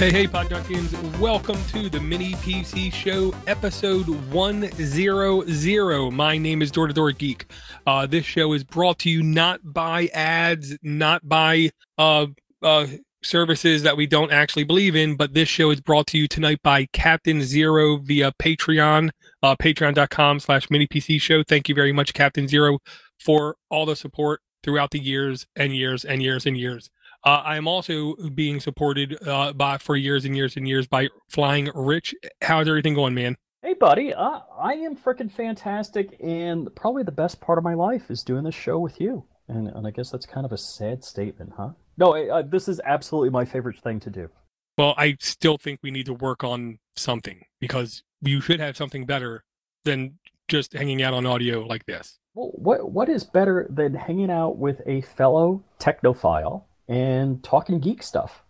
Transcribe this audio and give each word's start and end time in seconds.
Hey, 0.00 0.10
hey, 0.10 0.26
Podunkians. 0.26 1.18
Welcome 1.18 1.62
to 1.72 1.90
the 1.90 2.00
Mini 2.00 2.32
PC 2.32 2.90
Show, 2.90 3.34
episode 3.46 4.08
100. 4.32 6.10
My 6.10 6.38
name 6.38 6.62
is 6.62 6.70
Door 6.70 6.86
to 6.86 6.94
Door 6.94 7.12
Geek. 7.12 7.52
Uh, 7.86 8.06
this 8.06 8.24
show 8.24 8.54
is 8.54 8.64
brought 8.64 8.98
to 9.00 9.10
you 9.10 9.22
not 9.22 9.60
by 9.62 10.06
ads, 10.14 10.74
not 10.82 11.28
by 11.28 11.68
uh, 11.98 12.28
uh, 12.62 12.86
services 13.22 13.82
that 13.82 13.98
we 13.98 14.06
don't 14.06 14.32
actually 14.32 14.64
believe 14.64 14.96
in, 14.96 15.18
but 15.18 15.34
this 15.34 15.50
show 15.50 15.70
is 15.70 15.82
brought 15.82 16.06
to 16.06 16.16
you 16.16 16.26
tonight 16.26 16.60
by 16.62 16.86
Captain 16.94 17.42
Zero 17.42 17.98
via 17.98 18.32
Patreon, 18.32 19.10
uh, 19.42 19.54
patreon.com 19.54 20.40
slash 20.40 20.70
mini 20.70 20.86
PC 20.86 21.20
show. 21.20 21.42
Thank 21.42 21.68
you 21.68 21.74
very 21.74 21.92
much, 21.92 22.14
Captain 22.14 22.48
Zero, 22.48 22.78
for 23.18 23.56
all 23.68 23.84
the 23.84 23.96
support 23.96 24.40
throughout 24.62 24.92
the 24.92 24.98
years 24.98 25.46
and 25.56 25.76
years 25.76 26.06
and 26.06 26.22
years 26.22 26.46
and 26.46 26.56
years. 26.56 26.88
Uh, 27.22 27.42
I 27.44 27.56
am 27.56 27.68
also 27.68 28.14
being 28.34 28.60
supported 28.60 29.18
uh, 29.26 29.52
by 29.52 29.76
for 29.76 29.94
years 29.94 30.24
and 30.24 30.34
years 30.34 30.56
and 30.56 30.66
years 30.66 30.86
by 30.86 31.08
Flying 31.28 31.70
Rich. 31.74 32.14
How's 32.40 32.66
everything 32.66 32.94
going, 32.94 33.14
man? 33.14 33.36
Hey, 33.62 33.74
buddy. 33.74 34.14
Uh, 34.14 34.40
I 34.58 34.72
am 34.74 34.96
freaking 34.96 35.30
fantastic, 35.30 36.16
and 36.20 36.74
probably 36.74 37.02
the 37.02 37.12
best 37.12 37.38
part 37.40 37.58
of 37.58 37.64
my 37.64 37.74
life 37.74 38.10
is 38.10 38.22
doing 38.22 38.44
this 38.44 38.54
show 38.54 38.78
with 38.78 38.98
you. 38.98 39.24
And, 39.48 39.68
and 39.68 39.86
I 39.86 39.90
guess 39.90 40.10
that's 40.10 40.24
kind 40.24 40.46
of 40.46 40.52
a 40.52 40.56
sad 40.56 41.04
statement, 41.04 41.52
huh? 41.54 41.70
No, 41.98 42.14
I, 42.14 42.40
this 42.40 42.68
is 42.68 42.80
absolutely 42.86 43.28
my 43.28 43.44
favorite 43.44 43.78
thing 43.80 44.00
to 44.00 44.10
do. 44.10 44.30
Well, 44.78 44.94
I 44.96 45.18
still 45.20 45.58
think 45.58 45.80
we 45.82 45.90
need 45.90 46.06
to 46.06 46.14
work 46.14 46.42
on 46.42 46.78
something 46.96 47.44
because 47.60 48.02
you 48.22 48.40
should 48.40 48.60
have 48.60 48.78
something 48.78 49.04
better 49.04 49.44
than 49.84 50.18
just 50.48 50.72
hanging 50.72 51.02
out 51.02 51.12
on 51.12 51.26
audio 51.26 51.66
like 51.66 51.84
this. 51.84 52.18
Well, 52.32 52.52
what 52.54 52.90
what 52.90 53.08
is 53.10 53.24
better 53.24 53.66
than 53.68 53.92
hanging 53.92 54.30
out 54.30 54.56
with 54.56 54.80
a 54.86 55.02
fellow 55.02 55.62
technophile 55.78 56.64
and 56.90 57.42
talking 57.42 57.78
geek 57.78 58.02
stuff. 58.02 58.42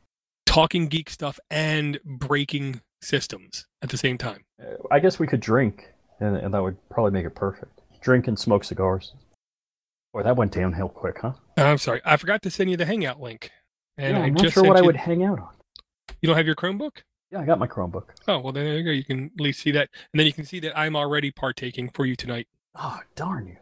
Talking 0.46 0.88
geek 0.88 1.10
stuff 1.10 1.38
and 1.50 2.00
breaking 2.04 2.80
systems 3.02 3.66
at 3.82 3.90
the 3.90 3.96
same 3.96 4.18
time. 4.18 4.44
I 4.90 4.98
guess 4.98 5.20
we 5.20 5.28
could 5.28 5.40
drink, 5.40 5.92
and, 6.18 6.36
and 6.36 6.52
that 6.52 6.62
would 6.62 6.76
probably 6.88 7.12
make 7.12 7.26
it 7.26 7.36
perfect. 7.36 7.80
Drink 8.00 8.26
and 8.26 8.36
smoke 8.36 8.64
cigars. 8.64 9.12
Boy, 10.12 10.24
that 10.24 10.36
went 10.36 10.52
downhill 10.52 10.88
quick, 10.88 11.18
huh? 11.20 11.34
I'm 11.56 11.78
sorry. 11.78 12.00
I 12.04 12.16
forgot 12.16 12.42
to 12.42 12.50
send 12.50 12.70
you 12.70 12.76
the 12.76 12.86
Hangout 12.86 13.20
link. 13.20 13.52
And 13.96 14.16
yeah, 14.16 14.22
I'm 14.24 14.34
not 14.34 14.50
sure 14.50 14.64
what 14.64 14.76
I 14.76 14.80
would 14.80 14.96
hang 14.96 15.22
out 15.22 15.38
on. 15.38 15.50
You 16.20 16.26
don't 16.26 16.36
have 16.36 16.46
your 16.46 16.56
Chromebook? 16.56 17.02
Yeah, 17.30 17.40
I 17.40 17.44
got 17.44 17.58
my 17.60 17.68
Chromebook. 17.68 18.08
Oh, 18.26 18.40
well, 18.40 18.52
there 18.52 18.78
you 18.78 18.82
go. 18.82 18.90
You 18.90 19.04
can 19.04 19.30
at 19.38 19.40
least 19.40 19.60
see 19.60 19.70
that. 19.72 19.88
And 20.12 20.18
then 20.18 20.26
you 20.26 20.32
can 20.32 20.44
see 20.44 20.58
that 20.60 20.76
I'm 20.76 20.96
already 20.96 21.30
partaking 21.30 21.90
for 21.90 22.06
you 22.06 22.16
tonight. 22.16 22.48
Oh, 22.74 22.98
darn 23.14 23.46
you. 23.46 23.56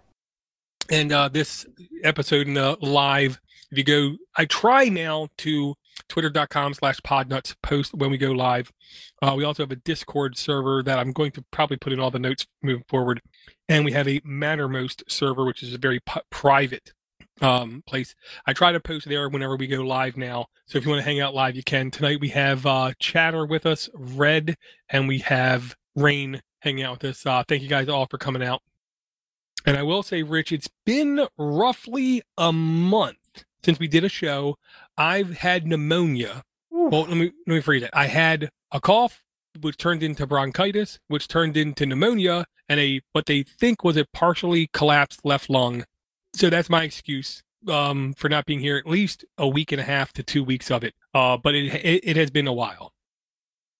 And 0.88 1.12
uh, 1.12 1.28
this 1.28 1.66
episode 2.02 2.46
in 2.46 2.54
the 2.54 2.78
live 2.80 3.40
if 3.70 3.78
you 3.78 3.84
go, 3.84 4.16
I 4.36 4.44
try 4.46 4.88
now 4.88 5.28
to 5.38 5.74
twitter.com 6.08 6.74
slash 6.74 7.00
podnutz 7.00 7.54
post 7.62 7.94
when 7.94 8.10
we 8.10 8.18
go 8.18 8.32
live. 8.32 8.72
Uh, 9.20 9.34
we 9.36 9.44
also 9.44 9.62
have 9.62 9.72
a 9.72 9.76
Discord 9.76 10.38
server 10.38 10.82
that 10.82 10.98
I'm 10.98 11.12
going 11.12 11.32
to 11.32 11.44
probably 11.50 11.76
put 11.76 11.92
in 11.92 12.00
all 12.00 12.10
the 12.10 12.18
notes 12.18 12.46
moving 12.62 12.84
forward. 12.88 13.20
And 13.68 13.84
we 13.84 13.92
have 13.92 14.08
a 14.08 14.20
Mattermost 14.20 15.02
server, 15.08 15.44
which 15.44 15.62
is 15.62 15.74
a 15.74 15.78
very 15.78 16.00
p- 16.00 16.20
private 16.30 16.92
um, 17.40 17.82
place. 17.86 18.14
I 18.46 18.52
try 18.52 18.72
to 18.72 18.80
post 18.80 19.08
there 19.08 19.28
whenever 19.28 19.56
we 19.56 19.66
go 19.66 19.82
live 19.82 20.16
now. 20.16 20.46
So 20.66 20.78
if 20.78 20.84
you 20.84 20.90
want 20.90 21.00
to 21.00 21.08
hang 21.08 21.20
out 21.20 21.34
live, 21.34 21.56
you 21.56 21.62
can. 21.62 21.90
Tonight 21.90 22.20
we 22.20 22.30
have 22.30 22.64
uh, 22.64 22.92
Chatter 22.98 23.44
with 23.46 23.66
us, 23.66 23.88
Red, 23.94 24.56
and 24.88 25.08
we 25.08 25.18
have 25.20 25.76
Rain 25.94 26.40
hanging 26.60 26.84
out 26.84 27.02
with 27.02 27.10
us. 27.10 27.26
Uh, 27.26 27.44
thank 27.46 27.62
you 27.62 27.68
guys 27.68 27.88
all 27.88 28.06
for 28.06 28.18
coming 28.18 28.42
out. 28.42 28.62
And 29.66 29.76
I 29.76 29.82
will 29.82 30.02
say, 30.02 30.22
Rich, 30.22 30.52
it's 30.52 30.70
been 30.86 31.26
roughly 31.36 32.22
a 32.38 32.52
month 32.52 33.18
since 33.64 33.78
we 33.78 33.88
did 33.88 34.04
a 34.04 34.08
show, 34.08 34.56
I've 34.96 35.38
had 35.38 35.66
pneumonia. 35.66 36.42
Oof. 36.74 36.92
Well, 36.92 37.02
let 37.02 37.16
me 37.16 37.32
let 37.46 37.54
me 37.54 37.60
phrase 37.60 37.82
it. 37.82 37.90
I 37.92 38.06
had 38.06 38.50
a 38.72 38.80
cough, 38.80 39.22
which 39.60 39.76
turned 39.76 40.02
into 40.02 40.26
bronchitis, 40.26 40.98
which 41.08 41.28
turned 41.28 41.56
into 41.56 41.86
pneumonia, 41.86 42.46
and 42.68 42.80
a 42.80 43.00
what 43.12 43.26
they 43.26 43.42
think 43.42 43.84
was 43.84 43.96
a 43.96 44.06
partially 44.12 44.68
collapsed 44.72 45.20
left 45.24 45.50
lung. 45.50 45.84
So 46.34 46.50
that's 46.50 46.70
my 46.70 46.84
excuse 46.84 47.42
um, 47.66 48.14
for 48.14 48.28
not 48.28 48.46
being 48.46 48.60
here 48.60 48.76
at 48.76 48.86
least 48.86 49.24
a 49.36 49.48
week 49.48 49.72
and 49.72 49.80
a 49.80 49.84
half 49.84 50.12
to 50.14 50.22
two 50.22 50.44
weeks 50.44 50.70
of 50.70 50.84
it. 50.84 50.94
Uh, 51.14 51.36
but 51.36 51.54
it, 51.54 51.74
it, 51.74 52.00
it 52.04 52.16
has 52.16 52.30
been 52.30 52.46
a 52.46 52.52
while. 52.52 52.92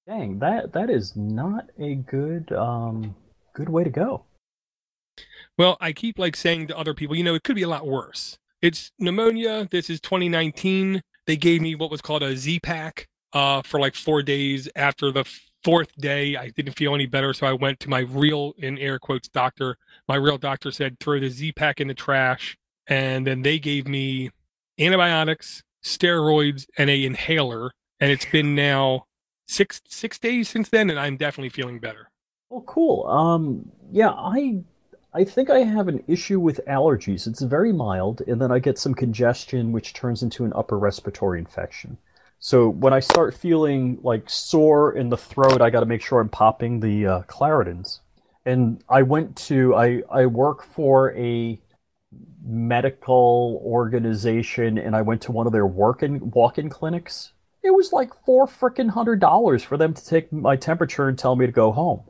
Dang, 0.06 0.38
that 0.38 0.72
that 0.72 0.88
is 0.88 1.14
not 1.16 1.66
a 1.78 1.96
good 1.96 2.50
um 2.52 3.14
good 3.52 3.68
way 3.68 3.84
to 3.84 3.90
go. 3.90 4.24
Well, 5.58 5.76
I 5.80 5.92
keep 5.92 6.18
like 6.18 6.36
saying 6.36 6.68
to 6.68 6.78
other 6.78 6.94
people, 6.94 7.16
you 7.16 7.24
know, 7.24 7.34
it 7.34 7.42
could 7.42 7.56
be 7.56 7.62
a 7.62 7.68
lot 7.68 7.86
worse. 7.86 8.38
It's 8.60 8.90
pneumonia. 8.98 9.68
This 9.70 9.88
is 9.88 10.00
2019. 10.00 11.00
They 11.26 11.36
gave 11.36 11.60
me 11.60 11.76
what 11.76 11.90
was 11.90 12.00
called 12.00 12.24
a 12.24 12.36
Z 12.36 12.58
pack 12.60 13.08
uh, 13.32 13.62
for 13.62 13.78
like 13.78 13.94
four 13.94 14.20
days. 14.22 14.68
After 14.74 15.12
the 15.12 15.24
fourth 15.62 15.94
day, 15.96 16.36
I 16.36 16.50
didn't 16.50 16.72
feel 16.72 16.94
any 16.94 17.06
better, 17.06 17.32
so 17.32 17.46
I 17.46 17.52
went 17.52 17.78
to 17.80 17.90
my 17.90 18.00
real, 18.00 18.54
in 18.58 18.76
air 18.78 18.98
quotes, 18.98 19.28
doctor. 19.28 19.76
My 20.08 20.16
real 20.16 20.38
doctor 20.38 20.72
said 20.72 20.98
throw 20.98 21.20
the 21.20 21.28
Z 21.28 21.52
pack 21.52 21.80
in 21.80 21.86
the 21.86 21.94
trash, 21.94 22.56
and 22.88 23.24
then 23.24 23.42
they 23.42 23.60
gave 23.60 23.86
me 23.86 24.30
antibiotics, 24.78 25.62
steroids, 25.84 26.66
and 26.76 26.90
a 26.90 27.04
inhaler. 27.04 27.70
And 28.00 28.10
it's 28.10 28.26
been 28.26 28.56
now 28.56 29.06
six 29.46 29.80
six 29.86 30.18
days 30.18 30.48
since 30.48 30.68
then, 30.68 30.90
and 30.90 30.98
I'm 30.98 31.16
definitely 31.16 31.50
feeling 31.50 31.78
better. 31.78 32.10
Well, 32.50 32.62
cool. 32.62 33.06
Um, 33.06 33.70
yeah, 33.92 34.10
I 34.10 34.62
I 35.14 35.24
think 35.24 35.48
I 35.48 35.60
have 35.60 35.88
an 35.88 36.04
issue 36.06 36.38
with 36.38 36.60
allergies. 36.68 37.26
It's 37.26 37.40
very 37.40 37.72
mild, 37.72 38.20
and 38.26 38.40
then 38.40 38.52
I 38.52 38.58
get 38.58 38.78
some 38.78 38.94
congestion, 38.94 39.72
which 39.72 39.94
turns 39.94 40.22
into 40.22 40.44
an 40.44 40.52
upper 40.54 40.78
respiratory 40.78 41.38
infection. 41.38 41.96
So 42.38 42.68
when 42.68 42.92
I 42.92 43.00
start 43.00 43.34
feeling 43.34 43.98
like 44.02 44.28
sore 44.28 44.92
in 44.92 45.08
the 45.08 45.16
throat, 45.16 45.62
I 45.62 45.70
got 45.70 45.80
to 45.80 45.86
make 45.86 46.02
sure 46.02 46.20
I'm 46.20 46.28
popping 46.28 46.80
the 46.80 47.06
uh, 47.06 47.22
Claritins. 47.22 48.00
And 48.44 48.84
I 48.88 49.02
went 49.02 49.36
to 49.48 49.74
I 49.74 50.02
I 50.10 50.26
work 50.26 50.62
for 50.62 51.14
a 51.14 51.58
medical 52.44 53.60
organization, 53.64 54.78
and 54.78 54.94
I 54.94 55.02
went 55.02 55.22
to 55.22 55.32
one 55.32 55.46
of 55.46 55.52
their 55.52 55.66
work-in 55.66 56.30
walk-in 56.30 56.68
clinics. 56.68 57.32
It 57.62 57.74
was 57.74 57.92
like 57.92 58.12
four 58.24 58.46
freaking 58.46 58.90
hundred 58.90 59.20
dollars 59.20 59.62
for 59.62 59.76
them 59.76 59.94
to 59.94 60.04
take 60.04 60.32
my 60.32 60.56
temperature 60.56 61.08
and 61.08 61.18
tell 61.18 61.34
me 61.34 61.46
to 61.46 61.52
go 61.52 61.72
home 61.72 62.02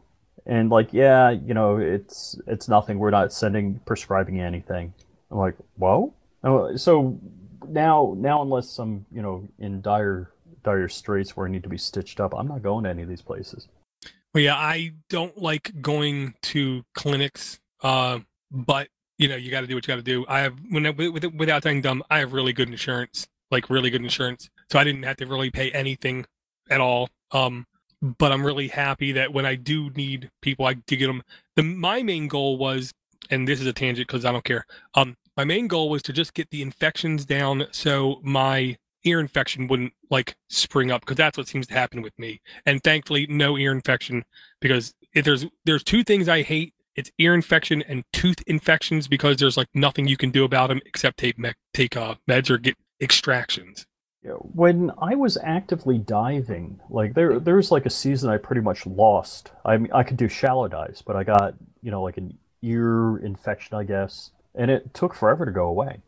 and 0.48 0.70
like 0.70 0.92
yeah 0.92 1.30
you 1.30 1.54
know 1.54 1.76
it's 1.76 2.40
it's 2.46 2.68
nothing. 2.68 2.98
We're 2.98 3.10
not 3.10 3.32
sending 3.32 3.80
prescribing 3.84 4.40
anything. 4.40 4.92
I'm 5.30 5.38
like 5.38 5.54
whoa? 5.76 6.14
Oh, 6.42 6.76
so 6.76 7.18
now 7.68 8.14
now 8.16 8.42
unless 8.42 8.78
i'm 8.78 9.04
you 9.12 9.20
know 9.20 9.46
in 9.58 9.80
dire 9.80 10.30
dire 10.64 10.88
straits 10.88 11.36
where 11.36 11.46
i 11.46 11.50
need 11.50 11.62
to 11.62 11.68
be 11.68 11.76
stitched 11.76 12.20
up 12.20 12.32
i'm 12.34 12.48
not 12.48 12.62
going 12.62 12.84
to 12.84 12.90
any 12.90 13.02
of 13.02 13.08
these 13.08 13.22
places. 13.22 13.68
Well 14.34 14.44
yeah 14.44 14.56
i 14.56 14.92
don't 15.08 15.36
like 15.36 15.72
going 15.80 16.34
to 16.42 16.84
clinics 16.94 17.60
uh, 17.82 18.20
but 18.50 18.88
you 19.18 19.28
know 19.28 19.36
you 19.36 19.50
got 19.50 19.60
to 19.60 19.66
do 19.66 19.74
what 19.74 19.86
you 19.86 19.92
got 19.92 19.96
to 19.96 20.02
do. 20.02 20.24
I 20.28 20.40
have 20.40 20.54
when 20.70 20.84
without 21.36 21.62
saying 21.62 21.82
dumb 21.82 22.02
i 22.10 22.18
have 22.18 22.32
really 22.32 22.52
good 22.52 22.68
insurance 22.68 23.26
like 23.50 23.70
really 23.70 23.90
good 23.90 24.02
insurance. 24.02 24.48
So 24.70 24.78
i 24.78 24.84
didn't 24.84 25.02
have 25.02 25.16
to 25.16 25.26
really 25.26 25.50
pay 25.50 25.70
anything 25.72 26.26
at 26.70 26.80
all. 26.80 27.08
Um 27.32 27.66
but 28.00 28.32
I'm 28.32 28.44
really 28.44 28.68
happy 28.68 29.12
that 29.12 29.32
when 29.32 29.46
I 29.46 29.54
do 29.54 29.90
need 29.90 30.30
people, 30.42 30.66
I 30.66 30.74
do 30.74 30.96
get 30.96 31.06
them. 31.06 31.22
The 31.56 31.62
my 31.62 32.02
main 32.02 32.28
goal 32.28 32.56
was, 32.56 32.92
and 33.30 33.46
this 33.46 33.60
is 33.60 33.66
a 33.66 33.72
tangent 33.72 34.06
because 34.06 34.24
I 34.24 34.32
don't 34.32 34.44
care. 34.44 34.66
Um, 34.94 35.16
my 35.36 35.44
main 35.44 35.68
goal 35.68 35.88
was 35.88 36.02
to 36.02 36.12
just 36.12 36.34
get 36.34 36.50
the 36.50 36.62
infections 36.62 37.24
down 37.24 37.66
so 37.70 38.20
my 38.22 38.76
ear 39.04 39.20
infection 39.20 39.68
wouldn't 39.68 39.92
like 40.10 40.36
spring 40.48 40.90
up 40.90 41.02
because 41.02 41.16
that's 41.16 41.38
what 41.38 41.48
seems 41.48 41.66
to 41.68 41.74
happen 41.74 42.02
with 42.02 42.18
me. 42.18 42.40
And 42.66 42.82
thankfully, 42.82 43.26
no 43.28 43.56
ear 43.56 43.72
infection 43.72 44.24
because 44.60 44.94
if 45.14 45.24
there's 45.24 45.46
there's 45.64 45.84
two 45.84 46.04
things 46.04 46.28
I 46.28 46.42
hate. 46.42 46.74
It's 46.96 47.12
ear 47.18 47.32
infection 47.32 47.80
and 47.82 48.02
tooth 48.12 48.42
infections 48.48 49.06
because 49.06 49.36
there's 49.36 49.56
like 49.56 49.68
nothing 49.72 50.08
you 50.08 50.16
can 50.16 50.32
do 50.32 50.42
about 50.42 50.66
them 50.66 50.80
except 50.84 51.16
take 51.18 51.38
me- 51.38 51.52
take 51.72 51.96
uh, 51.96 52.16
meds 52.28 52.50
or 52.50 52.58
get 52.58 52.74
extractions 53.00 53.86
when 54.28 54.90
I 55.00 55.14
was 55.14 55.36
actively 55.42 55.98
diving, 55.98 56.80
like 56.90 57.14
there 57.14 57.38
there 57.38 57.56
was 57.56 57.70
like 57.70 57.86
a 57.86 57.90
season 57.90 58.30
I 58.30 58.36
pretty 58.36 58.60
much 58.60 58.86
lost. 58.86 59.52
I 59.64 59.76
mean, 59.76 59.92
I 59.92 60.02
could 60.02 60.16
do 60.16 60.28
shallow 60.28 60.68
dives, 60.68 61.02
but 61.02 61.16
I 61.16 61.24
got 61.24 61.54
you 61.82 61.90
know 61.90 62.02
like 62.02 62.16
an 62.16 62.36
ear 62.62 63.18
infection, 63.18 63.76
I 63.76 63.84
guess, 63.84 64.30
and 64.54 64.70
it 64.70 64.94
took 64.94 65.14
forever 65.14 65.44
to 65.44 65.52
go 65.52 65.66
away. 65.66 66.00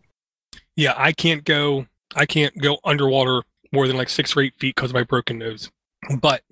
Yeah, 0.77 0.95
I 0.97 1.13
can't 1.13 1.45
go. 1.45 1.87
I 2.15 2.27
can't 2.27 2.57
go 2.59 2.79
underwater 2.85 3.43
more 3.73 3.87
than 3.87 3.97
like 3.97 4.09
six 4.09 4.37
or 4.37 4.41
eight 4.41 4.55
feet 4.59 4.75
because 4.75 4.91
of 4.91 4.95
my 4.95 5.05
broken 5.05 5.39
nose. 5.39 5.71
But 6.21 6.43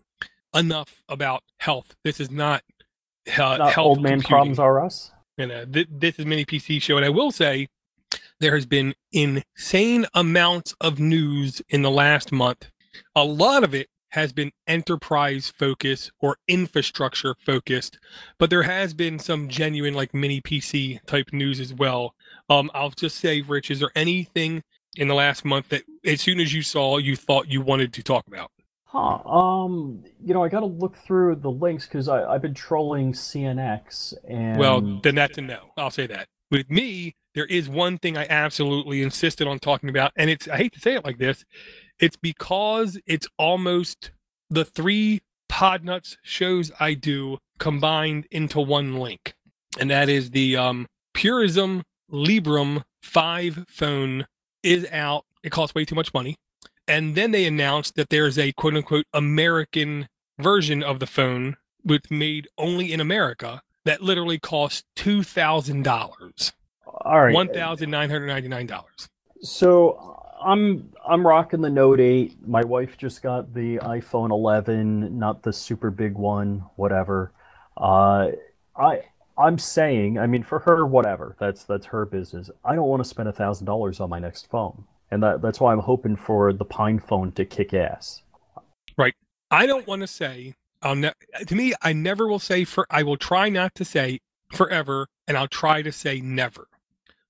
enough 0.55 1.03
about 1.09 1.43
health. 1.59 1.97
This 2.05 2.20
is 2.20 2.31
not, 2.31 2.62
uh, 3.37 3.56
not 3.56 3.73
health. 3.73 3.87
Old 3.87 4.03
man 4.03 4.12
computing. 4.20 4.29
problems 4.29 4.59
are 4.59 4.85
us. 4.85 5.11
And 5.37 5.53
uh, 5.53 5.67
th- 5.67 5.88
this 5.91 6.19
is 6.19 6.26
mini 6.26 6.44
PC 6.44 6.82
show, 6.82 6.97
and 6.97 7.06
I 7.06 7.11
will 7.11 7.31
say 7.31 7.69
there 8.40 8.55
has 8.55 8.66
been 8.66 8.94
insane 9.12 10.06
amounts 10.14 10.75
of 10.81 10.99
news 10.99 11.62
in 11.69 11.82
the 11.82 11.90
last 11.90 12.32
month. 12.32 12.70
A 13.14 13.25
lot 13.25 13.64
of 13.64 13.75
it 13.75 13.88
has 14.10 14.32
been 14.32 14.52
enterprise 14.66 15.52
focused 15.56 16.10
or 16.20 16.38
infrastructure 16.46 17.34
focused, 17.44 17.99
but 18.38 18.50
there 18.50 18.62
has 18.62 18.94
been 18.94 19.19
some 19.19 19.49
genuine 19.49 19.94
like 19.94 20.14
mini 20.14 20.40
PC 20.40 21.05
type 21.06 21.32
news 21.32 21.60
as 21.60 21.75
well. 21.75 22.14
Um, 22.49 22.70
I'll 22.75 22.90
just 22.90 23.16
say, 23.16 23.43
Rich, 23.43 23.70
is 23.70 23.81
there 23.81 23.90
anything 23.94 24.62
in 24.96 25.08
the 25.08 25.14
last 25.14 25.44
month 25.44 25.69
that 25.69 25.82
as 26.05 26.20
soon 26.20 26.40
as 26.40 26.55
you 26.55 26.62
saw 26.62 26.96
you 26.96 27.16
thought 27.16 27.49
you 27.49 27.60
wanted 27.60 27.93
to 27.94 28.02
talk 28.02 28.26
about? 28.26 28.50
Huh. 28.84 29.19
Um. 29.28 30.02
You 30.25 30.32
know, 30.32 30.43
I 30.43 30.49
got 30.49 30.60
to 30.60 30.66
look 30.66 30.96
through 30.96 31.37
the 31.37 31.50
links 31.50 31.87
because 31.87 32.08
I've 32.08 32.40
been 32.40 32.55
trolling 32.55 33.12
CNX 33.12 34.14
and. 34.26 34.58
Well, 34.58 35.00
then 35.02 35.14
that's 35.14 35.37
a 35.37 35.43
no. 35.43 35.72
I'll 35.76 35.90
say 35.90 36.06
that. 36.06 36.28
With 36.50 36.70
me, 36.70 37.14
there 37.38 37.46
is 37.46 37.69
one 37.69 37.99
thing 37.99 38.19
I 38.19 38.26
absolutely 38.29 39.00
insisted 39.00 39.46
on 39.46 39.61
talking 39.61 39.88
about, 39.88 40.11
and 40.17 40.29
it's 40.29 40.49
I 40.49 40.56
hate 40.56 40.73
to 40.73 40.81
say 40.81 40.94
it 40.96 41.05
like 41.05 41.19
this, 41.19 41.44
it's 42.00 42.17
because 42.17 42.99
it's 43.06 43.29
almost 43.38 44.11
the 44.50 44.64
three 44.64 45.20
Podnutz 45.49 46.17
shows 46.25 46.73
I 46.81 46.94
do 46.94 47.38
combined 47.61 48.26
into 48.32 48.58
one 48.58 48.96
link, 48.96 49.35
and 49.79 49.88
that 49.88 50.08
is 50.08 50.31
the 50.31 50.56
um, 50.56 50.88
Purism 51.14 51.85
Librem 52.11 52.82
5 53.02 53.67
phone 53.69 54.26
is 54.64 54.84
out. 54.91 55.25
It 55.44 55.52
costs 55.52 55.76
way 55.76 55.84
too 55.84 55.94
much 55.94 56.12
money. 56.12 56.34
And 56.88 57.14
then 57.14 57.31
they 57.31 57.46
announced 57.46 57.94
that 57.94 58.08
there's 58.08 58.37
a 58.37 58.50
quote 58.50 58.75
unquote 58.75 59.06
American 59.14 60.08
version 60.41 60.82
of 60.82 60.99
the 60.99 61.06
phone, 61.06 61.56
which 61.84 62.11
made 62.11 62.49
only 62.58 62.93
in 62.93 62.99
America, 62.99 63.62
that 63.84 64.02
literally 64.02 64.41
costs 64.41 64.82
two 64.96 65.23
thousand 65.23 65.84
dollars. 65.84 66.52
All 67.05 67.21
right, 67.21 67.35
one 67.35 67.53
thousand 67.53 67.91
nine 67.91 68.11
hundred 68.11 68.27
ninety 68.27 68.49
nine 68.49 68.67
dollars. 68.67 69.09
So 69.41 70.23
I'm 70.43 70.93
I'm 71.09 71.27
rocking 71.27 71.61
the 71.61 71.71
Note 71.71 72.00
8. 72.00 72.47
My 72.47 72.62
wife 72.65 72.99
just 72.99 73.23
got 73.23 73.55
the 73.55 73.79
iPhone 73.79 74.31
11, 74.31 75.19
not 75.19 75.43
the 75.43 75.53
super 75.53 75.91
big 75.91 76.15
one, 76.15 76.65
whatever. 76.77 77.33
Uh, 77.77 78.31
I 78.77 79.03
I'm 79.37 79.59
saying, 79.59 80.19
I 80.19 80.27
mean, 80.27 80.43
for 80.43 80.59
her, 80.61 80.85
whatever. 80.85 81.37
That's 81.39 81.65
that's 81.65 81.87
her 81.87 82.05
business. 82.05 82.50
I 82.65 82.75
don't 82.75 82.89
want 82.89 83.03
to 83.03 83.09
spend 83.09 83.29
a 83.29 83.33
thousand 83.33 83.67
dollars 83.67 84.01
on 84.01 84.11
my 84.11 84.19
next 84.19 84.51
phone 84.51 84.85
and 85.11 85.23
that, 85.23 85.43
that's 85.43 85.61
why 85.61 85.73
I'm 85.73 85.81
hoping 85.81 86.17
for 86.17 86.53
the 86.53 86.65
Pine 86.65 86.99
phone 86.99 87.33
to 87.33 87.44
kick 87.44 87.73
ass. 87.73 88.23
Right. 88.97 89.15
I 89.51 89.67
don't 89.67 89.87
want 89.87 90.03
to 90.03 90.06
say. 90.06 90.55
I'll 90.83 90.94
ne- 90.94 91.12
to 91.47 91.55
me, 91.55 91.73
I 91.83 91.93
never 91.93 92.29
will 92.29 92.39
say 92.39 92.65
for. 92.65 92.87
I 92.91 93.03
will 93.03 93.17
try 93.17 93.49
not 93.49 93.75
to 93.77 93.85
say 93.85 94.21
forever, 94.53 95.09
and 95.27 95.37
I'll 95.37 95.49
try 95.49 95.83
to 95.83 95.91
say 95.91 96.21
never. 96.21 96.69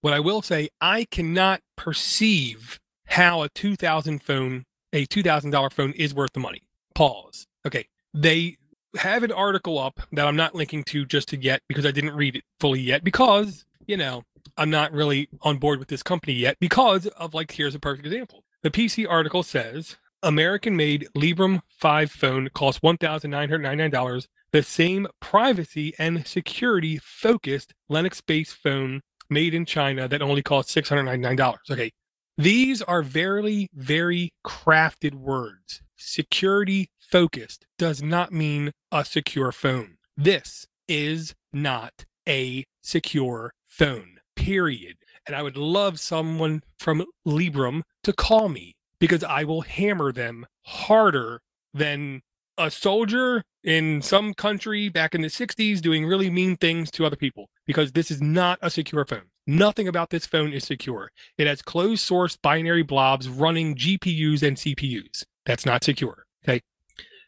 What 0.00 0.12
I 0.12 0.20
will 0.20 0.42
say, 0.42 0.68
I 0.80 1.04
cannot 1.04 1.60
perceive 1.76 2.78
how 3.06 3.42
a 3.42 3.48
two 3.48 3.74
thousand 3.74 4.22
phone, 4.22 4.64
a 4.92 5.04
two 5.06 5.22
thousand 5.22 5.50
dollar 5.50 5.70
phone, 5.70 5.92
is 5.92 6.14
worth 6.14 6.32
the 6.32 6.40
money. 6.40 6.62
Pause. 6.94 7.46
Okay. 7.66 7.86
They 8.14 8.56
have 8.96 9.22
an 9.22 9.32
article 9.32 9.78
up 9.78 10.00
that 10.12 10.26
I'm 10.26 10.36
not 10.36 10.54
linking 10.54 10.84
to 10.84 11.04
just 11.04 11.28
to 11.28 11.36
yet 11.36 11.62
because 11.68 11.84
I 11.84 11.90
didn't 11.90 12.14
read 12.14 12.36
it 12.36 12.44
fully 12.60 12.80
yet 12.80 13.04
because 13.04 13.64
you 13.86 13.96
know 13.96 14.24
I'm 14.56 14.70
not 14.70 14.92
really 14.92 15.28
on 15.42 15.58
board 15.58 15.78
with 15.78 15.88
this 15.88 16.02
company 16.02 16.32
yet 16.32 16.56
because 16.60 17.06
of 17.06 17.34
like 17.34 17.52
here's 17.52 17.74
a 17.74 17.80
perfect 17.80 18.06
example. 18.06 18.44
The 18.62 18.70
PC 18.70 19.06
article 19.08 19.42
says 19.42 19.96
American 20.22 20.76
made 20.76 21.08
Librem 21.16 21.60
5 21.68 22.10
phone 22.10 22.48
costs 22.52 22.80
$1,999, 22.80 24.26
the 24.50 24.62
same 24.62 25.06
privacy 25.20 25.94
and 25.98 26.26
security 26.26 26.98
focused 26.98 27.72
Linux 27.90 28.20
based 28.24 28.54
phone 28.54 29.02
made 29.30 29.54
in 29.54 29.64
China 29.64 30.08
that 30.08 30.22
only 30.22 30.42
costs 30.42 30.74
$699. 30.74 31.58
Okay. 31.70 31.90
These 32.36 32.82
are 32.82 33.02
very, 33.02 33.68
very 33.74 34.30
crafted 34.46 35.14
words. 35.14 35.82
Security 35.96 36.88
focused 37.00 37.66
does 37.78 38.02
not 38.02 38.32
mean 38.32 38.70
a 38.92 39.04
secure 39.04 39.50
phone. 39.50 39.96
This 40.16 40.66
is 40.86 41.34
not 41.52 42.04
a 42.28 42.64
secure 42.80 43.52
phone 43.66 44.18
period. 44.36 44.96
And 45.26 45.34
I 45.34 45.42
would 45.42 45.56
love 45.56 45.98
someone 45.98 46.62
from 46.78 47.04
Librem 47.26 47.82
to 48.04 48.12
call 48.12 48.48
me 48.48 48.76
because 49.00 49.24
I 49.24 49.44
will 49.44 49.62
hammer 49.62 50.12
them 50.12 50.46
harder 50.62 51.40
than 51.74 52.22
a 52.58 52.70
soldier 52.70 53.42
in 53.64 54.02
some 54.02 54.34
country 54.34 54.88
back 54.88 55.14
in 55.14 55.22
the 55.22 55.28
60s 55.28 55.80
doing 55.80 56.06
really 56.06 56.30
mean 56.30 56.56
things 56.56 56.90
to 56.92 57.04
other 57.04 57.16
people 57.16 57.48
because 57.66 57.92
this 57.92 58.10
is 58.10 58.20
not 58.20 58.58
a 58.62 58.70
secure 58.70 59.04
phone. 59.04 59.30
Nothing 59.46 59.88
about 59.88 60.10
this 60.10 60.26
phone 60.26 60.52
is 60.52 60.64
secure. 60.64 61.10
It 61.38 61.46
has 61.46 61.62
closed 61.62 62.02
source 62.02 62.36
binary 62.36 62.82
blobs 62.82 63.28
running 63.28 63.74
GPUs 63.74 64.42
and 64.42 64.56
CPUs. 64.56 65.24
That's 65.46 65.64
not 65.64 65.84
secure. 65.84 66.24
Okay. 66.44 66.60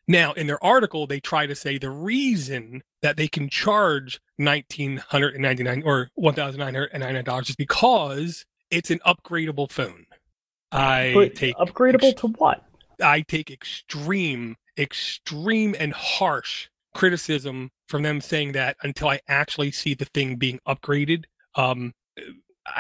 Now, 0.06 0.32
in 0.32 0.47
their 0.47 0.62
article, 0.62 1.06
they 1.06 1.21
try 1.21 1.47
to 1.47 1.55
say 1.55 1.79
the 1.79 1.91
reason 1.91 2.83
that 3.00 3.17
they 3.17 3.29
can 3.29 3.49
charge 3.49 4.21
nineteen 4.38 4.99
hundred 4.99 5.35
and 5.35 5.43
ninety 5.43 5.62
nine 5.62 5.83
or 5.85 6.11
one 6.15 6.35
thousand 6.35 6.59
nine 6.61 6.75
hundred 6.75 6.91
and 6.93 7.00
ninety 7.00 7.15
nine 7.15 7.25
dollars 7.25 7.50
is 7.50 7.56
because 7.56 8.44
it's 8.71 8.91
an 8.91 9.00
upgradable 9.06 9.71
phone. 9.71 10.06
I 10.73 11.12
but 11.15 11.35
take 11.35 11.56
upgradable 11.56 12.11
ex- 12.11 12.21
to 12.21 12.29
what? 12.29 12.65
I 13.03 13.23
take 13.23 13.50
extreme, 13.50 14.56
extreme 14.79 15.75
and 15.79 15.93
harsh 15.93 16.69
criticism 16.95 17.71
from 17.89 18.03
them 18.03 18.21
saying 18.21 18.53
that 18.53 18.77
until 18.83 19.09
I 19.09 19.21
actually 19.29 19.71
see 19.71 19.95
the 19.95 20.05
thing 20.07 20.37
being 20.37 20.61
upgraded. 20.67 21.25
Um, 21.55 21.93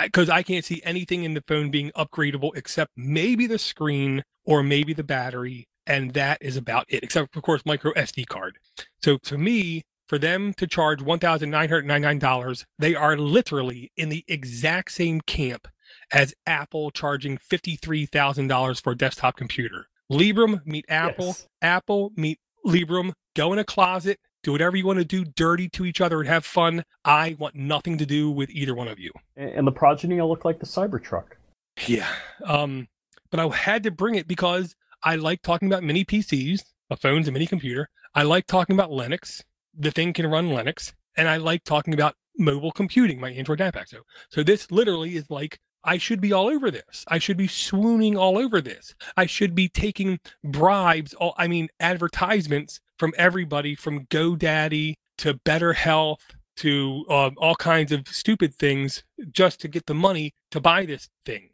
because 0.02 0.28
I, 0.28 0.38
I, 0.38 0.42
can't 0.42 0.64
see 0.64 0.80
anything 0.84 1.24
in 1.24 1.34
the 1.34 1.40
phone 1.40 1.70
being 1.70 1.90
upgradable 1.96 2.52
except 2.54 2.92
maybe 2.96 3.46
the 3.46 3.58
screen 3.58 4.22
or 4.44 4.62
maybe 4.62 4.92
the 4.92 5.02
battery 5.02 5.66
and 5.86 6.12
that 6.14 6.38
is 6.40 6.56
about 6.56 6.84
it, 6.88 7.02
except 7.02 7.34
of 7.34 7.42
course 7.42 7.62
micro 7.64 7.92
SD 7.94 8.26
card. 8.26 8.58
So 9.02 9.18
to 9.24 9.36
me, 9.36 9.82
for 10.06 10.18
them 10.18 10.52
to 10.54 10.66
charge 10.66 11.00
$1,999, 11.00 12.64
they 12.78 12.94
are 12.94 13.16
literally 13.16 13.92
in 13.96 14.08
the 14.08 14.24
exact 14.28 14.92
same 14.92 15.20
camp 15.20 15.68
as 16.12 16.34
Apple 16.46 16.90
charging 16.90 17.38
$53,000 17.38 18.82
for 18.82 18.92
a 18.92 18.96
desktop 18.96 19.36
computer. 19.36 19.86
Librem 20.10 20.64
meet 20.66 20.84
Apple, 20.88 21.26
yes. 21.26 21.46
Apple 21.62 22.12
meet 22.16 22.38
Librem, 22.66 23.12
go 23.36 23.52
in 23.52 23.58
a 23.58 23.64
closet, 23.64 24.18
do 24.42 24.52
whatever 24.52 24.76
you 24.76 24.86
want 24.86 24.98
to 24.98 25.04
do 25.04 25.24
dirty 25.24 25.68
to 25.70 25.84
each 25.84 26.00
other 26.00 26.20
and 26.20 26.28
have 26.28 26.44
fun. 26.44 26.82
I 27.04 27.36
want 27.38 27.54
nothing 27.54 27.98
to 27.98 28.06
do 28.06 28.30
with 28.30 28.50
either 28.50 28.74
one 28.74 28.88
of 28.88 28.98
you. 28.98 29.12
And 29.36 29.66
the 29.66 29.72
progeny 29.72 30.20
will 30.20 30.28
look 30.28 30.44
like 30.44 30.58
the 30.58 30.66
Cybertruck. 30.66 31.32
Yeah. 31.86 32.08
Um, 32.44 32.88
but 33.30 33.40
I 33.40 33.48
had 33.54 33.82
to 33.84 33.90
bring 33.90 34.14
it 34.14 34.26
because 34.26 34.74
I 35.04 35.16
like 35.16 35.42
talking 35.42 35.68
about 35.68 35.82
mini 35.82 36.04
PCs, 36.04 36.62
a 36.90 36.96
phone's 36.96 37.28
a 37.28 37.32
mini 37.32 37.46
computer. 37.46 37.88
I 38.14 38.22
like 38.24 38.46
talking 38.46 38.74
about 38.74 38.90
Linux. 38.90 39.42
The 39.78 39.90
thing 39.90 40.12
can 40.12 40.26
run 40.26 40.48
Linux. 40.48 40.92
And 41.16 41.28
I 41.28 41.36
like 41.36 41.64
talking 41.64 41.94
about 41.94 42.14
mobile 42.38 42.72
computing, 42.72 43.20
my 43.20 43.30
Android 43.30 43.60
app. 43.60 43.76
So, 43.86 43.98
so 44.30 44.42
this 44.42 44.70
literally 44.70 45.16
is 45.16 45.30
like 45.30 45.60
I 45.82 45.98
should 45.98 46.20
be 46.20 46.32
all 46.32 46.48
over 46.48 46.70
this. 46.70 47.04
I 47.08 47.18
should 47.18 47.36
be 47.36 47.46
swooning 47.46 48.16
all 48.16 48.38
over 48.38 48.60
this. 48.60 48.94
I 49.16 49.26
should 49.26 49.54
be 49.54 49.68
taking 49.68 50.20
bribes, 50.44 51.14
all 51.14 51.34
I 51.38 51.48
mean 51.48 51.68
advertisements 51.78 52.80
from 52.98 53.12
everybody 53.16 53.74
from 53.74 54.06
GoDaddy 54.06 54.94
to 55.18 55.34
Better 55.44 55.72
Health 55.72 56.34
to 56.56 57.06
um, 57.08 57.34
all 57.38 57.54
kinds 57.54 57.92
of 57.92 58.06
stupid 58.08 58.54
things 58.54 59.02
just 59.30 59.60
to 59.60 59.68
get 59.68 59.86
the 59.86 59.94
money 59.94 60.34
to 60.50 60.60
buy 60.60 60.84
this 60.84 61.08
thing. 61.24 61.50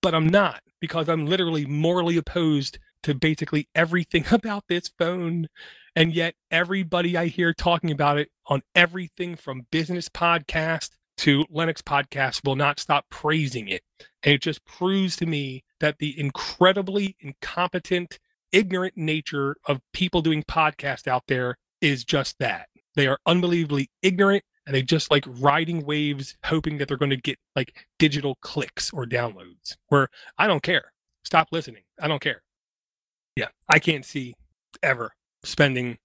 But 0.00 0.14
I'm 0.14 0.28
not 0.28 0.62
because 0.80 1.08
I'm 1.08 1.26
literally 1.26 1.66
morally 1.66 2.16
opposed 2.16 2.78
to 3.02 3.14
basically 3.14 3.68
everything 3.74 4.24
about 4.30 4.64
this 4.68 4.88
phone. 4.98 5.48
And 5.96 6.12
yet, 6.12 6.34
everybody 6.50 7.16
I 7.16 7.26
hear 7.26 7.54
talking 7.54 7.90
about 7.90 8.18
it 8.18 8.30
on 8.46 8.62
everything 8.74 9.34
from 9.34 9.66
business 9.70 10.08
podcast 10.08 10.90
to 11.18 11.44
Linux 11.46 11.82
podcast 11.82 12.44
will 12.44 12.56
not 12.56 12.80
stop 12.80 13.06
praising 13.10 13.68
it. 13.68 13.82
And 14.22 14.34
it 14.34 14.42
just 14.42 14.64
proves 14.64 15.16
to 15.16 15.26
me 15.26 15.64
that 15.80 15.98
the 15.98 16.18
incredibly 16.18 17.16
incompetent, 17.20 18.18
ignorant 18.52 18.96
nature 18.96 19.56
of 19.66 19.80
people 19.92 20.22
doing 20.22 20.42
podcasts 20.42 21.06
out 21.06 21.24
there 21.28 21.56
is 21.80 22.04
just 22.04 22.38
that. 22.38 22.68
They 22.94 23.06
are 23.06 23.18
unbelievably 23.26 23.90
ignorant 24.02 24.44
and 24.66 24.74
they 24.74 24.82
just 24.82 25.10
like 25.10 25.24
riding 25.26 25.84
waves 25.86 26.36
hoping 26.44 26.78
that 26.78 26.88
they're 26.88 26.96
going 26.96 27.10
to 27.10 27.16
get 27.16 27.38
like 27.54 27.86
digital 27.98 28.36
clicks 28.42 28.92
or 28.92 29.06
downloads 29.06 29.76
where 29.88 30.08
i 30.38 30.46
don't 30.46 30.62
care 30.62 30.92
stop 31.24 31.48
listening 31.52 31.82
i 32.00 32.08
don't 32.08 32.20
care 32.20 32.42
yeah 33.36 33.48
i 33.68 33.78
can't 33.78 34.04
see 34.04 34.34
ever 34.82 35.12
spending 35.44 35.98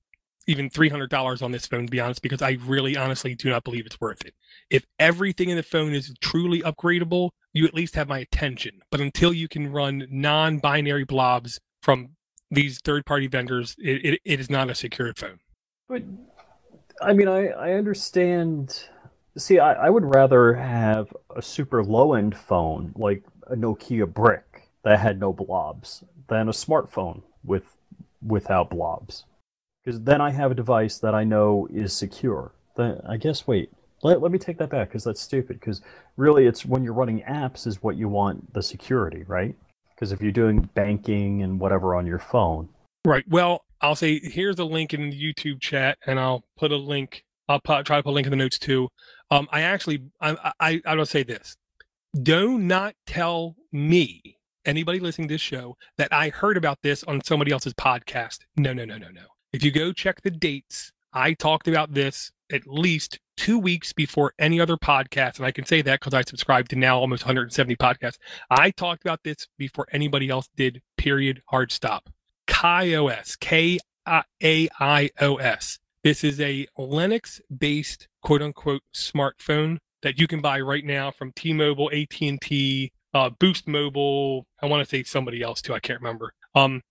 even 0.48 0.70
$300 0.70 1.42
on 1.42 1.52
this 1.52 1.68
phone 1.68 1.86
to 1.86 1.92
be 1.92 2.00
honest 2.00 2.22
because 2.22 2.42
i 2.42 2.58
really 2.66 2.98
honestly 2.98 3.36
do 3.36 3.50
not 3.50 3.64
believe 3.64 3.86
it's 3.86 4.02
worth 4.02 4.26
it 4.26 4.34
if 4.70 4.86
everything 5.00 5.50
in 5.50 5.58
the 5.58 5.64
phone 5.64 5.94
is 5.94 6.14
truly 6.22 6.62
upgradable 6.62 7.30
you 7.54 7.66
at 7.66 7.74
least 7.74 7.96
have 7.96 8.08
my 8.08 8.20
attention 8.20 8.82
but 8.90 9.00
until 9.00 9.34
you 9.34 9.48
can 9.48 9.72
run 9.72 10.08
non-binary 10.10 11.06
blobs 11.06 11.60
from 11.82 12.10
these 12.50 12.80
third-party 12.84 13.28
vendors 13.28 13.76
it, 13.78 14.06
it, 14.06 14.20
it 14.26 14.40
is 14.40 14.50
not 14.50 14.70
a 14.70 14.76
secure 14.76 15.14
phone 15.14 15.40
but 15.88 16.04
I 17.02 17.14
mean, 17.14 17.28
I, 17.28 17.48
I 17.48 17.74
understand. 17.74 18.84
See, 19.38 19.60
I, 19.60 19.74
I 19.74 19.90
would 19.90 20.06
rather 20.06 20.54
have 20.54 21.14
a 21.36 21.42
super 21.42 21.84
low 21.84 22.14
end 22.14 22.36
phone 22.38 22.94
like 22.96 23.24
a 23.48 23.56
Nokia 23.56 24.12
brick 24.12 24.70
that 24.84 25.00
had 25.00 25.20
no 25.20 25.34
blobs 25.34 26.04
than 26.28 26.48
a 26.48 26.52
smartphone 26.52 27.24
with 27.44 27.64
without 28.26 28.70
blobs. 28.70 29.26
Because 29.84 30.02
then 30.02 30.22
I 30.22 30.32
have 30.32 30.52
a 30.52 30.56
device 30.56 31.00
that 31.00 31.16
I 31.16 31.24
know 31.24 31.68
is 31.74 31.94
secure. 31.94 32.54
Then 32.78 33.02
I 33.08 33.18
guess 33.18 33.48
wait, 33.48 33.72
let, 34.04 34.22
let 34.22 34.32
me 34.32 34.40
take 34.40 34.58
that 34.60 34.70
back 34.70 34.90
because 34.90 35.04
that's 35.04 35.22
stupid. 35.22 35.60
Because 35.60 35.82
really, 36.18 36.46
it's 36.46 36.66
when 36.66 36.84
you're 36.84 36.94
running 36.94 37.22
apps 37.22 37.66
is 37.68 37.82
what 37.82 37.98
you 37.98 38.08
want 38.10 38.54
the 38.54 38.62
security, 38.62 39.24
right? 39.28 39.56
Because 39.96 40.12
if 40.12 40.22
you're 40.22 40.32
doing 40.32 40.70
banking 40.74 41.44
and 41.44 41.60
whatever 41.60 41.96
on 41.96 42.08
your 42.08 42.20
phone, 42.20 42.70
Right. 43.06 43.26
Well, 43.28 43.66
I'll 43.82 43.96
say 43.96 44.20
here's 44.20 44.60
a 44.60 44.66
link 44.66 44.94
in 44.94 45.10
the 45.10 45.20
YouTube 45.20 45.60
chat, 45.60 45.98
and 46.06 46.20
I'll 46.20 46.44
put 46.58 46.72
a 46.72 46.78
link. 46.78 47.24
I'll 47.50 47.60
put, 47.60 47.86
try 47.86 47.98
to 47.98 48.04
put 48.04 48.12
a 48.12 48.14
link 48.14 48.28
in 48.28 48.32
the 48.32 48.38
notes 48.38 48.60
too. 48.60 48.90
Um, 49.32 49.48
I 49.52 49.62
actually, 49.62 50.04
I, 50.20 50.54
I, 50.60 50.82
I 50.86 50.96
will 50.96 51.06
say 51.06 51.24
this: 51.24 51.58
do 52.22 52.60
not 52.60 52.94
tell 53.08 53.56
me 53.72 54.38
anybody 54.66 55.00
listening 55.00 55.28
to 55.30 55.34
this 55.34 55.42
show 55.42 55.76
that 55.98 56.14
I 56.14 56.30
heard 56.30 56.58
about 56.58 56.78
this 56.84 57.04
on 57.06 57.22
somebody 57.24 57.52
else's 57.52 57.74
podcast. 57.74 58.40
No, 58.56 58.74
no, 58.74 58.86
no, 58.86 58.98
no, 58.98 59.10
no. 59.10 59.26
If 59.54 59.64
you 59.66 59.72
go 59.72 59.92
check 59.92 60.22
the 60.22 60.32
dates, 60.32 60.94
I 61.14 61.34
talked 61.34 61.68
about 61.68 61.94
this 61.94 62.32
at 62.52 62.68
least 62.68 63.20
two 63.36 63.60
weeks 63.60 63.92
before 63.92 64.34
any 64.40 64.62
other 64.62 64.78
podcast. 64.78 65.38
And 65.38 65.46
I 65.46 65.52
can 65.52 65.66
say 65.66 65.82
that 65.82 66.00
because 66.00 66.14
I 66.14 66.22
subscribe 66.22 66.70
to 66.70 66.78
now 66.78 66.98
almost 67.00 67.26
170 67.26 67.76
podcasts. 67.76 68.18
I 68.50 68.72
talked 68.72 69.04
about 69.04 69.24
this 69.24 69.48
before 69.58 69.88
anybody 69.92 70.30
else 70.30 70.48
did, 70.56 70.82
period, 70.98 71.42
hard 71.48 71.72
stop. 71.72 72.10
KaiOS, 72.48 73.38
K 73.40 73.78
A 74.08 74.70
I 74.80 75.10
O 75.20 75.36
S. 75.36 75.80
This 76.04 76.24
is 76.24 76.40
a 76.40 76.66
Linux 76.78 77.42
based 77.56 78.08
quote 78.22 78.42
unquote 78.42 78.84
smartphone 78.96 79.78
that 80.02 80.18
you 80.18 80.28
can 80.28 80.42
buy 80.42 80.62
right 80.62 80.86
now 80.86 81.12
from 81.12 81.32
T-Mobile, 81.36 81.92
AT&T, 81.94 82.92
uh, 83.14 83.30
Boost 83.38 83.68
Mobile. 83.68 84.46
I 84.62 84.66
want 84.66 84.84
to 84.84 84.90
say 84.90 85.04
somebody 85.04 85.42
else 85.42 85.62
too. 85.62 85.74
I 85.74 85.80
can't 85.80 86.00
remember. 86.00 86.34
Um, 86.56 86.82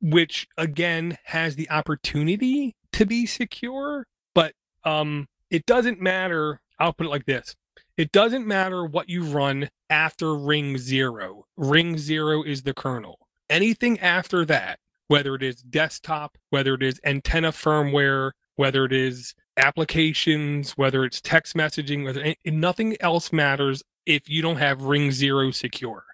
which 0.00 0.48
again 0.56 1.18
has 1.24 1.56
the 1.56 1.70
opportunity 1.70 2.76
to 2.92 3.06
be 3.06 3.26
secure, 3.26 4.06
but 4.34 4.54
um, 4.84 5.28
it 5.50 5.66
doesn't 5.66 6.00
matter. 6.00 6.60
I'll 6.78 6.92
put 6.92 7.06
it 7.06 7.10
like 7.10 7.26
this: 7.26 7.56
it 7.96 8.12
doesn't 8.12 8.46
matter 8.46 8.84
what 8.84 9.08
you 9.08 9.24
run 9.24 9.70
after 9.90 10.34
Ring 10.34 10.78
Zero. 10.78 11.46
Ring 11.56 11.98
Zero 11.98 12.42
is 12.42 12.62
the 12.62 12.74
kernel. 12.74 13.18
Anything 13.50 13.98
after 14.00 14.44
that, 14.44 14.78
whether 15.08 15.34
it 15.34 15.42
is 15.42 15.62
desktop, 15.62 16.38
whether 16.50 16.74
it 16.74 16.82
is 16.82 17.00
antenna 17.04 17.50
firmware, 17.50 18.32
whether 18.56 18.84
it 18.84 18.92
is 18.92 19.34
applications, 19.56 20.72
whether 20.72 21.04
it's 21.04 21.20
text 21.20 21.56
messaging, 21.56 22.04
whether 22.04 22.34
nothing 22.44 22.96
else 23.00 23.32
matters 23.32 23.82
if 24.06 24.28
you 24.28 24.42
don't 24.42 24.56
have 24.56 24.82
Ring 24.82 25.10
Zero 25.10 25.50
secure. 25.50 26.04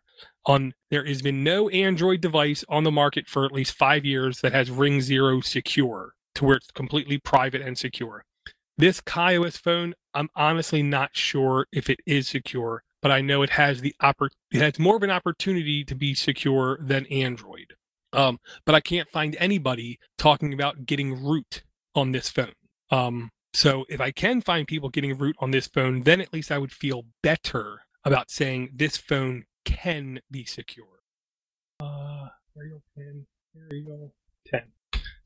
On 0.47 0.75
there 0.91 1.05
has 1.07 1.23
been 1.23 1.43
no 1.43 1.69
Android 1.71 2.21
device 2.21 2.65
on 2.69 2.85
the 2.85 2.91
market 2.91 3.27
for 3.27 3.45
at 3.45 3.53
least 3.53 3.73
five 3.73 4.05
years 4.05 4.41
that 4.41 4.53
has 4.53 4.71
Ring 4.71 5.01
Zero 5.01 5.41
secure 5.41 6.13
to 6.35 6.45
where 6.45 6.57
it's 6.57 6.71
completely 6.71 7.19
private 7.19 7.63
and 7.63 7.79
secure. 7.79 8.25
This 8.77 9.01
KaiOS 9.01 9.57
phone, 9.57 9.95
I'm 10.15 10.29
honestly 10.35 10.83
not 10.83 11.11
sure 11.17 11.67
if 11.73 11.89
it 11.89 12.01
is 12.07 12.29
secure, 12.29 12.83
but 13.01 13.11
I 13.11 13.21
know 13.21 13.43
it 13.43 13.51
has 13.51 13.81
the 13.81 13.95
oppor- 14.03 14.31
it 14.51 14.61
has 14.61 14.79
more 14.79 14.97
of 14.97 15.03
an 15.03 15.11
opportunity 15.11 15.85
to 15.85 15.95
be 15.95 16.15
secure 16.15 16.79
than 16.81 17.07
Android. 17.07 17.75
Um, 18.13 18.39
but 18.65 18.75
I 18.75 18.81
can't 18.81 19.09
find 19.09 19.37
anybody 19.39 19.99
talking 20.19 20.53
about 20.53 20.87
getting 20.87 21.25
root 21.25 21.63
on 21.95 22.13
this 22.13 22.29
phone. 22.29 22.53
Um, 22.91 23.31
so 23.53 23.85
if 23.89 24.01
I 24.01 24.11
can 24.11 24.41
find 24.41 24.67
people 24.67 24.89
getting 24.89 25.17
root 25.17 25.37
on 25.39 25.51
this 25.53 25.69
phone, 25.69 26.03
then 26.03 26.21
at 26.21 26.33
least 26.33 26.51
I 26.51 26.59
would 26.59 26.73
feel 26.73 27.05
better 27.23 27.83
about 28.05 28.31
saying 28.31 28.71
this 28.75 28.97
phone 28.97 29.45
can 29.65 30.21
be 30.31 30.45
secure. 30.45 30.87
Uh, 31.81 32.29
Arial 32.57 32.83
10, 32.97 33.27
Arial 33.71 34.15
10. 34.47 34.63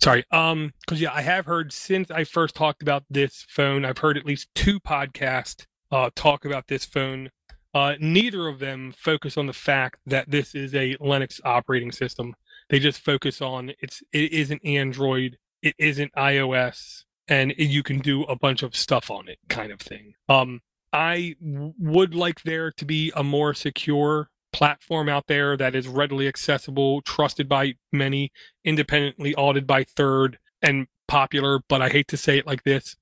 Sorry. 0.00 0.24
Um, 0.30 0.72
because 0.80 1.00
yeah, 1.00 1.12
I 1.12 1.22
have 1.22 1.46
heard 1.46 1.72
since 1.72 2.10
I 2.10 2.24
first 2.24 2.54
talked 2.54 2.82
about 2.82 3.04
this 3.10 3.44
phone, 3.48 3.84
I've 3.84 3.98
heard 3.98 4.16
at 4.16 4.26
least 4.26 4.48
two 4.54 4.80
podcasts 4.80 5.66
uh 5.90 6.10
talk 6.14 6.44
about 6.44 6.68
this 6.68 6.84
phone. 6.84 7.30
Uh, 7.74 7.94
neither 8.00 8.48
of 8.48 8.58
them 8.58 8.92
focus 8.96 9.36
on 9.36 9.46
the 9.46 9.52
fact 9.52 10.00
that 10.06 10.30
this 10.30 10.54
is 10.54 10.74
a 10.74 10.96
Linux 10.96 11.40
operating 11.44 11.92
system. 11.92 12.34
They 12.70 12.78
just 12.78 13.00
focus 13.00 13.42
on 13.42 13.72
it's 13.80 14.02
it 14.12 14.32
isn't 14.32 14.64
Android, 14.64 15.38
it 15.62 15.74
isn't 15.78 16.12
iOS, 16.14 17.04
and 17.28 17.54
you 17.56 17.82
can 17.82 17.98
do 17.98 18.22
a 18.24 18.36
bunch 18.36 18.62
of 18.62 18.74
stuff 18.74 19.10
on 19.10 19.28
it 19.28 19.38
kind 19.48 19.70
of 19.70 19.80
thing 19.80 20.14
um 20.28 20.60
I 20.92 21.36
would 21.40 22.14
like 22.14 22.42
there 22.42 22.70
to 22.72 22.84
be 22.84 23.12
a 23.14 23.22
more 23.22 23.54
secure 23.54 24.30
platform 24.52 25.08
out 25.08 25.26
there 25.26 25.56
that 25.56 25.74
is 25.74 25.86
readily 25.86 26.26
accessible 26.26 27.02
trusted 27.02 27.48
by 27.48 27.74
many 27.92 28.32
independently 28.64 29.34
audited 29.34 29.66
by 29.66 29.84
third 29.84 30.38
and 30.62 30.86
popular 31.06 31.60
but 31.68 31.82
i 31.82 31.90
hate 31.90 32.08
to 32.08 32.16
say 32.16 32.38
it 32.38 32.46
like 32.46 32.62
this 32.62 32.96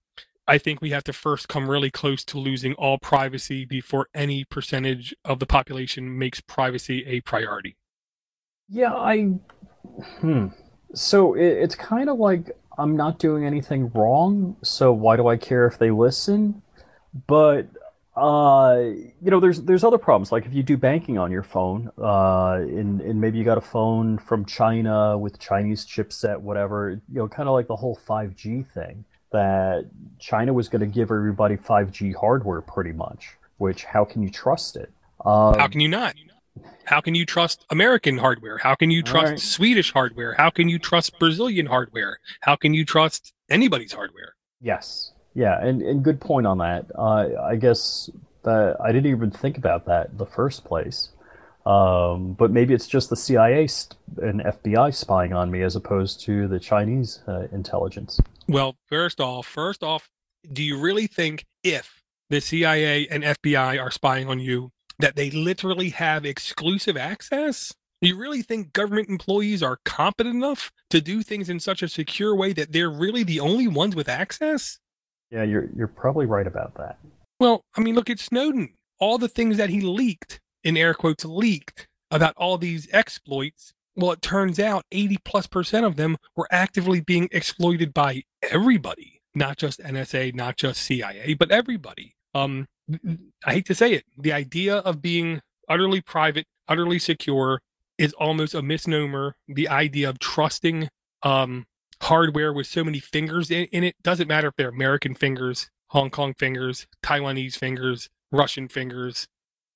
i 0.48 0.58
think 0.58 0.80
we 0.80 0.90
have 0.90 1.04
to 1.04 1.12
first 1.12 1.48
come 1.48 1.70
really 1.70 1.90
close 1.90 2.24
to 2.24 2.36
losing 2.36 2.74
all 2.74 2.98
privacy 2.98 3.64
before 3.64 4.08
any 4.12 4.44
percentage 4.44 5.14
of 5.24 5.38
the 5.38 5.46
population 5.46 6.18
makes 6.18 6.40
privacy 6.40 7.04
a 7.06 7.20
priority 7.20 7.76
yeah 8.68 8.92
i 8.92 9.26
hmm 10.18 10.48
so 10.94 11.34
it, 11.34 11.46
it's 11.46 11.74
kind 11.74 12.08
of 12.08 12.18
like 12.18 12.56
I'm 12.78 12.96
not 12.96 13.18
doing 13.18 13.44
anything 13.44 13.90
wrong, 13.90 14.56
so 14.62 14.92
why 14.92 15.16
do 15.16 15.28
I 15.28 15.36
care 15.36 15.66
if 15.66 15.78
they 15.78 15.90
listen? 15.90 16.62
But 17.26 17.68
uh, 18.16 18.78
you 19.20 19.30
know, 19.30 19.40
there's 19.40 19.62
there's 19.62 19.84
other 19.84 19.98
problems. 19.98 20.32
Like 20.32 20.46
if 20.46 20.54
you 20.54 20.62
do 20.62 20.76
banking 20.76 21.18
on 21.18 21.30
your 21.30 21.42
phone, 21.42 21.90
uh, 21.98 22.54
and 22.60 23.00
and 23.02 23.20
maybe 23.20 23.38
you 23.38 23.44
got 23.44 23.58
a 23.58 23.62
phone 23.62 24.16
from 24.18 24.46
China 24.46 25.18
with 25.18 25.38
Chinese 25.38 25.84
chipset, 25.84 26.40
whatever. 26.40 27.00
You 27.12 27.20
know, 27.20 27.28
kind 27.28 27.48
of 27.48 27.54
like 27.54 27.66
the 27.66 27.76
whole 27.76 27.98
5G 28.08 28.72
thing 28.72 29.04
that 29.32 29.90
China 30.18 30.54
was 30.54 30.68
going 30.68 30.80
to 30.80 30.86
give 30.86 31.10
everybody 31.10 31.56
5G 31.56 32.14
hardware, 32.14 32.62
pretty 32.62 32.92
much. 32.92 33.36
Which 33.58 33.84
how 33.84 34.04
can 34.04 34.22
you 34.22 34.30
trust 34.30 34.76
it? 34.76 34.90
Um, 35.24 35.58
how 35.58 35.68
can 35.68 35.80
you 35.80 35.88
not? 35.88 36.14
How 36.84 37.02
can 37.02 37.14
you 37.14 37.26
trust 37.26 37.66
American 37.68 38.16
hardware? 38.16 38.56
How 38.56 38.74
can 38.74 38.90
you 38.90 39.02
trust 39.02 39.30
right. 39.30 39.40
Swedish 39.40 39.92
hardware? 39.92 40.34
How 40.34 40.48
can 40.48 40.70
you 40.70 40.78
trust 40.78 41.18
Brazilian 41.18 41.66
hardware? 41.66 42.18
How 42.40 42.56
can 42.56 42.72
you 42.72 42.84
trust 42.86 43.34
anybody's 43.50 43.92
hardware? 43.92 44.36
Yes. 44.60 45.12
Yeah, 45.36 45.62
and, 45.62 45.82
and 45.82 46.02
good 46.02 46.18
point 46.18 46.46
on 46.46 46.58
that. 46.58 46.86
Uh, 46.94 47.28
I 47.42 47.56
guess 47.56 48.08
that 48.44 48.78
I 48.80 48.90
didn't 48.90 49.10
even 49.10 49.30
think 49.30 49.58
about 49.58 49.84
that 49.84 50.08
in 50.08 50.16
the 50.16 50.24
first 50.24 50.64
place. 50.64 51.10
Um, 51.66 52.32
but 52.32 52.50
maybe 52.50 52.72
it's 52.72 52.86
just 52.86 53.10
the 53.10 53.16
CIA 53.16 53.68
and 54.22 54.40
FBI 54.40 54.94
spying 54.94 55.34
on 55.34 55.50
me 55.50 55.60
as 55.60 55.76
opposed 55.76 56.20
to 56.20 56.48
the 56.48 56.58
Chinese 56.58 57.20
uh, 57.28 57.48
intelligence. 57.52 58.18
Well, 58.48 58.76
first 58.86 59.20
off, 59.20 59.46
first 59.46 59.82
off, 59.82 60.08
do 60.50 60.62
you 60.62 60.78
really 60.78 61.06
think 61.06 61.44
if 61.62 62.00
the 62.30 62.40
CIA 62.40 63.06
and 63.08 63.22
FBI 63.22 63.78
are 63.78 63.90
spying 63.90 64.30
on 64.30 64.40
you, 64.40 64.70
that 65.00 65.16
they 65.16 65.30
literally 65.30 65.90
have 65.90 66.24
exclusive 66.24 66.96
access? 66.96 67.74
Do 68.00 68.08
you 68.08 68.16
really 68.16 68.40
think 68.40 68.72
government 68.72 69.10
employees 69.10 69.62
are 69.62 69.80
competent 69.84 70.34
enough 70.34 70.72
to 70.88 71.02
do 71.02 71.22
things 71.22 71.50
in 71.50 71.60
such 71.60 71.82
a 71.82 71.88
secure 71.88 72.34
way 72.34 72.54
that 72.54 72.72
they're 72.72 72.88
really 72.88 73.22
the 73.22 73.40
only 73.40 73.68
ones 73.68 73.94
with 73.94 74.08
access? 74.08 74.78
Yeah, 75.30 75.42
you're 75.42 75.68
you're 75.76 75.88
probably 75.88 76.26
right 76.26 76.46
about 76.46 76.74
that. 76.76 76.98
Well, 77.40 77.62
I 77.76 77.80
mean, 77.80 77.94
look 77.94 78.10
at 78.10 78.18
Snowden. 78.18 78.74
All 78.98 79.18
the 79.18 79.28
things 79.28 79.56
that 79.58 79.70
he 79.70 79.80
leaked, 79.80 80.40
in 80.64 80.76
air 80.76 80.94
quotes, 80.94 81.24
leaked 81.24 81.86
about 82.10 82.34
all 82.36 82.56
these 82.56 82.88
exploits. 82.92 83.72
Well, 83.94 84.12
it 84.12 84.22
turns 84.22 84.58
out 84.58 84.84
80 84.92 85.18
plus 85.24 85.46
percent 85.46 85.84
of 85.86 85.96
them 85.96 86.16
were 86.36 86.48
actively 86.50 87.00
being 87.00 87.28
exploited 87.32 87.92
by 87.92 88.22
everybody, 88.50 89.20
not 89.34 89.56
just 89.56 89.80
NSA, 89.80 90.34
not 90.34 90.56
just 90.56 90.82
CIA, 90.82 91.34
but 91.34 91.50
everybody. 91.50 92.14
Um, 92.34 92.66
I 93.44 93.54
hate 93.54 93.66
to 93.66 93.74
say 93.74 93.92
it, 93.92 94.04
the 94.16 94.32
idea 94.32 94.76
of 94.76 95.02
being 95.02 95.40
utterly 95.68 96.00
private, 96.00 96.46
utterly 96.68 96.98
secure 96.98 97.60
is 97.98 98.12
almost 98.14 98.54
a 98.54 98.62
misnomer. 98.62 99.34
The 99.48 99.68
idea 99.68 100.08
of 100.08 100.18
trusting 100.18 100.88
um, 101.22 101.64
hardware 102.06 102.52
with 102.52 102.66
so 102.66 102.84
many 102.84 103.00
fingers 103.00 103.50
in, 103.50 103.64
in, 103.66 103.84
it 103.84 103.96
doesn't 104.02 104.28
matter 104.28 104.48
if 104.48 104.54
they're 104.56 104.68
American 104.68 105.14
fingers, 105.14 105.70
Hong 105.88 106.10
Kong 106.10 106.34
fingers, 106.34 106.86
Taiwanese 107.02 107.56
fingers, 107.56 108.08
Russian 108.30 108.68
fingers, 108.68 109.26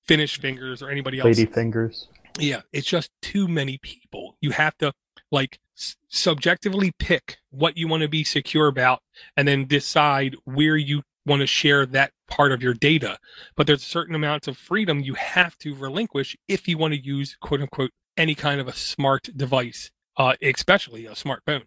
Finnish 0.06 0.40
fingers, 0.40 0.82
or 0.82 0.90
anybody 0.90 1.18
else. 1.18 1.26
Lady 1.26 1.46
fingers. 1.46 2.08
Yeah, 2.38 2.62
it's 2.72 2.86
just 2.86 3.10
too 3.20 3.48
many 3.48 3.78
people. 3.78 4.36
You 4.40 4.52
have 4.52 4.76
to 4.78 4.92
like 5.30 5.58
s- 5.76 5.96
subjectively 6.08 6.92
pick 6.98 7.38
what 7.50 7.76
you 7.76 7.88
want 7.88 8.02
to 8.02 8.08
be 8.08 8.24
secure 8.24 8.68
about 8.68 9.00
and 9.36 9.46
then 9.46 9.66
decide 9.66 10.36
where 10.44 10.76
you 10.76 11.02
want 11.26 11.40
to 11.40 11.46
share 11.46 11.84
that 11.86 12.12
part 12.28 12.52
of 12.52 12.62
your 12.62 12.74
data. 12.74 13.18
But 13.56 13.66
there's 13.66 13.82
certain 13.82 14.14
amounts 14.14 14.48
of 14.48 14.56
freedom 14.56 15.00
you 15.00 15.14
have 15.14 15.58
to 15.58 15.74
relinquish 15.74 16.36
if 16.48 16.66
you 16.68 16.78
want 16.78 16.94
to 16.94 17.00
use 17.00 17.36
quote 17.40 17.60
unquote 17.60 17.90
any 18.16 18.34
kind 18.34 18.60
of 18.60 18.68
a 18.68 18.72
smart 18.72 19.28
device, 19.36 19.90
uh, 20.16 20.34
especially 20.42 21.06
a 21.06 21.12
smartphone. 21.12 21.62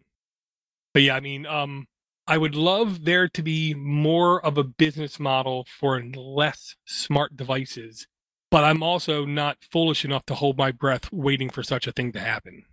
But 0.94 1.02
yeah, 1.04 1.16
I 1.16 1.20
mean, 1.20 1.46
um, 1.46 1.88
I 2.28 2.38
would 2.38 2.56
love 2.56 3.04
there 3.04 3.28
to 3.28 3.44
be 3.44 3.74
more 3.74 4.44
of 4.46 4.58
a 4.58 4.64
business 4.64 5.20
model 5.20 5.66
for 5.68 6.02
less 6.02 6.76
smart 6.86 7.36
devices, 7.36 8.08
but 8.50 8.64
I'm 8.64 8.82
also 8.84 9.26
not 9.26 9.58
foolish 9.72 10.06
enough 10.06 10.26
to 10.28 10.36
hold 10.36 10.58
my 10.58 10.72
breath 10.72 11.12
waiting 11.12 11.50
for 11.50 11.64
such 11.64 11.88
a 11.88 11.92
thing 11.92 12.12
to 12.14 12.20
happen. 12.20 12.64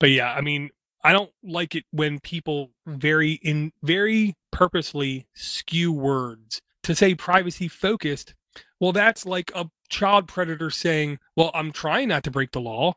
But 0.00 0.10
yeah, 0.10 0.32
I 0.32 0.40
mean, 0.40 0.70
I 1.02 1.12
don't 1.12 1.32
like 1.42 1.74
it 1.74 1.84
when 1.90 2.20
people 2.20 2.70
very 2.86 3.32
in 3.32 3.72
very 3.82 4.34
purposely 4.50 5.26
skew 5.34 5.92
words 5.92 6.62
to 6.84 6.94
say 6.94 7.14
privacy 7.14 7.68
focused. 7.68 8.34
Well, 8.80 8.92
that's 8.92 9.26
like 9.26 9.50
a 9.54 9.66
child 9.90 10.26
predator 10.28 10.70
saying, 10.70 11.18
"Well, 11.36 11.50
I'm 11.54 11.72
trying 11.72 12.08
not 12.08 12.24
to 12.24 12.30
break 12.30 12.52
the 12.52 12.60
law." 12.60 12.94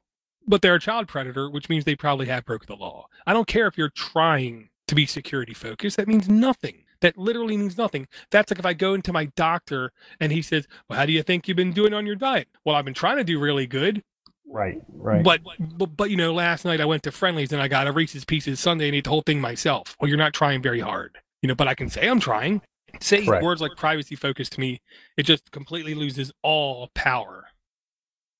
But 0.47 0.61
they're 0.61 0.75
a 0.75 0.79
child 0.79 1.07
predator, 1.07 1.49
which 1.49 1.69
means 1.69 1.85
they 1.85 1.95
probably 1.95 2.27
have 2.27 2.45
broken 2.45 2.67
the 2.67 2.81
law. 2.81 3.07
I 3.25 3.33
don't 3.33 3.47
care 3.47 3.67
if 3.67 3.77
you're 3.77 3.89
trying 3.89 4.69
to 4.87 4.95
be 4.95 5.05
security 5.05 5.53
focused. 5.53 5.97
That 5.97 6.07
means 6.07 6.29
nothing. 6.29 6.83
That 7.01 7.17
literally 7.17 7.57
means 7.57 7.77
nothing. 7.77 8.07
That's 8.31 8.51
like 8.51 8.59
if 8.59 8.65
I 8.65 8.73
go 8.73 8.93
into 8.93 9.13
my 9.13 9.25
doctor 9.35 9.91
and 10.19 10.31
he 10.31 10.41
says, 10.41 10.67
Well, 10.89 10.97
how 10.97 11.05
do 11.05 11.11
you 11.11 11.21
think 11.21 11.47
you've 11.47 11.57
been 11.57 11.73
doing 11.73 11.93
on 11.93 12.07
your 12.07 12.15
diet? 12.15 12.47
Well, 12.65 12.75
I've 12.75 12.85
been 12.85 12.93
trying 12.93 13.17
to 13.17 13.23
do 13.23 13.39
really 13.39 13.67
good. 13.67 14.03
Right, 14.49 14.81
right. 14.93 15.23
But, 15.23 15.41
but, 15.59 15.97
but, 15.97 16.09
you 16.09 16.15
know, 16.15 16.33
last 16.33 16.63
night 16.63 16.79
I 16.79 16.85
went 16.85 17.03
to 17.03 17.11
Friendly's 17.11 17.51
and 17.51 17.61
I 17.61 17.67
got 17.67 17.85
a 17.85 17.91
Reese's 17.91 18.23
Pieces 18.23 18.59
Sunday 18.59 18.87
and 18.87 18.95
ate 18.95 19.03
the 19.03 19.09
whole 19.09 19.21
thing 19.21 19.41
myself. 19.41 19.95
Well, 19.99 20.07
you're 20.07 20.17
not 20.17 20.33
trying 20.33 20.61
very 20.61 20.79
hard, 20.79 21.17
you 21.41 21.47
know, 21.47 21.55
but 21.55 21.67
I 21.67 21.75
can 21.75 21.89
say 21.89 22.07
I'm 22.07 22.21
trying. 22.21 22.61
Saying 23.01 23.27
words 23.27 23.61
like 23.61 23.75
privacy 23.75 24.15
focused 24.15 24.53
to 24.53 24.59
me, 24.59 24.81
it 25.17 25.23
just 25.23 25.51
completely 25.51 25.93
loses 25.93 26.31
all 26.41 26.89
power. 26.95 27.45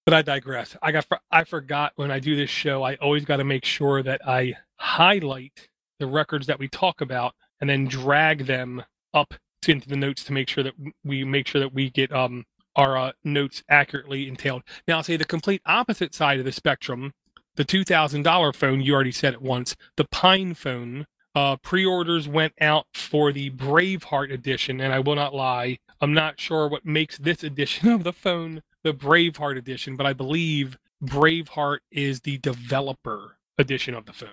But 0.08 0.14
I 0.14 0.22
digress. 0.22 0.78
I 0.82 0.94
got 0.94 1.06
I 1.30 1.44
forgot 1.44 1.92
when 1.98 2.12
I 2.12 2.20
do 2.20 2.38
this 2.38 2.50
show, 2.50 2.82
I 2.82 2.96
always 2.96 3.26
got 3.26 3.38
to 3.38 3.44
make 3.44 3.66
sure 3.66 4.02
that 4.04 4.26
I 4.26 4.54
highlight 4.78 5.68
the 6.00 6.08
records 6.08 6.48
that 6.48 6.60
we 6.60 6.70
talk 6.70 7.02
about 7.02 7.36
and 7.60 7.70
then 7.70 7.88
drag 7.88 8.46
them 8.46 8.86
up 9.14 9.34
into 9.68 9.90
the 9.90 9.98
notes 9.98 10.24
to 10.24 10.32
make 10.32 10.48
sure 10.48 10.64
that 10.64 10.76
we 11.04 11.26
make 11.26 11.46
sure 11.46 11.60
that 11.60 11.74
we 11.74 11.90
get 11.90 12.14
um 12.14 12.46
our 12.78 12.98
uh, 12.98 13.12
notes 13.26 13.64
accurately 13.68 14.30
entailed. 14.30 14.62
Now, 14.88 14.96
I'll 14.96 15.04
say 15.04 15.18
the 15.18 15.26
complete 15.26 15.62
opposite 15.66 16.16
side 16.16 16.40
of 16.40 16.46
the 16.46 16.54
spectrum, 16.54 17.12
the 17.58 17.66
$2,000 17.66 18.56
phone, 18.56 18.80
you 18.80 18.94
already 18.94 19.12
said 19.12 19.34
it 19.34 19.42
once, 19.42 19.76
the 19.98 20.06
Pine 20.06 20.54
phone, 20.54 21.08
uh, 21.36 21.58
pre-orders 21.58 22.28
went 22.28 22.54
out 22.62 22.86
for 22.94 23.32
the 23.32 23.50
Braveheart 23.50 24.32
edition, 24.32 24.80
and 24.80 24.94
I 24.94 25.00
will 25.00 25.16
not 25.16 25.34
lie, 25.34 25.80
I'm 26.00 26.14
not 26.14 26.40
sure 26.40 26.68
what 26.68 26.86
makes 26.86 27.18
this 27.18 27.44
edition 27.44 27.90
of 27.92 28.04
the 28.04 28.14
phone 28.14 28.62
the 28.88 28.94
Braveheart 28.94 29.58
edition, 29.58 29.98
but 29.98 30.06
I 30.06 30.13
believe 30.13 30.77
Braveheart 31.03 31.79
is 31.91 32.22
the 32.22 32.38
developer 32.38 33.38
edition 33.58 33.94
of 33.94 34.06
the 34.06 34.13
phone. 34.13 34.29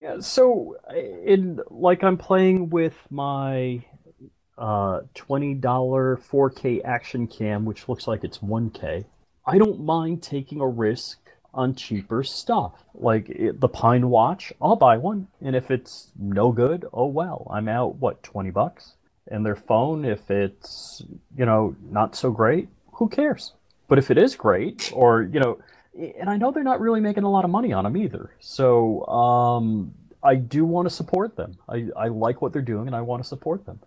Yeah, 0.00 0.20
so 0.20 0.76
in 1.26 1.58
like 1.68 2.04
I'm 2.04 2.16
playing 2.16 2.70
with 2.70 2.96
my 3.10 3.82
uh, 4.56 5.00
$20 5.16 5.60
4K 5.60 6.84
action 6.84 7.26
cam, 7.26 7.64
which 7.64 7.88
looks 7.88 8.06
like 8.06 8.22
it's 8.22 8.38
1K. 8.38 9.04
I 9.44 9.58
don't 9.58 9.80
mind 9.80 10.22
taking 10.22 10.60
a 10.60 10.68
risk 10.68 11.18
on 11.52 11.74
cheaper 11.74 12.22
stuff. 12.22 12.84
Like 12.94 13.28
it, 13.28 13.60
the 13.60 13.68
Pine 13.68 14.08
Watch, 14.08 14.52
I'll 14.62 14.76
buy 14.76 14.98
one. 14.98 15.26
And 15.40 15.56
if 15.56 15.68
it's 15.68 16.12
no 16.16 16.52
good, 16.52 16.84
oh 16.92 17.06
well. 17.06 17.50
I'm 17.52 17.68
out, 17.68 17.96
what, 17.96 18.22
20 18.22 18.50
bucks? 18.50 18.94
And 19.26 19.44
their 19.44 19.56
phone, 19.56 20.04
if 20.04 20.30
it's, 20.30 21.02
you 21.36 21.44
know, 21.44 21.74
not 21.82 22.14
so 22.14 22.30
great, 22.30 22.68
who 22.98 23.08
cares? 23.08 23.52
But 23.88 23.98
if 23.98 24.10
it 24.10 24.18
is 24.18 24.36
great, 24.36 24.92
or, 24.94 25.22
you 25.22 25.40
know, 25.40 25.58
and 25.94 26.28
I 26.28 26.36
know 26.36 26.50
they're 26.50 26.62
not 26.62 26.80
really 26.80 27.00
making 27.00 27.24
a 27.24 27.30
lot 27.30 27.44
of 27.44 27.50
money 27.50 27.72
on 27.72 27.84
them 27.84 27.96
either. 27.96 28.30
So 28.40 29.06
um, 29.06 29.94
I 30.22 30.34
do 30.34 30.64
want 30.64 30.88
to 30.88 30.94
support 30.94 31.36
them. 31.36 31.56
I, 31.68 31.88
I 31.96 32.08
like 32.08 32.42
what 32.42 32.52
they're 32.52 32.62
doing 32.62 32.86
and 32.86 32.94
I 32.94 33.00
want 33.00 33.22
to 33.22 33.28
support 33.28 33.66
them. 33.66 33.80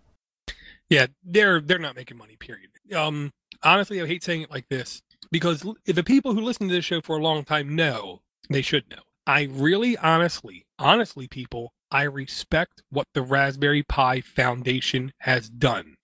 Yeah, 0.89 1.07
they're 1.23 1.61
they're 1.61 1.79
not 1.79 1.95
making 1.95 2.17
money. 2.17 2.35
Period. 2.35 2.69
Um, 2.93 3.31
honestly, 3.63 4.01
I 4.01 4.07
hate 4.07 4.23
saying 4.23 4.41
it 4.41 4.51
like 4.51 4.67
this 4.67 5.01
because 5.31 5.65
the 5.85 6.03
people 6.03 6.33
who 6.33 6.41
listen 6.41 6.67
to 6.67 6.73
this 6.73 6.83
show 6.83 6.99
for 6.99 7.17
a 7.17 7.23
long 7.23 7.45
time 7.45 7.75
know 7.75 8.21
they 8.49 8.61
should 8.61 8.89
know. 8.89 9.03
I 9.25 9.47
really, 9.49 9.95
honestly, 9.97 10.65
honestly, 10.77 11.27
people, 11.29 11.71
I 11.91 12.03
respect 12.03 12.81
what 12.89 13.07
the 13.13 13.21
Raspberry 13.21 13.83
Pi 13.83 14.19
Foundation 14.19 15.13
has 15.19 15.49
done. 15.49 15.95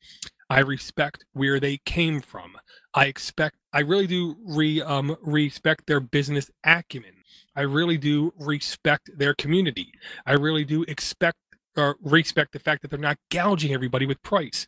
I 0.50 0.60
respect 0.60 1.26
where 1.34 1.60
they 1.60 1.78
came 1.78 2.22
from. 2.22 2.56
I 2.94 3.06
expect, 3.06 3.58
I 3.74 3.82
really 3.82 4.08
do 4.08 4.38
re 4.46 4.82
um 4.82 5.16
respect 5.22 5.88
their 5.88 6.00
business 6.00 6.52
acumen. 6.64 7.14
I 7.56 7.62
really 7.62 7.98
do 7.98 8.34
respect 8.40 9.10
their 9.18 9.34
community. 9.34 9.92
I 10.26 10.34
really 10.34 10.66
do 10.66 10.84
expect 10.84 11.38
or 11.76 11.98
respect 12.02 12.54
the 12.54 12.60
fact 12.60 12.82
that 12.82 12.90
they're 12.90 13.00
not 13.00 13.18
gouging 13.32 13.74
everybody 13.74 14.06
with 14.06 14.22
price 14.24 14.68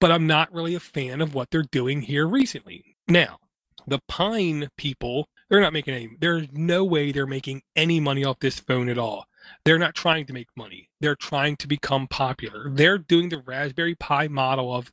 but 0.00 0.12
I'm 0.12 0.26
not 0.26 0.52
really 0.52 0.74
a 0.74 0.80
fan 0.80 1.22
of 1.22 1.34
what 1.34 1.50
they're 1.50 1.62
doing 1.62 2.02
here 2.02 2.26
recently. 2.26 2.96
Now, 3.08 3.38
the 3.86 4.00
Pine 4.08 4.68
people, 4.76 5.28
they're 5.48 5.62
not 5.62 5.72
making 5.72 5.94
any, 5.94 6.10
there's 6.20 6.48
no 6.52 6.84
way 6.84 7.12
they're 7.12 7.26
making 7.26 7.62
any 7.76 8.00
money 8.00 8.24
off 8.24 8.40
this 8.40 8.60
phone 8.60 8.90
at 8.90 8.98
all. 8.98 9.26
They're 9.64 9.78
not 9.78 9.94
trying 9.94 10.26
to 10.26 10.32
make 10.32 10.48
money. 10.56 10.90
They're 11.00 11.16
trying 11.16 11.56
to 11.56 11.68
become 11.68 12.06
popular. 12.08 12.70
They're 12.70 12.98
doing 12.98 13.30
the 13.30 13.38
Raspberry 13.38 13.94
Pi 13.94 14.28
model 14.28 14.74
of 14.74 14.92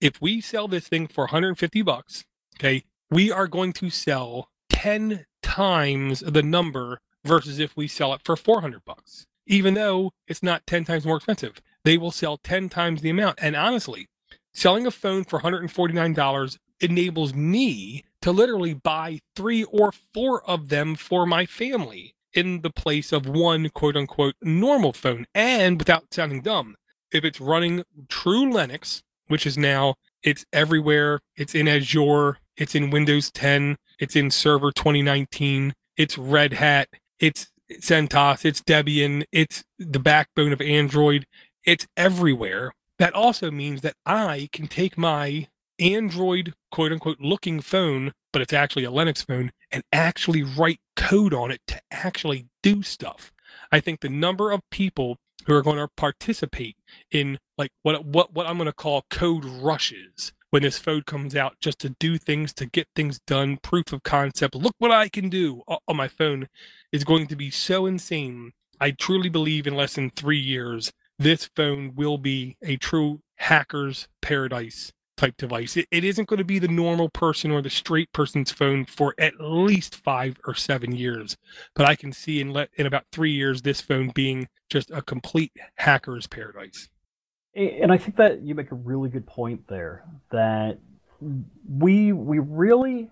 if 0.00 0.20
we 0.20 0.40
sell 0.40 0.68
this 0.68 0.88
thing 0.88 1.06
for 1.06 1.24
150 1.24 1.82
bucks, 1.82 2.24
okay, 2.58 2.84
we 3.10 3.30
are 3.30 3.46
going 3.46 3.72
to 3.74 3.90
sell 3.90 4.48
10 4.70 5.26
times 5.42 6.20
the 6.20 6.42
number 6.42 7.00
versus 7.24 7.58
if 7.58 7.76
we 7.76 7.88
sell 7.88 8.14
it 8.14 8.20
for 8.24 8.36
400 8.36 8.84
bucks. 8.84 9.26
Even 9.46 9.74
though 9.74 10.12
it's 10.28 10.42
not 10.42 10.66
10 10.66 10.84
times 10.84 11.04
more 11.04 11.16
expensive, 11.16 11.60
they 11.84 11.98
will 11.98 12.12
sell 12.12 12.36
10 12.36 12.68
times 12.68 13.02
the 13.02 13.10
amount. 13.10 13.38
And 13.42 13.56
honestly, 13.56 14.06
Selling 14.52 14.86
a 14.86 14.90
phone 14.90 15.24
for 15.24 15.40
$149 15.40 16.58
enables 16.80 17.34
me 17.34 18.04
to 18.20 18.32
literally 18.32 18.74
buy 18.74 19.20
three 19.36 19.64
or 19.64 19.92
four 20.12 20.42
of 20.44 20.68
them 20.68 20.96
for 20.96 21.24
my 21.24 21.46
family 21.46 22.14
in 22.32 22.62
the 22.62 22.70
place 22.70 23.12
of 23.12 23.28
one 23.28 23.68
quote 23.70 23.96
unquote 23.96 24.34
normal 24.42 24.92
phone. 24.92 25.26
And 25.34 25.78
without 25.78 26.12
sounding 26.12 26.42
dumb, 26.42 26.74
if 27.12 27.24
it's 27.24 27.40
running 27.40 27.84
true 28.08 28.50
Linux, 28.50 29.02
which 29.30 29.46
is 29.46 29.56
now 29.56 29.94
it's 30.22 30.44
everywhere, 30.52 31.20
it's 31.36 31.54
in 31.54 31.68
Azure, 31.68 32.38
it's 32.56 32.74
in 32.74 32.90
Windows 32.90 33.30
10, 33.30 33.76
it's 33.98 34.16
in 34.16 34.30
Server 34.30 34.72
2019, 34.72 35.72
it's 35.96 36.18
Red 36.18 36.54
Hat, 36.54 36.88
it's 37.18 37.50
CentOS, 37.70 38.44
it's 38.44 38.60
Debian, 38.60 39.24
it's 39.30 39.62
the 39.78 40.00
backbone 40.00 40.52
of 40.52 40.60
Android, 40.60 41.26
it's 41.64 41.86
everywhere. 41.96 42.72
That 42.98 43.14
also 43.14 43.50
means 43.50 43.82
that 43.82 43.94
I 44.04 44.48
can 44.52 44.66
take 44.66 44.98
my 44.98 45.46
Android 45.78 46.52
quote 46.72 46.92
unquote 46.92 47.20
looking 47.20 47.60
phone, 47.60 48.12
but 48.32 48.42
it's 48.42 48.52
actually 48.52 48.84
a 48.84 48.90
Linux 48.90 49.24
phone, 49.24 49.52
and 49.70 49.82
actually 49.92 50.42
write 50.42 50.80
code 50.96 51.32
on 51.32 51.50
it 51.50 51.60
to 51.68 51.80
actually 51.90 52.46
do 52.62 52.82
stuff. 52.82 53.32
I 53.70 53.80
think 53.80 54.00
the 54.00 54.08
number 54.08 54.50
of 54.50 54.60
people 54.70 55.16
who 55.46 55.54
are 55.54 55.62
going 55.62 55.78
to 55.78 55.88
participate 55.96 56.76
in 57.10 57.38
like 57.60 57.70
what 57.82 58.04
what 58.04 58.32
what 58.32 58.46
I'm 58.46 58.56
going 58.56 58.66
to 58.66 58.72
call 58.72 59.04
code 59.10 59.44
rushes 59.44 60.32
when 60.48 60.62
this 60.62 60.78
phone 60.78 61.02
comes 61.02 61.36
out 61.36 61.56
just 61.60 61.78
to 61.80 61.90
do 62.00 62.16
things 62.16 62.54
to 62.54 62.66
get 62.66 62.88
things 62.96 63.20
done 63.26 63.58
proof 63.58 63.92
of 63.92 64.02
concept 64.02 64.56
look 64.56 64.74
what 64.78 64.90
i 64.90 65.08
can 65.08 65.28
do 65.28 65.62
on 65.68 65.96
my 65.96 66.08
phone 66.08 66.48
is 66.90 67.04
going 67.04 67.28
to 67.28 67.36
be 67.36 67.50
so 67.50 67.86
insane 67.86 68.50
i 68.80 68.90
truly 68.90 69.28
believe 69.28 69.66
in 69.68 69.76
less 69.76 69.94
than 69.94 70.10
three 70.10 70.40
years 70.40 70.90
this 71.20 71.48
phone 71.54 71.92
will 71.94 72.18
be 72.18 72.56
a 72.62 72.76
true 72.76 73.20
hacker's 73.36 74.08
paradise 74.20 74.92
type 75.20 75.36
device. 75.36 75.76
It, 75.76 75.86
it 75.90 76.02
isn't 76.02 76.28
going 76.28 76.38
to 76.38 76.44
be 76.44 76.58
the 76.58 76.66
normal 76.66 77.10
person 77.10 77.50
or 77.50 77.60
the 77.60 77.68
straight 77.68 78.10
person's 78.12 78.50
phone 78.50 78.86
for 78.86 79.14
at 79.18 79.34
least 79.38 79.96
five 79.96 80.40
or 80.46 80.54
seven 80.54 80.92
years. 80.92 81.36
But 81.74 81.84
I 81.84 81.94
can 81.94 82.10
see 82.12 82.40
in, 82.40 82.54
le- 82.54 82.68
in 82.76 82.86
about 82.86 83.04
three 83.12 83.32
years, 83.32 83.60
this 83.60 83.82
phone 83.82 84.12
being 84.14 84.48
just 84.70 84.90
a 84.90 85.02
complete 85.02 85.52
hacker's 85.74 86.26
paradise. 86.26 86.88
And 87.54 87.90
I 87.92 87.98
think 87.98 88.16
that 88.16 88.42
you 88.42 88.54
make 88.54 88.70
a 88.70 88.76
really 88.76 89.08
good 89.08 89.26
point 89.26 89.66
there 89.68 90.04
that 90.30 90.78
we 91.68 92.12
we 92.12 92.38
really 92.38 93.10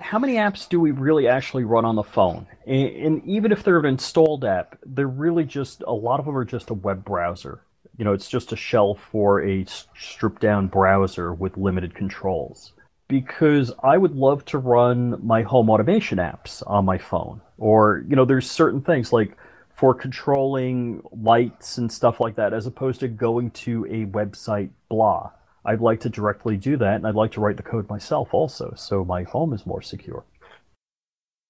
how 0.00 0.18
many 0.18 0.34
apps 0.34 0.68
do 0.68 0.80
we 0.80 0.90
really 0.90 1.28
actually 1.28 1.64
run 1.64 1.84
on 1.84 1.94
the 1.94 2.02
phone? 2.02 2.46
And, 2.66 2.88
and, 2.88 3.24
even 3.26 3.52
if 3.52 3.62
they're 3.62 3.78
an 3.78 3.84
installed 3.84 4.44
app, 4.44 4.78
they're 4.84 5.06
really 5.06 5.44
just 5.44 5.84
a 5.86 5.92
lot 5.92 6.20
of 6.20 6.26
them 6.26 6.36
are 6.36 6.44
just 6.44 6.70
a 6.70 6.74
web 6.74 7.04
browser. 7.04 7.62
You 7.96 8.04
know, 8.04 8.14
it's 8.14 8.28
just 8.28 8.52
a 8.52 8.56
shell 8.56 8.94
for 8.94 9.42
a 9.44 9.66
stripped 9.66 10.40
down 10.40 10.68
browser 10.68 11.34
with 11.34 11.58
limited 11.58 11.94
controls. 11.94 12.72
Because 13.08 13.72
I 13.82 13.98
would 13.98 14.14
love 14.14 14.44
to 14.46 14.58
run 14.58 15.24
my 15.26 15.42
home 15.42 15.68
automation 15.68 16.18
apps 16.18 16.62
on 16.66 16.84
my 16.84 16.96
phone. 16.96 17.42
Or, 17.58 18.04
you 18.08 18.16
know, 18.16 18.24
there's 18.24 18.50
certain 18.50 18.80
things 18.80 19.12
like 19.12 19.36
for 19.80 19.94
controlling 19.94 21.02
lights 21.10 21.78
and 21.78 21.90
stuff 21.90 22.20
like 22.20 22.36
that, 22.36 22.52
as 22.52 22.66
opposed 22.66 23.00
to 23.00 23.08
going 23.08 23.50
to 23.50 23.86
a 23.86 24.04
website 24.04 24.68
blah 24.90 25.30
I'd 25.64 25.80
like 25.80 26.00
to 26.00 26.08
directly 26.08 26.56
do 26.56 26.76
that, 26.78 26.96
and 26.96 27.06
I'd 27.06 27.14
like 27.14 27.32
to 27.32 27.40
write 27.40 27.56
the 27.56 27.62
code 27.62 27.88
myself 27.88 28.32
also, 28.32 28.72
so 28.76 29.04
my 29.04 29.24
home 29.24 29.52
is 29.52 29.66
more 29.66 29.82
secure. 29.82 30.24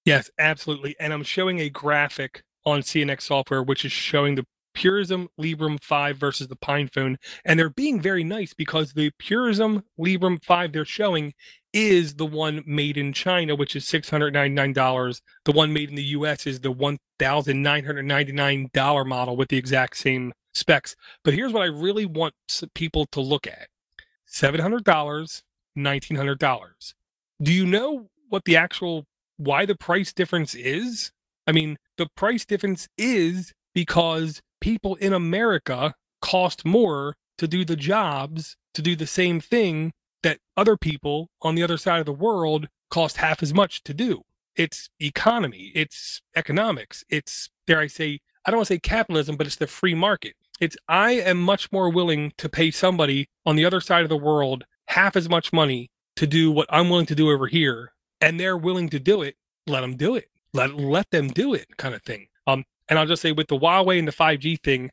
Yes, 0.04 0.30
absolutely. 0.38 0.96
And 0.98 1.12
I'm 1.12 1.22
showing 1.22 1.60
a 1.60 1.68
graphic 1.68 2.42
on 2.64 2.80
CNX 2.80 3.22
software, 3.22 3.62
which 3.62 3.84
is 3.84 3.92
showing 3.92 4.34
the 4.34 4.46
Purism 4.74 5.28
Librem 5.40 5.82
5 5.82 6.16
versus 6.16 6.48
the 6.48 6.56
PinePhone. 6.56 7.16
And 7.44 7.58
they're 7.58 7.70
being 7.70 8.00
very 8.00 8.24
nice 8.24 8.54
because 8.54 8.92
the 8.92 9.10
Purism 9.18 9.84
Librem 9.98 10.44
5 10.44 10.72
they're 10.72 10.84
showing 10.84 11.34
is 11.72 12.16
the 12.16 12.26
one 12.26 12.64
made 12.66 12.96
in 12.96 13.12
China, 13.12 13.54
which 13.54 13.76
is 13.76 13.84
$699. 13.84 15.20
The 15.44 15.52
one 15.52 15.72
made 15.72 15.90
in 15.90 15.94
the 15.94 16.02
US 16.02 16.44
is 16.46 16.60
the 16.60 16.72
$1,999 16.72 19.06
model 19.06 19.36
with 19.36 19.48
the 19.48 19.56
exact 19.56 19.96
same 19.96 20.32
specs. 20.52 20.96
But 21.22 21.34
here's 21.34 21.52
what 21.52 21.62
I 21.62 21.66
really 21.66 22.06
want 22.06 22.34
people 22.74 23.06
to 23.06 23.20
look 23.20 23.46
at 23.46 23.68
$700, 24.28 24.82
$1,900. 24.84 26.94
Do 27.42 27.52
you 27.52 27.66
know 27.66 28.08
what 28.28 28.44
the 28.44 28.56
actual 28.56 29.06
why 29.36 29.64
the 29.64 29.74
price 29.74 30.12
difference 30.12 30.54
is? 30.54 31.10
I 31.46 31.52
mean, 31.52 31.78
the 31.96 32.06
price 32.16 32.44
difference 32.44 32.88
is 32.98 33.54
because 33.80 34.42
people 34.60 34.94
in 34.96 35.14
America 35.14 35.94
cost 36.20 36.66
more 36.66 37.16
to 37.38 37.48
do 37.48 37.64
the 37.64 37.76
jobs 37.76 38.54
to 38.74 38.82
do 38.82 38.94
the 38.94 39.06
same 39.06 39.40
thing 39.40 39.90
that 40.22 40.36
other 40.54 40.76
people 40.76 41.30
on 41.40 41.54
the 41.54 41.62
other 41.62 41.78
side 41.78 41.98
of 41.98 42.04
the 42.04 42.12
world 42.12 42.68
cost 42.90 43.16
half 43.16 43.42
as 43.42 43.54
much 43.54 43.82
to 43.84 43.94
do. 43.94 44.20
It's 44.54 44.90
economy, 45.00 45.72
it's 45.74 46.20
economics, 46.36 47.04
it's, 47.08 47.48
dare 47.66 47.80
I 47.80 47.86
say, 47.86 48.20
I 48.44 48.50
don't 48.50 48.58
want 48.58 48.68
to 48.68 48.74
say 48.74 48.80
capitalism, 48.80 49.36
but 49.36 49.46
it's 49.46 49.56
the 49.56 49.66
free 49.66 49.94
market. 49.94 50.34
It's 50.60 50.76
I 50.86 51.12
am 51.12 51.40
much 51.40 51.72
more 51.72 51.88
willing 51.88 52.34
to 52.36 52.50
pay 52.50 52.70
somebody 52.70 53.30
on 53.46 53.56
the 53.56 53.64
other 53.64 53.80
side 53.80 54.02
of 54.02 54.10
the 54.10 54.16
world 54.18 54.64
half 54.88 55.16
as 55.16 55.26
much 55.26 55.54
money 55.54 55.90
to 56.16 56.26
do 56.26 56.50
what 56.50 56.68
I'm 56.68 56.90
willing 56.90 57.06
to 57.06 57.14
do 57.14 57.30
over 57.30 57.46
here, 57.46 57.94
and 58.20 58.38
they're 58.38 58.58
willing 58.58 58.90
to 58.90 59.00
do 59.00 59.22
it. 59.22 59.36
Let 59.66 59.80
them 59.80 59.96
do 59.96 60.16
it. 60.16 60.28
Let 60.52 60.74
let 60.74 61.10
them 61.10 61.28
do 61.28 61.54
it, 61.54 61.78
kind 61.78 61.94
of 61.94 62.02
thing. 62.02 62.26
Um, 62.46 62.64
and 62.90 62.98
I'll 62.98 63.06
just 63.06 63.22
say 63.22 63.32
with 63.32 63.48
the 63.48 63.58
Huawei 63.58 63.98
and 63.98 64.08
the 64.08 64.12
5G 64.12 64.60
thing, 64.62 64.90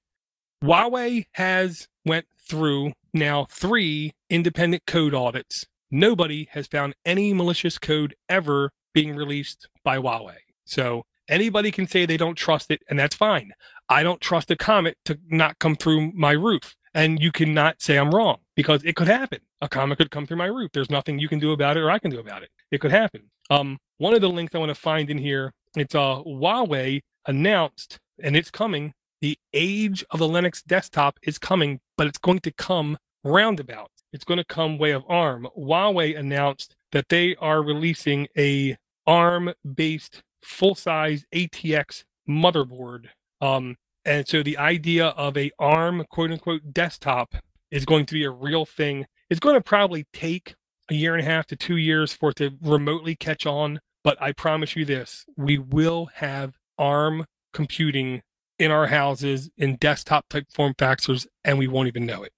Huawei 0.64 1.26
has 1.34 1.88
went 2.06 2.28
through 2.48 2.94
now 3.14 3.48
three 3.50 4.14
independent 4.30 4.84
code 4.86 5.14
audits. 5.14 5.66
Nobody 5.90 6.48
has 6.52 6.68
found 6.68 6.96
any 7.06 7.34
malicious 7.34 7.78
code 7.78 8.16
ever 8.30 8.72
being 8.94 9.16
released 9.16 9.68
by 9.84 9.98
Huawei. 9.98 10.38
So 10.66 11.04
anybody 11.28 11.72
can 11.72 11.88
say 11.88 12.06
they 12.06 12.18
don't 12.18 12.36
trust 12.36 12.72
it, 12.72 12.82
and 12.90 13.00
that's 13.00 13.16
fine. 13.16 13.52
I 13.90 14.04
don't 14.04 14.22
trust 14.22 14.52
a 14.52 14.56
comet 14.56 14.98
to 15.06 15.20
not 15.30 15.60
come 15.60 15.76
through 15.76 16.12
my 16.14 16.32
roof. 16.32 16.76
And 16.94 17.20
you 17.22 17.32
cannot 17.32 17.82
say 17.82 17.98
I'm 17.98 18.12
wrong 18.12 18.38
because 18.56 18.84
it 18.84 18.96
could 18.96 19.08
happen. 19.08 19.40
A 19.62 19.70
comet 19.70 19.98
could 19.98 20.12
come 20.12 20.26
through 20.26 20.38
my 20.38 20.46
roof. 20.46 20.72
There's 20.74 20.90
nothing 20.90 21.20
you 21.20 21.30
can 21.30 21.40
do 21.40 21.52
about 21.52 21.78
it 21.78 21.82
or 21.82 21.92
I 21.92 22.00
can 22.00 22.12
do 22.12 22.20
about 22.20 22.44
it. 22.44 22.50
It 22.72 22.82
could 22.82 22.92
happen. 22.92 23.30
Um, 23.50 23.78
one 23.98 24.14
of 24.14 24.22
the 24.22 24.30
links 24.30 24.56
I 24.56 24.58
want 24.58 24.70
to 24.70 24.76
find 24.76 25.10
in 25.10 25.18
here, 25.18 25.54
it's 25.76 25.96
uh, 25.96 26.22
Huawei 26.26 27.02
announced, 27.26 28.00
and 28.22 28.36
it's 28.36 28.52
coming. 28.52 28.94
The 29.22 29.38
age 29.54 30.06
of 30.12 30.20
the 30.20 30.28
Linux 30.28 30.64
desktop 30.64 31.20
is 31.24 31.38
coming, 31.38 31.80
but 31.98 32.08
it's 32.08 32.20
going 32.20 32.40
to 32.40 32.52
come 32.52 32.98
roundabout. 33.24 33.92
It's 34.14 34.24
going 34.24 34.38
to 34.38 34.46
come 34.46 34.78
way 34.78 34.92
of 34.92 35.04
ARM. 35.08 35.48
Huawei 35.58 36.18
announced 36.18 36.76
that 36.92 37.10
they 37.10 37.36
are 37.38 37.62
releasing 37.62 38.28
a 38.38 38.78
ARM-based 39.06 40.22
full-size 40.44 41.26
ATX 41.34 42.04
motherboard. 42.30 43.08
Um, 43.42 43.76
and 44.06 44.28
so 44.28 44.42
the 44.42 44.58
idea 44.58 45.08
of 45.08 45.38
a 45.38 45.52
ARM 45.60 46.06
quote 46.10 46.32
unquote 46.32 46.74
desktop 46.74 47.36
is 47.72 47.86
going 47.86 48.06
to 48.06 48.14
be 48.14 48.24
a 48.24 48.32
real 48.32 48.66
thing. 48.66 49.06
It's 49.30 49.40
going 49.40 49.56
to 49.56 49.62
probably 49.62 50.06
take 50.14 50.56
a 50.90 50.94
year 50.94 51.16
and 51.16 51.22
a 51.22 51.30
half 51.30 51.46
to 51.48 51.56
two 51.56 51.78
years 51.78 52.14
for 52.14 52.30
it 52.30 52.38
to 52.38 52.52
remotely 52.62 53.16
catch 53.16 53.46
on. 53.46 53.80
But 54.08 54.22
I 54.22 54.32
promise 54.32 54.78
you 54.78 54.86
this 54.86 55.26
we 55.36 55.58
will 55.58 56.06
have 56.14 56.54
ARM 56.78 57.26
computing 57.52 58.22
in 58.58 58.72
our 58.72 58.88
houses 58.88 59.50
in 59.58 59.76
desktop 59.76 60.30
type 60.30 60.46
form 60.50 60.76
factors, 60.80 61.28
and 61.44 61.60
we 61.60 61.68
won't 61.68 61.90
even 61.90 62.06
know 62.06 62.24
it. 62.24 62.32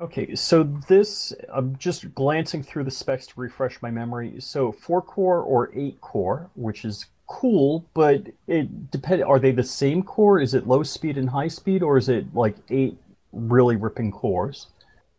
Okay, 0.00 0.34
so 0.34 0.64
this, 0.64 1.32
I'm 1.54 1.76
just 1.76 2.12
glancing 2.16 2.64
through 2.64 2.82
the 2.82 2.90
specs 2.90 3.28
to 3.28 3.34
refresh 3.36 3.80
my 3.80 3.88
memory. 3.88 4.40
So, 4.40 4.72
four 4.72 5.00
core 5.00 5.40
or 5.40 5.70
eight 5.76 6.00
core, 6.00 6.50
which 6.56 6.84
is 6.84 7.06
cool, 7.28 7.86
but 7.94 8.26
it 8.48 8.90
depends. 8.90 9.22
Are 9.22 9.38
they 9.38 9.52
the 9.52 9.62
same 9.62 10.02
core? 10.02 10.40
Is 10.40 10.54
it 10.54 10.66
low 10.66 10.82
speed 10.82 11.16
and 11.18 11.30
high 11.30 11.46
speed, 11.46 11.84
or 11.84 11.98
is 11.98 12.08
it 12.08 12.34
like 12.34 12.56
eight 12.68 12.98
really 13.30 13.76
ripping 13.76 14.10
cores? 14.10 14.66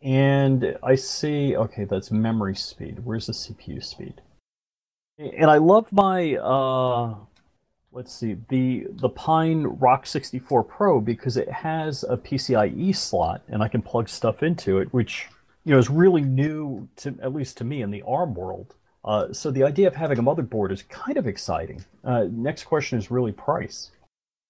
And 0.02 0.76
I 0.82 0.96
see, 0.96 1.56
okay, 1.56 1.84
that's 1.84 2.10
memory 2.10 2.56
speed. 2.56 3.06
Where's 3.06 3.28
the 3.28 3.32
CPU 3.32 3.82
speed? 3.82 4.20
And 5.18 5.50
I 5.50 5.56
love 5.58 5.92
my, 5.92 6.36
uh, 6.36 7.14
let's 7.92 8.14
see, 8.14 8.36
the 8.48 8.86
the 8.90 9.08
Pine 9.08 9.64
Rock 9.64 10.06
64 10.06 10.62
Pro 10.64 11.00
because 11.00 11.36
it 11.36 11.50
has 11.50 12.04
a 12.04 12.16
PCIe 12.16 12.94
slot 12.94 13.42
and 13.48 13.62
I 13.62 13.68
can 13.68 13.82
plug 13.82 14.08
stuff 14.08 14.42
into 14.42 14.78
it, 14.78 14.92
which 14.92 15.26
you 15.64 15.72
know 15.72 15.78
is 15.78 15.90
really 15.90 16.22
new 16.22 16.88
to 16.96 17.16
at 17.20 17.34
least 17.34 17.58
to 17.58 17.64
me 17.64 17.82
in 17.82 17.90
the 17.90 18.02
ARM 18.02 18.34
world. 18.34 18.74
Uh, 19.04 19.32
so 19.32 19.50
the 19.50 19.64
idea 19.64 19.88
of 19.88 19.96
having 19.96 20.18
a 20.18 20.22
motherboard 20.22 20.70
is 20.70 20.82
kind 20.84 21.16
of 21.16 21.26
exciting. 21.26 21.84
Uh, 22.04 22.26
next 22.30 22.64
question 22.64 22.98
is 22.98 23.10
really 23.10 23.32
price. 23.32 23.90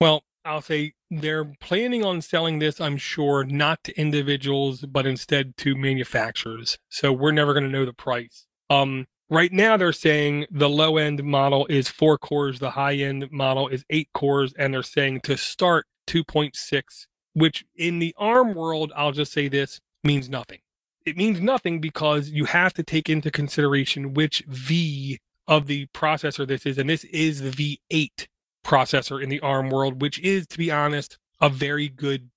Well, 0.00 0.22
I'll 0.44 0.62
say 0.62 0.94
they're 1.10 1.44
planning 1.60 2.04
on 2.04 2.22
selling 2.22 2.58
this, 2.58 2.80
I'm 2.80 2.96
sure, 2.96 3.44
not 3.44 3.84
to 3.84 3.98
individuals, 3.98 4.80
but 4.80 5.06
instead 5.06 5.56
to 5.58 5.74
manufacturers. 5.74 6.78
So 6.88 7.12
we're 7.12 7.32
never 7.32 7.52
going 7.52 7.64
to 7.64 7.70
know 7.70 7.84
the 7.84 7.92
price. 7.92 8.46
Um, 8.70 9.06
right 9.30 9.52
now, 9.52 9.76
they're 9.76 9.92
saying 9.92 10.46
the 10.50 10.68
low 10.68 10.96
end 10.96 11.22
model 11.24 11.66
is 11.66 11.88
four 11.88 12.18
cores, 12.18 12.58
the 12.58 12.70
high 12.70 12.94
end 12.94 13.30
model 13.30 13.68
is 13.68 13.84
eight 13.90 14.08
cores, 14.14 14.52
and 14.58 14.72
they're 14.72 14.82
saying 14.82 15.20
to 15.22 15.36
start 15.36 15.86
2.6, 16.06 17.06
which 17.34 17.64
in 17.76 17.98
the 17.98 18.14
ARM 18.18 18.54
world, 18.54 18.92
I'll 18.96 19.12
just 19.12 19.32
say 19.32 19.48
this 19.48 19.80
means 20.04 20.28
nothing. 20.28 20.60
It 21.06 21.16
means 21.16 21.40
nothing 21.40 21.80
because 21.80 22.30
you 22.30 22.44
have 22.46 22.74
to 22.74 22.82
take 22.82 23.08
into 23.08 23.30
consideration 23.30 24.14
which 24.14 24.42
V 24.46 25.18
of 25.46 25.66
the 25.66 25.86
processor 25.94 26.46
this 26.46 26.66
is, 26.66 26.76
and 26.76 26.90
this 26.90 27.04
is 27.04 27.40
the 27.40 27.78
V8 27.90 28.26
processor 28.64 29.22
in 29.22 29.30
the 29.30 29.40
ARM 29.40 29.70
world, 29.70 30.02
which 30.02 30.18
is, 30.20 30.46
to 30.48 30.58
be 30.58 30.70
honest, 30.70 31.18
a 31.40 31.48
very 31.48 31.88
good 31.88 32.28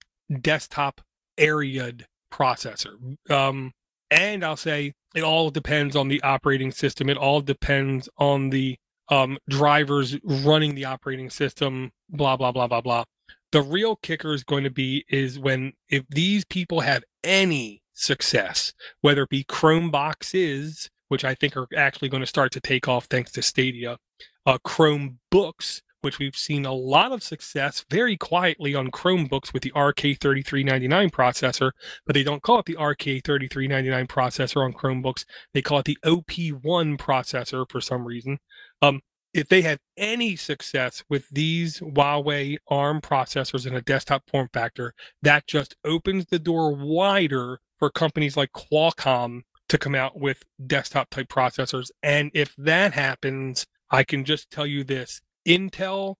desktop 0.42 1.02
area 1.38 1.92
processor. 2.32 2.96
Um, 3.30 3.74
and 4.10 4.44
I'll 4.46 4.56
say 4.58 4.94
it 5.16 5.24
all 5.24 5.50
depends 5.50 5.96
on 5.96 6.08
the 6.08 6.22
operating 6.24 6.72
system. 6.72 7.10
It 7.10 7.18
all 7.18 7.42
depends 7.42 8.08
on 8.18 8.50
the 8.50 8.78
um, 9.10 9.38
drivers 9.50 10.18
running 10.24 10.76
the 10.76 10.86
operating 10.86 11.30
system. 11.30 11.92
Blah 12.10 12.38
blah 12.38 12.52
blah 12.52 12.68
blah 12.68 12.82
blah. 12.82 13.04
The 13.52 13.62
real 13.62 13.98
kicker 13.98 14.34
is 14.34 14.44
going 14.44 14.64
to 14.64 14.70
be 14.70 15.04
is 15.10 15.38
when 15.38 15.74
if 15.90 16.06
these 16.10 16.46
people 16.46 16.82
have 16.82 17.04
any 17.24 17.82
success, 17.94 18.74
whether 19.02 19.24
it 19.24 19.30
be 19.30 19.44
Chrome 19.44 19.92
boxes, 19.92 20.90
which 21.10 21.26
I 21.26 21.36
think 21.36 21.58
are 21.58 21.68
actually 21.76 22.10
going 22.10 22.22
to 22.22 22.28
start 22.28 22.52
to 22.54 22.62
take 22.62 22.88
off 22.88 23.06
thanks 23.06 23.32
to 23.34 23.42
Stadia, 23.42 23.98
uh, 24.46 24.58
Chrome 24.64 25.20
books, 25.30 25.82
which 26.02 26.20
we've 26.20 26.36
seen 26.36 26.66
a 26.66 26.74
lot 26.74 27.12
of 27.12 27.24
success 27.24 27.86
very 27.90 28.18
quietly 28.18 28.76
on 28.76 28.92
Chromebooks 28.92 29.54
with 29.54 29.64
the 29.64 29.72
RK3399 29.72 31.12
processor, 31.12 31.72
but 32.06 32.14
they 32.14 32.24
don't 32.24 32.44
call 32.44 32.60
it 32.60 32.66
the 32.66 32.76
RK3399 32.76 34.08
processor 34.08 34.64
on 34.64 34.74
Chromebooks. 34.74 35.26
They 35.54 35.62
call 35.62 35.80
it 35.80 35.86
the 35.86 35.98
OP1 36.06 36.98
processor 36.98 37.70
for 37.70 37.82
some 37.82 38.06
reason. 38.06 38.40
Um, 38.82 39.02
if 39.34 39.48
they 39.48 39.62
have 39.62 39.80
any 39.96 40.36
success 40.36 41.04
with 41.10 41.30
these 41.30 41.80
Huawei 41.80 42.58
ARM 42.68 43.00
processors 43.00 43.66
in 43.66 43.74
a 43.74 43.82
desktop 43.82 44.30
form 44.30 44.50
factor, 44.52 44.94
that 45.22 45.48
just 45.48 45.76
opens 45.86 46.26
the 46.26 46.40
door 46.40 46.76
wider 46.76 47.60
for 47.80 47.90
companies 47.90 48.36
like 48.36 48.52
Qualcomm 48.52 49.42
to 49.70 49.78
come 49.78 49.96
out 49.96 50.20
with 50.20 50.44
desktop 50.68 51.10
type 51.10 51.30
processors. 51.30 51.92
And 52.04 52.30
if 52.34 52.54
that 52.58 52.94
happens, 52.94 53.66
I 53.90 54.04
can 54.04 54.26
just 54.26 54.52
tell 54.52 54.68
you 54.68 54.84
this 54.84 55.22
Intel, 55.46 56.16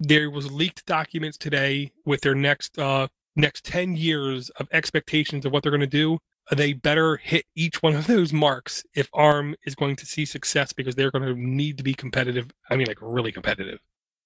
there 0.00 0.30
was 0.30 0.50
leaked 0.50 0.86
documents 0.86 1.36
today 1.38 1.92
with 2.04 2.20
their 2.22 2.34
next 2.34 2.78
uh, 2.78 3.08
next 3.36 3.64
10 3.64 3.96
years 3.96 4.50
of 4.50 4.68
expectations 4.72 5.44
of 5.44 5.52
what 5.52 5.62
they're 5.62 5.72
going 5.72 5.80
to 5.80 5.86
do. 5.86 6.18
They 6.54 6.74
better 6.74 7.16
hit 7.16 7.46
each 7.54 7.82
one 7.82 7.94
of 7.94 8.06
those 8.06 8.32
marks 8.32 8.84
if 8.94 9.08
ARM 9.14 9.56
is 9.64 9.74
going 9.74 9.96
to 9.96 10.06
see 10.06 10.26
success 10.26 10.72
because 10.72 10.94
they're 10.94 11.10
going 11.10 11.24
to 11.24 11.34
need 11.34 11.78
to 11.78 11.84
be 11.84 11.94
competitive. 11.94 12.50
I 12.70 12.76
mean, 12.76 12.86
like 12.86 12.98
really 13.00 13.32
competitive. 13.32 13.78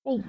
Well, 0.05 0.25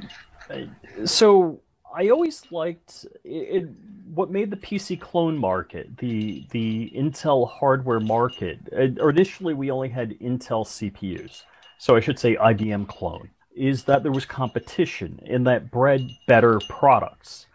so 1.05 1.61
I 1.95 2.09
always 2.09 2.43
liked 2.51 3.07
it, 3.23 3.67
what 4.13 4.29
made 4.29 4.51
the 4.51 4.57
PC 4.57 4.99
clone 4.99 5.37
market, 5.37 5.97
the 5.97 6.45
the 6.51 6.91
Intel 6.95 7.49
hardware 7.49 7.99
market. 7.99 8.59
Or 8.99 9.09
initially, 9.09 9.55
we 9.55 9.71
only 9.71 9.89
had 9.89 10.11
Intel 10.19 10.65
CPUs, 10.65 11.43
so 11.79 11.95
I 11.95 12.01
should 12.01 12.19
say 12.19 12.35
IBM 12.35 12.87
clone 12.87 13.29
is 13.59 13.83
that 13.83 14.03
there 14.03 14.11
was 14.11 14.25
competition 14.25 15.19
and 15.25 15.45
that 15.45 15.69
bred 15.69 16.09
better 16.27 16.59
products. 16.69 17.45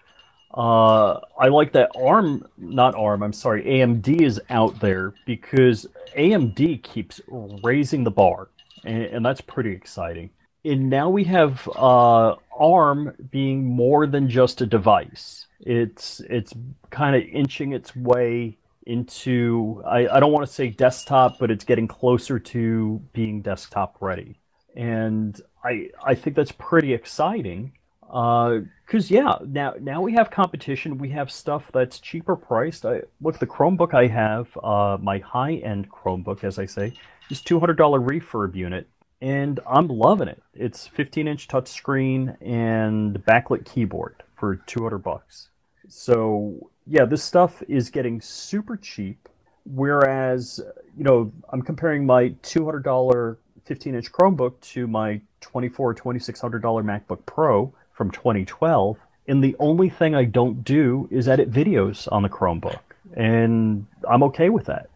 Uh, 0.53 1.19
I 1.41 1.49
like 1.49 1.73
that 1.73 1.91
ARM, 1.97 2.47
not 2.59 2.95
ARM, 2.95 3.23
I'm 3.23 3.33
sorry, 3.33 3.65
AMD 3.65 4.21
is 4.21 4.41
out 4.51 4.79
there 4.79 5.15
because 5.27 5.87
AMD 6.17 6.83
keeps 6.83 7.21
raising 7.27 8.05
the 8.05 8.11
bar, 8.11 8.49
and, 8.85 9.03
and 9.05 9.27
that's 9.27 9.41
pretty 9.41 9.73
exciting. 9.73 10.31
And 10.65 10.89
now 10.89 11.09
we 11.09 11.25
have 11.25 11.69
uh, 11.75 12.37
ARM 12.57 13.29
being 13.31 13.65
more 13.65 14.07
than 14.07 14.29
just 14.29 14.61
a 14.61 14.67
device. 14.67 15.47
It's 15.61 16.21
it's 16.21 16.53
kind 16.91 17.17
of 17.17 17.23
inching 17.23 17.73
its 17.73 17.97
way 17.97 18.59
into 18.87 19.83
I, 19.87 20.07
I 20.07 20.21
don't 20.21 20.33
want 20.33 20.47
to 20.47 20.53
say 20.53 20.69
desktop, 20.69 21.39
but 21.39 21.51
it's 21.51 21.65
getting 21.65 21.89
closer 21.89 22.39
to 22.39 23.03
being 23.13 23.43
desktop 23.43 23.97
ready. 24.01 24.39
And 24.77 25.41
I 25.65 25.89
I 26.03 26.15
think 26.15 26.37
that's 26.37 26.53
pretty 26.53 26.93
exciting. 26.93 27.73
Because 28.01 29.11
uh, 29.11 29.15
yeah, 29.15 29.39
now 29.47 29.75
now 29.81 30.03
we 30.03 30.13
have 30.13 30.31
competition. 30.31 30.99
We 30.99 31.09
have 31.11 31.31
stuff 31.31 31.71
that's 31.73 31.99
cheaper 31.99 32.37
priced. 32.37 32.85
I 32.85 33.03
look 33.21 33.39
the 33.39 33.47
Chromebook 33.47 33.95
I 33.95 34.07
have, 34.07 34.57
uh, 34.63 34.99
my 35.01 35.19
high 35.19 35.55
end 35.55 35.91
Chromebook, 35.91 36.45
as 36.45 36.59
I 36.59 36.67
say, 36.67 36.93
is 37.31 37.41
two 37.41 37.59
hundred 37.59 37.77
dollar 37.77 37.99
refurb 37.99 38.55
unit, 38.55 38.89
and 39.21 39.59
I'm 39.67 39.89
loving 39.89 40.29
it. 40.29 40.43
It's 40.53 40.87
15 40.87 41.27
inch 41.27 41.49
touchscreen 41.49 42.37
and 42.43 43.17
backlit 43.25 43.65
keyboard 43.65 44.23
for 44.37 44.57
200 44.57 44.99
bucks. 44.99 45.49
So 45.89 46.71
yeah, 46.87 47.07
this 47.07 47.23
stuff 47.23 47.63
is 47.67 47.89
getting 47.89 48.21
super 48.21 48.77
cheap. 48.77 49.29
Whereas, 49.65 50.61
you 50.95 51.05
know, 51.05 51.33
I'm 51.49 51.63
comparing 51.63 52.05
my 52.05 52.31
$200 52.43 53.37
15 53.65 53.95
inch 53.95 54.13
Chromebook 54.13 54.61
to 54.61 54.87
my 54.87 55.21
$24 55.41 55.97
$2,600 55.97 56.61
MacBook 56.61 57.25
Pro 57.27 57.73
from 57.93 58.11
2012. 58.11 58.99
And 59.27 59.43
the 59.43 59.57
only 59.59 59.89
thing 59.89 60.15
I 60.15 60.25
don't 60.25 60.63
do 60.65 61.09
is 61.11 61.29
edit 61.29 61.51
videos 61.51 62.09
on 62.13 62.23
the 62.23 62.29
Chromebook. 62.29 62.81
And 63.17 63.87
I'm 64.09 64.23
okay 64.25 64.51
with 64.51 64.67
that. 64.67 64.91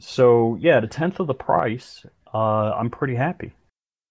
So, 0.00 0.56
yeah, 0.60 0.78
at 0.78 0.84
a 0.84 0.88
tenth 0.88 1.20
of 1.20 1.26
the 1.26 1.34
price, 1.34 2.04
uh, 2.32 2.72
I'm 2.72 2.90
pretty 2.90 3.14
happy. 3.14 3.52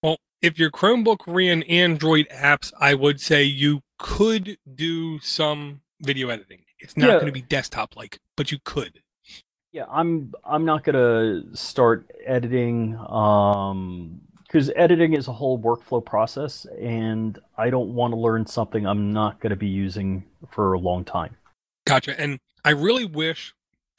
Well, 0.04 0.18
if 0.42 0.60
your 0.60 0.72
Chromebook 0.72 1.20
ran 1.28 1.64
Android 1.64 2.28
apps, 2.34 2.72
I 2.80 2.94
would 2.94 3.20
say 3.20 3.44
you 3.44 3.82
could 3.98 4.58
do 4.74 5.20
some 5.20 5.82
video 6.02 6.30
editing. 6.30 6.60
It's 6.80 6.96
not 6.96 7.08
yeah. 7.08 7.14
going 7.14 7.28
to 7.28 7.32
be 7.32 7.42
desktop 7.42 7.96
like, 7.96 8.20
but 8.36 8.52
you 8.52 8.60
could. 8.64 9.02
Yeah, 9.78 9.86
I'm 9.92 10.34
I'm 10.44 10.66
not 10.66 10.84
to 10.96 11.56
start 11.56 12.10
editing 12.26 12.98
um 12.98 14.22
because 14.42 14.72
editing 14.76 15.14
is 15.14 15.28
a 15.28 15.32
whole 15.32 15.60
workflow 15.60 16.04
process 16.04 16.66
and 16.82 17.38
I 17.60 17.70
don't 17.70 17.94
want 17.94 18.12
to 18.14 18.20
learn 18.20 18.48
something 18.48 18.88
I'm 18.88 19.14
not 19.14 19.40
to 19.52 19.56
be 19.56 19.68
using 19.68 20.24
for 20.50 20.74
a 20.74 20.80
long 20.80 21.06
time. 21.06 21.38
Gotcha. 21.86 22.20
And 22.20 22.40
I 22.66 22.72
really 22.72 23.06
wish 23.06 23.54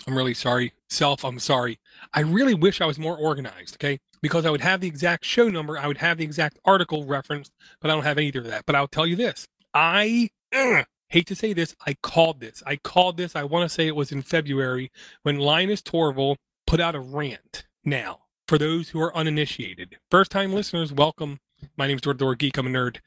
I'm 0.04 0.16
really 0.16 0.34
sorry, 0.34 0.72
self, 0.90 1.24
I'm 1.24 1.38
sorry. 1.38 1.78
I 2.12 2.22
really 2.22 2.54
wish 2.54 2.80
I 2.80 2.86
was 2.86 2.98
more 2.98 3.16
organized, 3.16 3.76
okay? 3.76 4.00
Because 4.20 4.44
I 4.44 4.50
would 4.50 4.62
have 4.62 4.80
the 4.80 4.88
exact 4.88 5.24
show 5.24 5.48
number, 5.48 5.78
I 5.78 5.86
would 5.86 5.98
have 5.98 6.18
the 6.18 6.24
exact 6.24 6.58
article 6.64 7.04
referenced, 7.04 7.52
but 7.80 7.88
I 7.88 7.94
don't 7.94 8.02
have 8.02 8.18
either 8.18 8.40
of 8.40 8.46
that. 8.48 8.66
But 8.66 8.74
I'll 8.74 8.88
tell 8.88 9.06
you 9.06 9.14
this 9.14 9.46
I 9.72 10.30
hate 11.08 11.26
to 11.26 11.34
say 11.34 11.52
this, 11.52 11.74
I 11.86 11.94
called 11.94 12.40
this. 12.40 12.62
I 12.66 12.76
called 12.76 13.16
this, 13.16 13.34
I 13.34 13.44
want 13.44 13.68
to 13.68 13.74
say 13.74 13.86
it 13.86 13.96
was 13.96 14.12
in 14.12 14.22
February 14.22 14.90
when 15.22 15.38
Linus 15.38 15.82
Torval 15.82 16.36
put 16.66 16.80
out 16.80 16.94
a 16.94 17.00
rant. 17.00 17.66
Now, 17.84 18.20
for 18.46 18.58
those 18.58 18.90
who 18.90 19.00
are 19.00 19.16
uninitiated, 19.16 19.98
first 20.10 20.30
time 20.30 20.52
listeners, 20.52 20.92
welcome. 20.92 21.40
My 21.76 21.86
name 21.86 21.96
is 21.96 22.02
Door 22.02 22.14
Door 22.14 22.36
Geek. 22.36 22.56
I'm 22.56 22.66
a 22.66 22.70
nerd. 22.70 22.98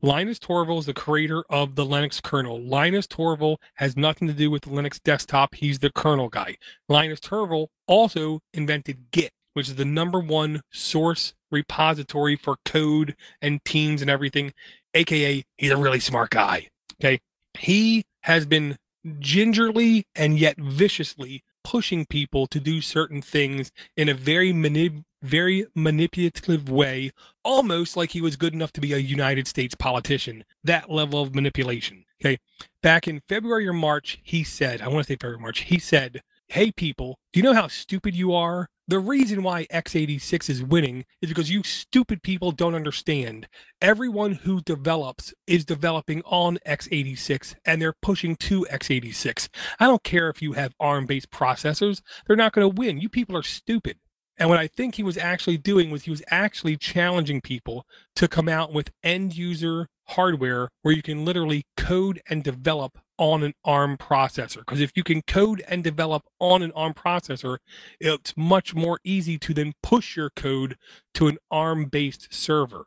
Linus 0.00 0.38
Torval 0.38 0.78
is 0.78 0.86
the 0.86 0.94
creator 0.94 1.44
of 1.50 1.74
the 1.74 1.84
Linux 1.84 2.22
kernel. 2.22 2.60
Linus 2.60 3.06
Torval 3.06 3.56
has 3.74 3.96
nothing 3.96 4.28
to 4.28 4.34
do 4.34 4.50
with 4.50 4.62
the 4.62 4.70
Linux 4.70 5.02
desktop. 5.02 5.54
He's 5.54 5.80
the 5.80 5.90
kernel 5.90 6.28
guy. 6.28 6.56
Linus 6.88 7.20
Torval 7.20 7.66
also 7.86 8.40
invented 8.54 9.10
Git, 9.10 9.32
which 9.52 9.68
is 9.68 9.74
the 9.74 9.84
number 9.84 10.20
one 10.20 10.62
source 10.72 11.34
repository 11.50 12.36
for 12.36 12.56
code 12.64 13.14
and 13.42 13.62
teams 13.64 14.00
and 14.00 14.10
everything. 14.10 14.52
AKA, 14.94 15.44
he's 15.58 15.70
a 15.70 15.76
really 15.76 16.00
smart 16.00 16.30
guy. 16.30 16.68
Okay. 17.00 17.20
He 17.58 18.04
has 18.22 18.46
been 18.46 18.76
gingerly 19.20 20.04
and 20.14 20.38
yet 20.38 20.56
viciously 20.58 21.42
pushing 21.64 22.06
people 22.06 22.46
to 22.46 22.60
do 22.60 22.80
certain 22.80 23.20
things 23.20 23.70
in 23.96 24.08
a 24.08 24.14
very 24.14 24.52
manip- 24.52 25.04
very 25.22 25.66
manipulative 25.74 26.70
way, 26.70 27.10
almost 27.44 27.96
like 27.96 28.12
he 28.12 28.20
was 28.20 28.36
good 28.36 28.54
enough 28.54 28.72
to 28.72 28.80
be 28.80 28.92
a 28.92 28.98
United 28.98 29.46
States 29.46 29.74
politician. 29.74 30.44
That 30.64 30.90
level 30.90 31.20
of 31.20 31.34
manipulation. 31.34 32.04
Okay. 32.20 32.38
Back 32.82 33.06
in 33.06 33.20
February 33.28 33.66
or 33.68 33.72
March, 33.72 34.18
he 34.22 34.44
said, 34.44 34.80
I 34.80 34.88
want 34.88 35.06
to 35.06 35.12
say 35.12 35.16
February, 35.16 35.40
March, 35.40 35.60
he 35.60 35.78
said, 35.78 36.22
Hey 36.48 36.72
people, 36.72 37.18
do 37.32 37.40
you 37.40 37.44
know 37.44 37.54
how 37.54 37.68
stupid 37.68 38.14
you 38.14 38.32
are? 38.32 38.68
The 38.88 38.98
reason 38.98 39.42
why 39.42 39.66
x86 39.66 40.48
is 40.48 40.62
winning 40.62 41.04
is 41.20 41.28
because 41.28 41.50
you 41.50 41.62
stupid 41.62 42.22
people 42.22 42.52
don't 42.52 42.74
understand. 42.74 43.46
Everyone 43.82 44.32
who 44.32 44.62
develops 44.62 45.34
is 45.46 45.66
developing 45.66 46.22
on 46.24 46.58
x86 46.66 47.54
and 47.66 47.82
they're 47.82 47.94
pushing 48.00 48.34
to 48.36 48.66
x86. 48.70 49.50
I 49.78 49.86
don't 49.86 50.02
care 50.02 50.30
if 50.30 50.40
you 50.40 50.54
have 50.54 50.74
ARM 50.80 51.04
based 51.04 51.30
processors, 51.30 52.00
they're 52.26 52.34
not 52.34 52.52
going 52.52 52.68
to 52.68 52.80
win. 52.80 52.98
You 52.98 53.10
people 53.10 53.36
are 53.36 53.42
stupid. 53.42 53.98
And 54.38 54.48
what 54.48 54.58
I 54.58 54.68
think 54.68 54.94
he 54.94 55.02
was 55.02 55.18
actually 55.18 55.58
doing 55.58 55.90
was 55.90 56.04
he 56.04 56.10
was 56.10 56.22
actually 56.30 56.76
challenging 56.76 57.42
people 57.42 57.84
to 58.16 58.26
come 58.26 58.48
out 58.48 58.72
with 58.72 58.92
end 59.02 59.36
user 59.36 59.88
hardware 60.04 60.70
where 60.80 60.94
you 60.94 61.02
can 61.02 61.26
literally 61.26 61.64
code 61.76 62.22
and 62.30 62.42
develop 62.42 62.98
on 63.18 63.42
an 63.42 63.54
ARM 63.64 63.96
processor. 63.96 64.58
Because 64.58 64.80
if 64.80 64.92
you 64.94 65.04
can 65.04 65.22
code 65.22 65.62
and 65.68 65.84
develop 65.84 66.24
on 66.38 66.62
an 66.62 66.72
ARM 66.72 66.94
processor, 66.94 67.58
it's 68.00 68.34
much 68.36 68.74
more 68.74 69.00
easy 69.04 69.38
to 69.38 69.52
then 69.52 69.74
push 69.82 70.16
your 70.16 70.30
code 70.30 70.76
to 71.14 71.28
an 71.28 71.38
ARM 71.50 71.86
based 71.86 72.32
server. 72.32 72.84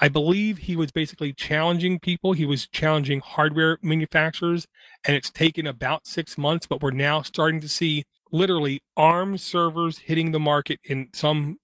I 0.00 0.08
believe 0.08 0.58
he 0.58 0.76
was 0.76 0.92
basically 0.92 1.32
challenging 1.32 1.98
people. 1.98 2.32
He 2.32 2.44
was 2.44 2.68
challenging 2.68 3.20
hardware 3.20 3.78
manufacturers, 3.82 4.66
and 5.04 5.16
it's 5.16 5.30
taken 5.30 5.66
about 5.66 6.06
six 6.06 6.38
months, 6.38 6.66
but 6.66 6.82
we're 6.82 6.92
now 6.92 7.22
starting 7.22 7.60
to 7.60 7.68
see 7.68 8.04
literally 8.30 8.82
ARM 8.96 9.38
servers 9.38 9.98
hitting 9.98 10.30
the 10.30 10.38
market 10.38 10.78
in 10.84 11.08
some 11.12 11.58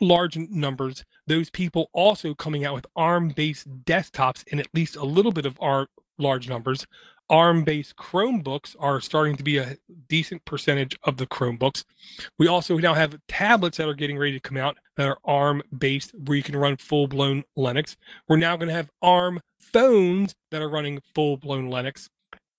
large 0.00 0.36
numbers. 0.36 1.04
Those 1.26 1.50
people 1.50 1.90
also 1.92 2.34
coming 2.34 2.64
out 2.64 2.74
with 2.74 2.86
ARM 2.96 3.28
based 3.28 3.84
desktops 3.84 4.44
in 4.48 4.58
at 4.58 4.68
least 4.74 4.96
a 4.96 5.04
little 5.04 5.32
bit 5.32 5.46
of 5.46 5.56
our 5.60 5.86
large 6.18 6.48
numbers. 6.48 6.86
ARM 7.28 7.64
based 7.64 7.96
Chromebooks 7.96 8.76
are 8.78 9.00
starting 9.00 9.36
to 9.36 9.42
be 9.42 9.58
a 9.58 9.76
decent 10.08 10.44
percentage 10.44 10.98
of 11.02 11.16
the 11.16 11.26
Chromebooks. 11.26 11.84
We 12.38 12.46
also 12.46 12.76
now 12.78 12.94
have 12.94 13.18
tablets 13.28 13.78
that 13.78 13.88
are 13.88 13.94
getting 13.94 14.18
ready 14.18 14.32
to 14.32 14.40
come 14.40 14.56
out 14.56 14.78
that 14.96 15.08
are 15.08 15.18
ARM 15.24 15.62
based 15.76 16.12
where 16.14 16.36
you 16.36 16.42
can 16.42 16.56
run 16.56 16.76
full 16.76 17.08
blown 17.08 17.44
Linux. 17.56 17.96
We're 18.28 18.36
now 18.36 18.56
going 18.56 18.68
to 18.68 18.74
have 18.74 18.90
ARM 19.02 19.40
phones 19.58 20.34
that 20.50 20.62
are 20.62 20.68
running 20.68 21.00
full 21.14 21.36
blown 21.36 21.68
Linux. 21.68 22.08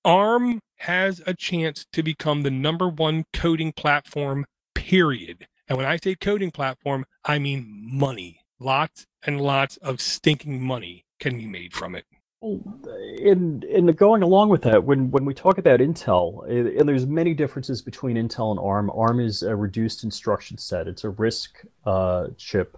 ARM 0.04 0.60
has 0.78 1.22
a 1.26 1.34
chance 1.34 1.86
to 1.94 2.04
become 2.04 2.44
the 2.44 2.52
number 2.52 2.88
one 2.88 3.26
coding 3.34 3.74
platform, 3.74 4.46
period. 4.74 5.48
And 5.68 5.78
when 5.78 5.88
I 5.88 5.98
say 5.98 6.16
coding 6.16 6.52
platform, 6.52 7.06
I 7.26 7.40
mean 7.40 7.66
money. 7.68 8.42
Lots 8.60 9.06
and 9.26 9.42
lots 9.42 9.78
of 9.78 10.02
stinking 10.02 10.62
money 10.62 11.06
can 11.20 11.38
be 11.38 11.46
made 11.46 11.74
from 11.74 11.96
it. 11.96 12.06
In 12.40 13.64
in 13.68 13.88
going 13.94 14.22
along 14.22 14.50
with 14.50 14.62
that, 14.62 14.84
when 14.84 15.10
when 15.10 15.26
we 15.26 15.34
talk 15.34 15.58
about 15.58 15.80
Intel, 15.80 16.48
and 16.48 16.88
there's 16.88 17.08
many 17.08 17.34
differences 17.34 17.82
between 17.82 18.16
Intel 18.16 18.52
and 18.52 18.60
ARM. 18.60 18.92
ARM 18.92 19.20
is 19.20 19.42
a 19.42 19.56
reduced 19.56 20.04
instruction 20.04 20.60
set; 20.60 20.88
it's 20.88 21.04
a 21.04 21.10
RISC 21.10 21.48
uh, 21.86 22.28
chip, 22.38 22.78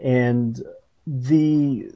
and 0.00 0.62
the 1.06 1.90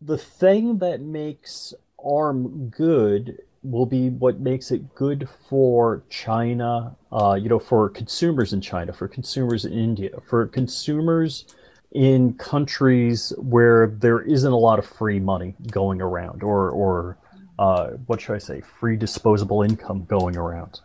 the 0.00 0.16
thing 0.16 0.78
that 0.78 1.02
makes 1.02 1.74
ARM 2.02 2.70
good 2.70 3.42
will 3.62 3.86
be 3.86 4.08
what 4.08 4.40
makes 4.40 4.70
it 4.70 4.94
good 4.94 5.28
for 5.48 6.02
China, 6.08 6.96
uh, 7.12 7.34
you 7.38 7.50
know, 7.50 7.58
for 7.58 7.90
consumers 7.90 8.54
in 8.54 8.62
China, 8.62 8.94
for 8.94 9.06
consumers 9.06 9.66
in 9.66 9.74
India, 9.74 10.18
for 10.26 10.46
consumers 10.46 11.44
in 11.92 12.34
countries 12.34 13.32
where 13.38 13.86
there 13.86 14.20
isn't 14.20 14.52
a 14.52 14.56
lot 14.56 14.78
of 14.78 14.86
free 14.86 15.20
money 15.20 15.54
going 15.70 16.00
around, 16.00 16.42
or 16.42 16.70
or 16.70 17.18
uh, 17.58 17.90
what 18.06 18.20
should 18.20 18.34
I 18.34 18.38
say, 18.38 18.60
free 18.60 18.96
disposable 18.96 19.62
income 19.62 20.04
going 20.04 20.36
around, 20.36 20.80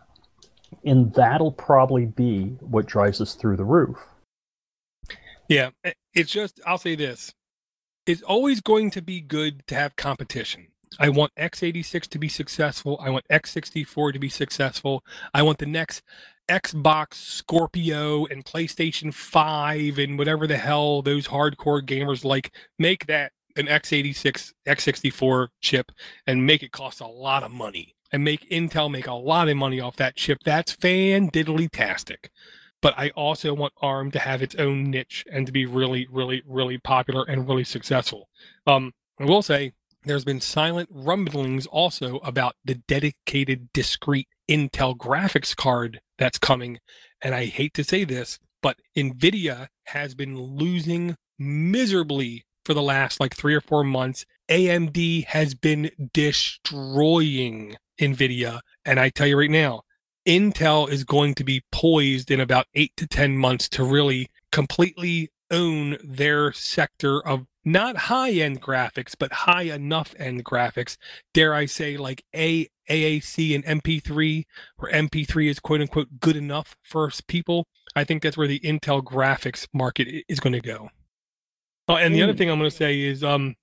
and 0.84 1.12
that'll 1.14 1.52
probably 1.52 2.06
be 2.06 2.56
what 2.60 2.86
drives 2.86 3.20
us 3.20 3.34
through 3.34 3.56
the 3.56 3.64
roof. 3.64 3.98
Yeah, 5.48 5.70
it's 6.14 6.30
just 6.30 6.60
I'll 6.66 6.78
say 6.78 6.96
this: 6.96 7.34
it's 8.06 8.22
always 8.22 8.60
going 8.60 8.90
to 8.92 9.02
be 9.02 9.20
good 9.20 9.66
to 9.68 9.74
have 9.74 9.96
competition 9.96 10.68
I 10.98 11.08
want 11.08 11.34
x86 11.36 12.08
to 12.08 12.18
be 12.18 12.28
successful. 12.28 12.98
I 13.00 13.10
want 13.10 13.26
x64 13.30 14.12
to 14.12 14.18
be 14.18 14.28
successful. 14.28 15.04
I 15.32 15.42
want 15.42 15.58
the 15.58 15.66
next 15.66 16.02
Xbox 16.48 17.14
Scorpio 17.14 18.26
and 18.26 18.44
PlayStation 18.44 19.12
5 19.12 19.98
and 19.98 20.18
whatever 20.18 20.46
the 20.46 20.58
hell 20.58 21.02
those 21.02 21.28
hardcore 21.28 21.82
gamers 21.82 22.24
like. 22.24 22.54
Make 22.78 23.06
that 23.06 23.32
an 23.56 23.66
x86, 23.66 24.52
x64 24.66 25.48
chip 25.60 25.92
and 26.26 26.46
make 26.46 26.62
it 26.62 26.72
cost 26.72 27.00
a 27.00 27.06
lot 27.06 27.42
of 27.42 27.50
money 27.50 27.94
and 28.12 28.24
make 28.24 28.48
Intel 28.50 28.90
make 28.90 29.06
a 29.06 29.14
lot 29.14 29.48
of 29.48 29.56
money 29.56 29.80
off 29.80 29.96
that 29.96 30.16
chip. 30.16 30.38
That's 30.44 30.72
fan 30.72 31.30
diddly 31.30 31.68
tastic. 31.70 32.30
But 32.80 32.94
I 32.98 33.10
also 33.10 33.54
want 33.54 33.72
ARM 33.80 34.10
to 34.10 34.18
have 34.18 34.42
its 34.42 34.54
own 34.56 34.90
niche 34.90 35.24
and 35.32 35.46
to 35.46 35.52
be 35.52 35.64
really, 35.64 36.06
really, 36.10 36.42
really 36.46 36.78
popular 36.78 37.24
and 37.24 37.48
really 37.48 37.64
successful. 37.64 38.28
Um, 38.66 38.92
I 39.18 39.24
will 39.24 39.42
say 39.42 39.72
there's 40.04 40.24
been 40.24 40.40
silent 40.40 40.90
rumblings 40.92 41.66
also 41.66 42.18
about 42.18 42.56
the 42.64 42.74
dedicated 42.74 43.72
discrete 43.72 44.28
Intel 44.50 44.96
graphics 44.96 45.56
card 45.56 46.00
that's 46.18 46.38
coming. 46.38 46.78
And 47.22 47.34
I 47.34 47.46
hate 47.46 47.74
to 47.74 47.84
say 47.84 48.04
this, 48.04 48.38
but 48.62 48.76
NVIDIA 48.96 49.68
has 49.86 50.14
been 50.14 50.38
losing 50.38 51.16
miserably 51.38 52.44
for 52.64 52.74
the 52.74 52.82
last 52.82 53.20
like 53.20 53.34
three 53.34 53.54
or 53.54 53.60
four 53.60 53.84
months. 53.84 54.24
AMD 54.48 55.26
has 55.26 55.54
been 55.54 55.90
destroying 56.12 57.76
NVIDIA. 58.00 58.60
And 58.84 59.00
I 59.00 59.10
tell 59.10 59.26
you 59.26 59.38
right 59.38 59.50
now, 59.50 59.82
Intel 60.26 60.88
is 60.88 61.04
going 61.04 61.34
to 61.34 61.44
be 61.44 61.62
poised 61.70 62.30
in 62.30 62.40
about 62.40 62.66
eight 62.74 62.92
to 62.96 63.06
10 63.06 63.36
months 63.36 63.68
to 63.70 63.84
really 63.84 64.28
completely 64.52 65.30
own 65.50 65.98
their 66.02 66.52
sector 66.52 67.26
of 67.26 67.46
not 67.64 67.96
high 67.96 68.32
end 68.32 68.60
graphics, 68.60 69.14
but 69.18 69.32
high 69.32 69.62
enough 69.62 70.14
end 70.18 70.44
graphics. 70.44 70.96
Dare 71.32 71.54
I 71.54 71.66
say, 71.66 71.96
like 71.96 72.24
A 72.34 72.68
AAC 72.88 73.54
and 73.54 73.82
MP3, 73.82 74.44
where 74.76 74.92
MP3 74.92 75.48
is 75.48 75.60
quote 75.60 75.80
unquote 75.80 76.20
good 76.20 76.36
enough 76.36 76.76
for 76.82 77.10
people. 77.26 77.66
I 77.96 78.04
think 78.04 78.22
that's 78.22 78.36
where 78.36 78.48
the 78.48 78.60
Intel 78.60 79.02
graphics 79.02 79.66
market 79.72 80.24
is 80.28 80.40
going 80.40 80.52
to 80.52 80.60
go. 80.60 80.90
Oh, 81.88 81.96
and 81.96 82.14
the 82.14 82.22
other 82.22 82.34
thing 82.34 82.50
I'm 82.50 82.58
going 82.58 82.70
to 82.70 82.76
say 82.76 83.00
is, 83.00 83.22
um, 83.22 83.54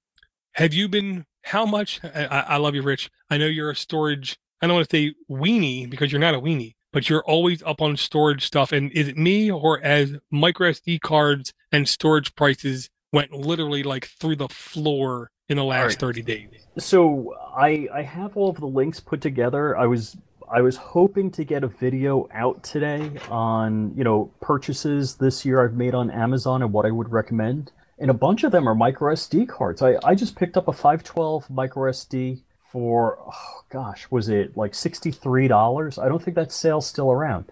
have 0.54 0.74
you 0.74 0.88
been? 0.88 1.26
How 1.44 1.66
much? 1.66 2.00
I, 2.04 2.26
I 2.26 2.58
love 2.58 2.76
you, 2.76 2.84
Rich. 2.84 3.10
I 3.30 3.38
know 3.38 3.48
you're 3.48 3.72
a 3.72 3.76
storage. 3.76 4.38
I 4.62 4.68
don't 4.68 4.76
want 4.76 4.90
to 4.90 4.96
say 4.96 5.16
weenie 5.30 5.90
because 5.90 6.12
you're 6.12 6.22
not 6.22 6.36
a 6.36 6.40
weenie, 6.40 6.76
but 6.94 7.10
you're 7.10 7.24
always 7.24 7.64
up 7.64 7.82
on 7.82 7.98
storage 7.98 8.46
stuff. 8.46 8.72
And 8.72 8.92
is 8.92 9.08
it 9.08 9.18
me 9.18 9.50
or 9.50 9.82
as 9.82 10.14
micro 10.30 10.70
SD 10.70 11.02
cards 11.02 11.52
and 11.72 11.90
storage 11.90 12.36
prices 12.36 12.90
went 13.12 13.32
literally 13.32 13.82
like 13.82 14.06
through 14.06 14.36
the 14.36 14.50
floor 14.50 15.32
in 15.52 15.58
the 15.58 15.64
last 15.64 15.90
right. 15.90 16.00
30 16.00 16.22
days? 16.24 16.48
So 16.78 17.36
I 17.56 17.88
I 17.94 18.02
have 18.02 18.38
all 18.38 18.50
of 18.50 18.58
the 18.58 18.68
links 18.68 19.00
put 19.00 19.22
together. 19.22 19.78
I 19.78 19.86
was 19.86 20.18
I 20.52 20.62
was 20.62 20.76
hoping 20.76 21.32
to 21.32 21.46
get 21.46 21.64
a 21.64 21.68
video 21.68 22.28
out 22.34 22.62
today 22.62 23.12
on, 23.30 23.94
you 23.96 24.04
know, 24.04 24.32
purchases 24.42 25.16
this 25.16 25.46
year 25.46 25.64
I've 25.64 25.76
made 25.76 25.96
on 25.96 26.12
Amazon 26.12 26.62
and 26.62 26.74
what 26.74 26.86
I 26.86 26.92
would 26.92 27.10
recommend. 27.12 27.72
And 27.98 28.12
a 28.12 28.14
bunch 28.14 28.44
of 28.44 28.52
them 28.52 28.68
are 28.68 28.76
micro 28.76 29.14
SD 29.14 29.48
cards. 29.48 29.82
I, 29.82 29.96
I 30.04 30.14
just 30.14 30.36
picked 30.36 30.58
up 30.58 30.68
a 30.68 30.74
512 30.74 31.50
micro 31.50 31.90
SD 31.92 32.42
for, 32.70 33.18
oh 33.26 33.64
gosh, 33.70 34.08
was 34.10 34.28
it 34.28 34.58
like 34.58 34.74
$63? 34.74 36.04
I 36.04 36.10
don't 36.10 36.22
think 36.22 36.36
that 36.36 36.52
sale's 36.52 36.88
still 36.88 37.12
around. 37.12 37.46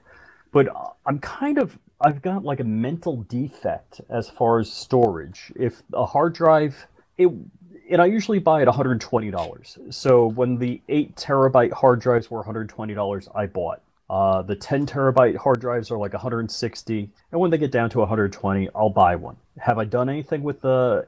But 0.52 0.68
I'm 1.06 1.20
kind 1.20 1.58
of, 1.58 1.78
I've 2.02 2.22
got 2.22 2.44
like 2.44 2.60
a 2.60 2.66
mental 2.66 3.24
defect 3.24 4.02
as 4.10 4.30
far 4.30 4.60
as 4.60 4.72
storage. 4.72 5.54
If 5.56 5.84
a 5.94 6.06
hard 6.06 6.34
drive, 6.34 6.88
it, 7.18 7.30
and 7.90 8.02
I 8.02 8.06
usually 8.06 8.40
buy 8.40 8.62
at 8.62 8.68
$120. 8.68 9.94
So 9.94 10.28
when 10.28 10.58
the 10.58 10.82
8 10.88 11.16
terabyte 11.16 11.74
hard 11.74 12.00
drives 12.00 12.30
were 12.30 12.44
$120, 12.44 13.28
I 13.36 13.46
bought. 13.48 13.82
Uh, 14.10 14.42
the 14.42 14.56
10 14.56 14.86
terabyte 14.86 15.36
hard 15.38 15.60
drives 15.60 15.92
are 15.92 15.98
like 15.98 16.14
160, 16.14 17.10
and 17.32 17.42
when 17.42 17.52
they 17.52 17.58
get 17.58 17.72
down 17.72 17.90
to 17.92 18.00
120, 18.00 18.70
I'll 18.74 18.90
buy 18.90 19.16
one. 19.16 19.38
Have 19.60 19.78
I 19.78 19.86
done 19.86 20.10
anything 20.10 20.44
with 20.44 20.62
the 20.62 21.08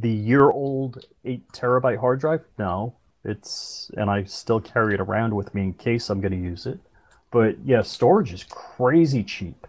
the 0.00 0.10
year 0.10 0.50
old 0.50 1.04
8 1.24 1.48
terabyte 1.52 1.98
hard 1.98 2.20
drive? 2.20 2.44
No. 2.58 2.94
It's 3.24 3.90
and 3.96 4.08
I 4.08 4.24
still 4.24 4.60
carry 4.60 4.94
it 4.94 5.00
around 5.00 5.34
with 5.34 5.54
me 5.54 5.62
in 5.62 5.74
case 5.74 6.08
I'm 6.08 6.20
going 6.20 6.32
to 6.32 6.38
use 6.38 6.66
it. 6.66 6.78
But 7.30 7.56
yeah, 7.64 7.82
storage 7.82 8.32
is 8.32 8.44
crazy 8.44 9.22
cheap. 9.22 9.66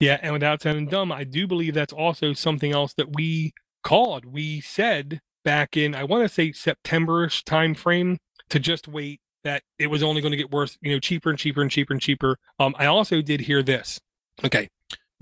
Yeah, 0.00 0.18
and 0.22 0.32
without 0.32 0.62
sounding 0.62 0.86
dumb, 0.86 1.12
I 1.12 1.24
do 1.24 1.46
believe 1.46 1.74
that's 1.74 1.92
also 1.92 2.32
something 2.32 2.72
else 2.72 2.94
that 2.94 3.14
we 3.14 3.52
called. 3.84 4.24
We 4.24 4.60
said 4.60 5.20
back 5.44 5.76
in 5.76 5.94
I 5.94 6.04
want 6.04 6.22
to 6.22 6.28
say 6.28 6.50
Septemberish 6.50 7.44
time 7.44 7.74
frame 7.74 8.18
to 8.48 8.58
just 8.58 8.88
wait 8.88 9.20
that 9.44 9.62
it 9.78 9.88
was 9.88 10.02
only 10.02 10.20
going 10.20 10.30
to 10.30 10.36
get 10.36 10.50
worse, 10.50 10.78
you 10.80 10.92
know, 10.92 11.00
cheaper 11.00 11.30
and 11.30 11.38
cheaper 11.38 11.62
and 11.62 11.70
cheaper 11.70 11.92
and 11.92 12.00
cheaper. 12.00 12.38
Um, 12.58 12.74
I 12.78 12.86
also 12.86 13.22
did 13.22 13.40
hear 13.40 13.62
this. 13.62 14.00
Okay, 14.44 14.68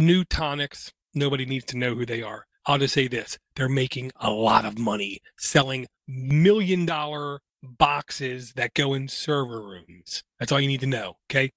Nutanix. 0.01 0.93
Nobody 1.15 1.45
needs 1.45 1.65
to 1.67 1.77
know 1.77 1.95
who 1.95 2.07
they 2.07 2.23
are. 2.23 2.47
I'll 2.67 2.79
just 2.79 2.95
say 2.95 3.09
this: 3.09 3.39
they're 3.57 3.69
making 3.69 4.13
a 4.21 4.31
lot 4.31 4.65
of 4.65 4.79
money 4.79 5.21
selling 5.39 5.87
million 6.07 6.87
dollar 6.87 7.41
boxes 7.63 8.53
that 8.55 8.75
go 8.75 8.95
in 8.95 9.09
server 9.09 9.63
rooms. 9.63 10.23
That's 10.39 10.53
all 10.53 10.61
you 10.61 10.69
need 10.69 10.81
to 10.81 10.87
know. 10.87 11.17
Okay. 11.31 11.53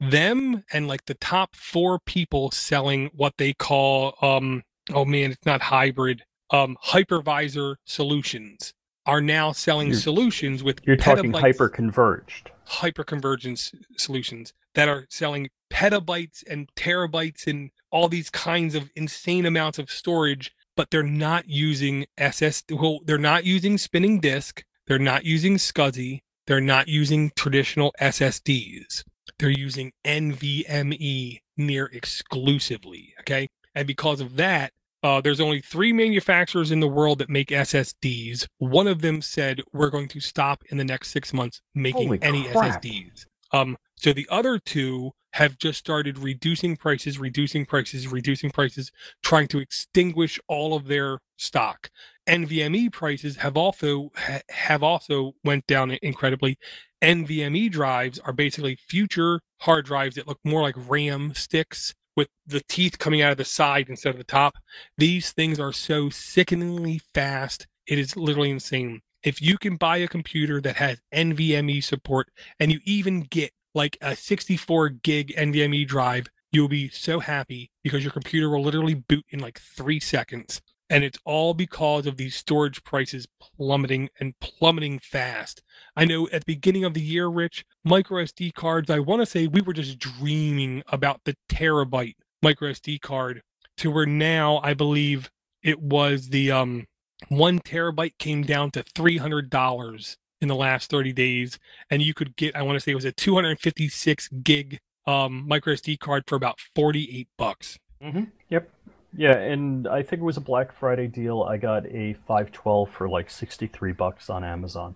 Them 0.00 0.64
and 0.72 0.88
like 0.88 1.06
the 1.06 1.14
top 1.14 1.54
four 1.56 1.98
people 2.04 2.50
selling 2.50 3.10
what 3.14 3.34
they 3.38 3.52
call, 3.52 4.14
um, 4.20 4.62
oh 4.92 5.04
man, 5.04 5.30
it's 5.30 5.46
not 5.46 5.62
hybrid, 5.62 6.24
um, 6.54 6.76
hypervisor 6.84 7.76
solutions 7.84 8.72
are 9.06 9.20
now 9.20 9.52
selling 9.52 9.88
you're, 9.88 9.96
solutions 9.96 10.62
with 10.62 10.80
you're 10.86 10.96
talking 10.96 11.32
hyper 11.32 11.68
converged 11.68 12.50
hyper 12.64 13.04
convergence 13.04 13.72
solutions 13.98 14.54
that 14.74 14.88
are 14.88 15.06
selling 15.10 15.48
petabytes 15.70 16.42
and 16.48 16.68
terabytes 16.74 17.46
and 17.46 17.70
all 17.90 18.08
these 18.08 18.30
kinds 18.30 18.74
of 18.74 18.90
insane 18.96 19.44
amounts 19.44 19.78
of 19.78 19.90
storage 19.90 20.52
but 20.76 20.90
they're 20.90 21.02
not 21.02 21.48
using 21.48 22.06
ss 22.16 22.62
well 22.70 23.00
they're 23.04 23.18
not 23.18 23.44
using 23.44 23.76
spinning 23.76 24.20
disk 24.20 24.64
they're 24.86 24.98
not 24.98 25.24
using 25.24 25.56
scsi 25.56 26.20
they're 26.46 26.60
not 26.60 26.88
using 26.88 27.30
traditional 27.36 27.92
ssds 28.00 29.04
they're 29.38 29.50
using 29.50 29.92
nvme 30.04 31.40
near 31.56 31.86
exclusively 31.86 33.12
okay? 33.20 33.48
And 33.74 33.86
because 33.86 34.20
of 34.20 34.36
that 34.36 34.72
uh, 35.04 35.20
there's 35.20 35.38
only 35.38 35.60
three 35.60 35.92
manufacturers 35.92 36.70
in 36.70 36.80
the 36.80 36.88
world 36.88 37.18
that 37.18 37.28
make 37.28 37.48
SSDs. 37.48 38.46
One 38.56 38.88
of 38.88 39.02
them 39.02 39.20
said 39.20 39.60
we're 39.70 39.90
going 39.90 40.08
to 40.08 40.18
stop 40.20 40.64
in 40.70 40.78
the 40.78 40.84
next 40.84 41.10
six 41.10 41.34
months 41.34 41.60
making 41.74 42.06
Holy 42.06 42.18
any 42.22 42.44
crap. 42.44 42.82
SSDs. 42.82 43.26
Um, 43.52 43.76
so 43.96 44.14
the 44.14 44.26
other 44.30 44.58
two 44.58 45.12
have 45.34 45.58
just 45.58 45.78
started 45.78 46.18
reducing 46.18 46.76
prices, 46.76 47.18
reducing 47.18 47.66
prices, 47.66 48.08
reducing 48.08 48.50
prices, 48.50 48.90
trying 49.22 49.46
to 49.48 49.58
extinguish 49.58 50.40
all 50.48 50.74
of 50.74 50.86
their 50.86 51.18
stock. 51.36 51.90
NVMe 52.26 52.90
prices 52.90 53.36
have 53.36 53.58
also 53.58 54.10
ha- 54.16 54.40
have 54.48 54.82
also 54.82 55.32
went 55.44 55.66
down 55.66 55.98
incredibly. 56.00 56.56
NVMe 57.02 57.70
drives 57.70 58.18
are 58.20 58.32
basically 58.32 58.78
future 58.88 59.40
hard 59.58 59.84
drives 59.84 60.16
that 60.16 60.26
look 60.26 60.38
more 60.44 60.62
like 60.62 60.76
RAM 60.88 61.34
sticks 61.34 61.94
with 62.16 62.28
the 62.46 62.62
teeth 62.68 62.98
coming 62.98 63.22
out 63.22 63.32
of 63.32 63.38
the 63.38 63.44
side 63.44 63.88
instead 63.88 64.10
of 64.10 64.18
the 64.18 64.24
top. 64.24 64.54
These 64.98 65.32
things 65.32 65.58
are 65.58 65.72
so 65.72 66.10
sickeningly 66.10 67.00
fast. 67.12 67.66
It 67.86 67.98
is 67.98 68.16
literally 68.16 68.50
insane. 68.50 69.00
If 69.22 69.40
you 69.40 69.56
can 69.58 69.76
buy 69.76 69.98
a 69.98 70.08
computer 70.08 70.60
that 70.60 70.76
has 70.76 71.00
NVMe 71.14 71.82
support 71.82 72.28
and 72.60 72.70
you 72.70 72.80
even 72.84 73.22
get 73.22 73.52
like 73.74 73.96
a 74.00 74.14
64 74.14 74.90
gig 74.90 75.34
NVMe 75.36 75.86
drive, 75.86 76.26
you'll 76.52 76.68
be 76.68 76.88
so 76.90 77.20
happy 77.20 77.70
because 77.82 78.04
your 78.04 78.12
computer 78.12 78.48
will 78.48 78.62
literally 78.62 78.94
boot 78.94 79.24
in 79.30 79.40
like 79.40 79.58
three 79.58 79.98
seconds. 79.98 80.60
And 80.90 81.02
it's 81.02 81.18
all 81.24 81.54
because 81.54 82.06
of 82.06 82.18
these 82.18 82.36
storage 82.36 82.84
prices 82.84 83.26
plummeting 83.40 84.10
and 84.20 84.38
plummeting 84.40 84.98
fast. 84.98 85.62
I 85.96 86.04
know 86.04 86.26
at 86.26 86.44
the 86.44 86.54
beginning 86.54 86.84
of 86.84 86.94
the 86.94 87.00
year, 87.00 87.28
Rich, 87.28 87.64
micro 87.84 88.22
SD 88.22 88.54
cards, 88.54 88.90
I 88.90 88.98
want 88.98 89.22
to 89.22 89.26
say 89.26 89.46
we 89.46 89.62
were 89.62 89.72
just 89.72 89.98
dreaming 89.98 90.82
about 90.88 91.20
the 91.24 91.36
terabyte 91.48 92.16
micro 92.42 92.70
SD 92.70 93.00
card 93.00 93.42
to 93.78 93.90
where 93.90 94.06
now 94.06 94.60
I 94.62 94.74
believe 94.74 95.30
it 95.62 95.80
was 95.80 96.28
the 96.28 96.50
um 96.50 96.86
one 97.28 97.58
terabyte 97.58 98.18
came 98.18 98.42
down 98.42 98.70
to 98.72 98.82
three 98.82 99.16
hundred 99.16 99.50
dollars 99.50 100.16
in 100.40 100.48
the 100.48 100.54
last 100.54 100.90
30 100.90 101.12
days 101.12 101.58
and 101.90 102.02
you 102.02 102.12
could 102.12 102.36
get 102.36 102.54
i 102.54 102.60
want 102.60 102.76
to 102.76 102.80
say 102.80 102.92
it 102.92 102.96
was 102.96 103.04
a 103.06 103.12
256 103.12 104.28
gig 104.42 104.78
um 105.06 105.46
micro 105.48 105.72
sd 105.74 105.98
card 105.98 106.22
for 106.26 106.36
about 106.36 106.58
48 106.74 107.28
bucks 107.38 107.78
mm-hmm. 108.02 108.24
yep 108.50 108.70
yeah 109.16 109.36
and 109.36 109.86
i 109.88 110.02
think 110.02 110.20
it 110.20 110.24
was 110.24 110.36
a 110.36 110.40
black 110.42 110.72
friday 110.72 111.06
deal 111.06 111.42
i 111.42 111.56
got 111.56 111.86
a 111.86 112.14
512 112.26 112.90
for 112.90 113.08
like 113.08 113.30
63 113.30 113.92
bucks 113.92 114.28
on 114.28 114.44
amazon 114.44 114.94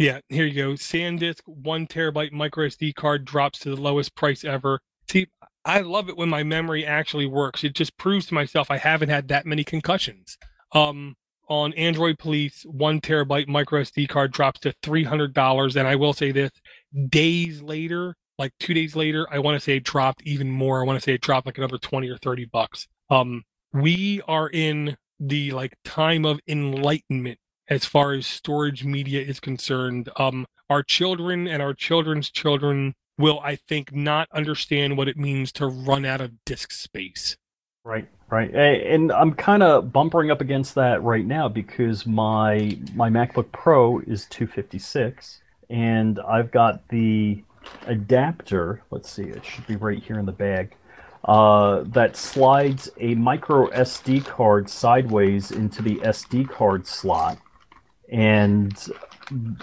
yeah, 0.00 0.20
here 0.30 0.46
you 0.46 0.54
go. 0.54 0.70
SanDisk 0.70 1.40
one 1.44 1.86
terabyte 1.86 2.32
micro 2.32 2.66
SD 2.66 2.94
card 2.94 3.26
drops 3.26 3.58
to 3.58 3.68
the 3.68 3.78
lowest 3.78 4.14
price 4.14 4.46
ever. 4.46 4.80
See, 5.10 5.26
I 5.66 5.80
love 5.80 6.08
it 6.08 6.16
when 6.16 6.30
my 6.30 6.42
memory 6.42 6.86
actually 6.86 7.26
works. 7.26 7.64
It 7.64 7.74
just 7.74 7.98
proves 7.98 8.24
to 8.26 8.34
myself 8.34 8.70
I 8.70 8.78
haven't 8.78 9.10
had 9.10 9.28
that 9.28 9.44
many 9.44 9.62
concussions. 9.62 10.38
Um, 10.72 11.16
on 11.50 11.74
Android 11.74 12.18
Police, 12.18 12.62
one 12.64 13.02
terabyte 13.02 13.46
micro 13.46 13.82
SD 13.82 14.08
card 14.08 14.32
drops 14.32 14.60
to 14.60 14.72
three 14.82 15.04
hundred 15.04 15.34
dollars, 15.34 15.76
and 15.76 15.86
I 15.86 15.96
will 15.96 16.14
say 16.14 16.32
this: 16.32 16.52
days 17.10 17.60
later, 17.60 18.14
like 18.38 18.52
two 18.58 18.72
days 18.72 18.96
later, 18.96 19.26
I 19.30 19.40
want 19.40 19.56
to 19.56 19.60
say 19.60 19.76
it 19.76 19.84
dropped 19.84 20.22
even 20.22 20.50
more. 20.50 20.80
I 20.80 20.86
want 20.86 20.98
to 20.98 21.04
say 21.04 21.12
it 21.12 21.20
dropped 21.20 21.44
like 21.44 21.58
another 21.58 21.76
twenty 21.76 22.08
or 22.08 22.16
thirty 22.16 22.46
bucks. 22.46 22.88
Um, 23.10 23.44
we 23.72 24.22
are 24.28 24.48
in 24.48 24.96
the 25.18 25.50
like 25.52 25.76
time 25.84 26.24
of 26.24 26.40
enlightenment 26.48 27.38
as 27.68 27.84
far 27.84 28.12
as 28.12 28.26
storage 28.26 28.84
media 28.84 29.20
is 29.20 29.40
concerned. 29.40 30.08
Um, 30.16 30.46
our 30.68 30.82
children 30.82 31.46
and 31.46 31.62
our 31.62 31.74
children's 31.74 32.30
children 32.30 32.94
will, 33.18 33.40
I 33.40 33.56
think, 33.56 33.94
not 33.94 34.28
understand 34.32 34.96
what 34.96 35.08
it 35.08 35.16
means 35.16 35.52
to 35.52 35.66
run 35.66 36.04
out 36.04 36.20
of 36.20 36.32
disk 36.44 36.72
space. 36.72 37.36
Right, 37.84 38.08
right, 38.28 38.52
and 38.52 39.10
I'm 39.10 39.32
kind 39.32 39.62
of 39.62 39.92
bumpering 39.92 40.30
up 40.30 40.40
against 40.40 40.74
that 40.74 41.02
right 41.02 41.24
now 41.24 41.48
because 41.48 42.06
my 42.06 42.78
my 42.94 43.08
MacBook 43.08 43.50
Pro 43.52 44.00
is 44.00 44.26
256, 44.26 45.40
and 45.70 46.20
I've 46.20 46.50
got 46.50 46.86
the 46.88 47.42
adapter. 47.86 48.82
Let's 48.90 49.10
see, 49.10 49.24
it 49.24 49.44
should 49.44 49.66
be 49.66 49.76
right 49.76 50.02
here 50.02 50.18
in 50.18 50.26
the 50.26 50.32
bag. 50.32 50.76
Uh, 51.24 51.82
that 51.86 52.16
slides 52.16 52.90
a 52.98 53.14
micro 53.14 53.68
SD 53.70 54.24
card 54.24 54.70
sideways 54.70 55.50
into 55.50 55.82
the 55.82 55.96
SD 55.96 56.48
card 56.48 56.86
slot 56.86 57.38
and 58.10 58.90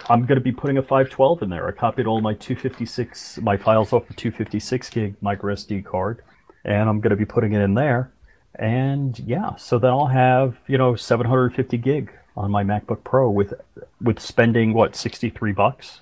I'm 0.10 0.26
going 0.26 0.38
to 0.38 0.42
be 0.42 0.52
putting 0.52 0.78
a 0.78 0.82
512 0.82 1.44
in 1.44 1.50
there. 1.50 1.68
I 1.68 1.72
copied 1.72 2.08
all 2.08 2.22
my 2.22 2.34
256 2.34 3.40
my 3.40 3.58
files 3.58 3.92
off 3.92 4.08
the 4.08 4.14
256 4.14 4.90
gig 4.90 5.16
micro 5.22 5.54
SD 5.54 5.84
card, 5.84 6.24
and 6.64 6.90
I'm 6.90 7.02
going 7.02 7.12
to 7.12 7.18
be 7.18 7.26
putting 7.26 7.54
it 7.54 7.62
in 7.62 7.74
there. 7.74 8.12
And 8.56 9.20
yeah, 9.20 9.56
so 9.56 9.78
then 9.78 9.92
I'll 9.92 10.08
have, 10.08 10.58
you 10.68 10.78
know, 10.78 10.96
750 10.96 11.78
gig 11.78 12.12
on 12.36 12.50
my 12.50 12.64
MacBook 12.64 13.04
Pro 13.04 13.30
with 13.30 13.54
with 14.02 14.20
spending 14.20 14.74
what, 14.74 14.96
63 14.96 15.52
bucks? 15.52 16.02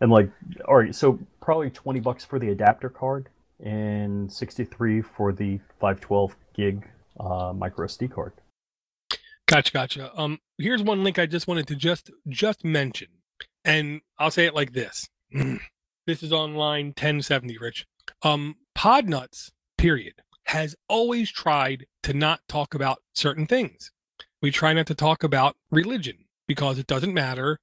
And 0.00 0.10
like 0.10 0.30
all 0.66 0.76
right, 0.76 0.94
so 0.94 1.18
probably 1.40 1.70
20 1.70 1.98
bucks 2.00 2.24
for 2.24 2.38
the 2.38 2.50
adapter 2.50 2.88
card 2.88 3.28
and 3.62 4.32
63 4.32 5.02
for 5.02 5.32
the 5.32 5.58
512 5.80 6.36
gig 6.54 6.88
uh, 7.18 7.52
micro 7.54 7.86
SD 7.86 8.10
card. 8.10 8.32
Gotcha, 9.46 9.72
gotcha. 9.72 10.12
Um, 10.18 10.38
here's 10.58 10.82
one 10.82 11.04
link 11.04 11.18
I 11.18 11.26
just 11.26 11.46
wanted 11.46 11.66
to 11.68 11.76
just 11.76 12.10
just 12.28 12.64
mention, 12.64 13.08
and 13.64 14.00
I'll 14.18 14.30
say 14.30 14.46
it 14.46 14.54
like 14.54 14.72
this: 14.72 15.08
This 16.06 16.22
is 16.22 16.32
on 16.32 16.54
line 16.54 16.86
1070, 16.86 17.58
Rich. 17.58 17.86
Um, 18.22 18.56
Podnutz, 18.76 19.50
period, 19.78 20.14
has 20.46 20.74
always 20.88 21.30
tried 21.30 21.86
to 22.02 22.12
not 22.12 22.40
talk 22.48 22.74
about 22.74 22.98
certain 23.14 23.46
things. 23.46 23.92
We 24.40 24.50
try 24.50 24.72
not 24.72 24.86
to 24.88 24.94
talk 24.96 25.22
about 25.22 25.56
religion 25.70 26.24
because 26.48 26.78
it 26.78 26.88
doesn't 26.88 27.14
matter. 27.14 27.58